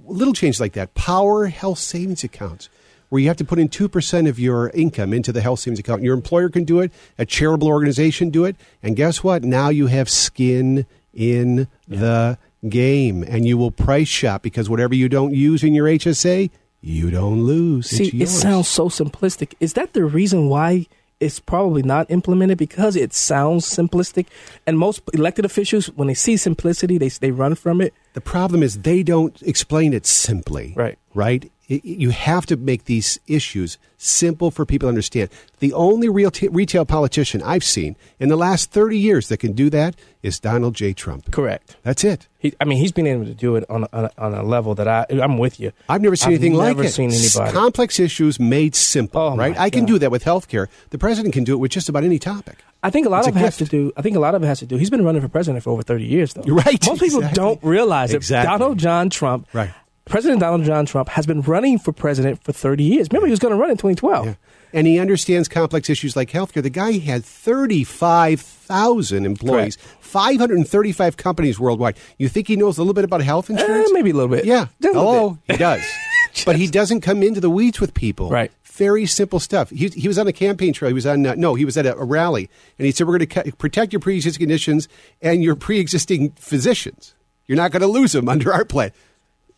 [0.05, 0.95] Little changes like that.
[0.95, 2.69] Power health savings accounts
[3.13, 6.01] where you have to put in 2% of your income into the health savings account.
[6.01, 9.43] Your employer can do it, a charitable organization do it, and guess what?
[9.43, 15.09] Now you have skin in the game and you will price shop because whatever you
[15.09, 16.49] don't use in your HSA,
[16.81, 17.87] you don't lose.
[17.87, 19.53] See, it sounds so simplistic.
[19.59, 20.87] Is that the reason why
[21.19, 22.57] it's probably not implemented?
[22.57, 24.25] Because it sounds simplistic,
[24.65, 27.93] and most elected officials, when they see simplicity, they they run from it.
[28.13, 30.73] The problem is they don't explain it simply.
[30.75, 30.97] Right.
[31.13, 31.51] Right?
[31.77, 35.29] It- you have to make these issues simple for people to understand.
[35.59, 39.53] The only real t- retail politician I've seen in the last 30 years that can
[39.53, 40.91] do that is Donald J.
[40.93, 41.31] Trump.
[41.31, 41.77] Correct.
[41.83, 42.27] That's it.
[42.39, 44.43] He, I mean, he's been able to do it on a, on a, on a
[44.43, 45.71] level that I I'm with you.
[45.87, 46.91] I've never seen anything like never it.
[46.91, 47.51] seen anybody.
[47.53, 49.57] Complex issues made simple, Oh, right?
[49.57, 50.67] I can do that with health care.
[50.89, 52.57] The president can do it with just about any topic.
[52.85, 53.93] I think a lot It's of a it has to do.
[53.95, 54.75] I think a lot of it has to do.
[54.75, 56.43] He's been running for president for over thirty years, though.
[56.45, 56.85] You're right.
[56.85, 58.49] Most people don't realize Exactly.
[58.51, 59.71] Donald John Trump, Right.
[60.05, 63.07] President Donald John Trump, has been running for president for thirty years.
[63.11, 64.37] Remember, he was going to run in 2012.
[64.75, 66.63] And he understands complex issues like healthcare.
[66.63, 71.95] The guy had 35,000 employees, 535 companies worldwide.
[72.17, 73.91] You think he knows a little bit about health insurance?
[73.91, 74.45] Eh, maybe a little bit.
[74.45, 74.69] Yeah.
[74.81, 75.83] Just Hello, he does.
[76.45, 78.31] but he doesn't come into the weeds with people.
[78.31, 78.51] Right.
[78.63, 79.69] Very simple stuff.
[79.69, 80.89] He, he was on a campaign trail.
[80.89, 82.49] He was on, uh, no, he was at a, a rally.
[82.79, 84.87] And he said, We're going to protect your pre existing conditions
[85.21, 87.13] and your pre existing physicians.
[87.45, 88.91] You're not going to lose them under our plan.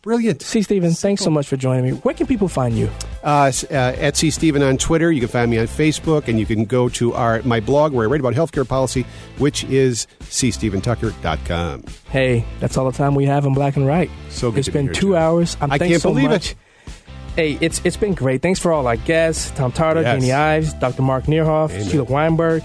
[0.06, 0.40] Brilliant.
[0.40, 0.62] C.
[0.62, 1.90] Stephen, thanks so much for joining me.
[1.90, 2.88] Where can people find you?
[3.24, 5.10] Uh, uh, at C Stephen on Twitter.
[5.10, 8.06] You can find me on Facebook, and you can go to our my blog where
[8.06, 9.04] I write about healthcare policy,
[9.38, 11.84] which is cstephentucker.com.
[12.08, 14.08] Hey, that's all the time we have in black and white.
[14.30, 15.56] So good It's to be been two hours.
[15.60, 16.52] I'm I thanks can't so believe much.
[16.52, 16.56] it.
[17.34, 18.42] Hey, it's it's been great.
[18.42, 20.22] Thanks for all our guests: Tom Tarter, Yes.
[20.22, 21.02] Jeanne Ives, Dr.
[21.02, 21.88] Mark Neerhoff, Amen.
[21.88, 22.62] Sheila Weinberg.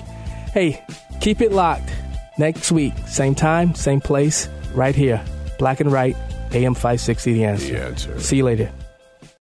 [0.54, 0.86] Hey,
[1.22, 1.90] keep it locked.
[2.38, 5.26] Next week, same time, same place, right here.
[5.58, 6.16] Black and Right,
[6.53, 7.73] AM 560, The Answer.
[7.73, 8.19] The Answer.
[8.19, 8.72] See you later.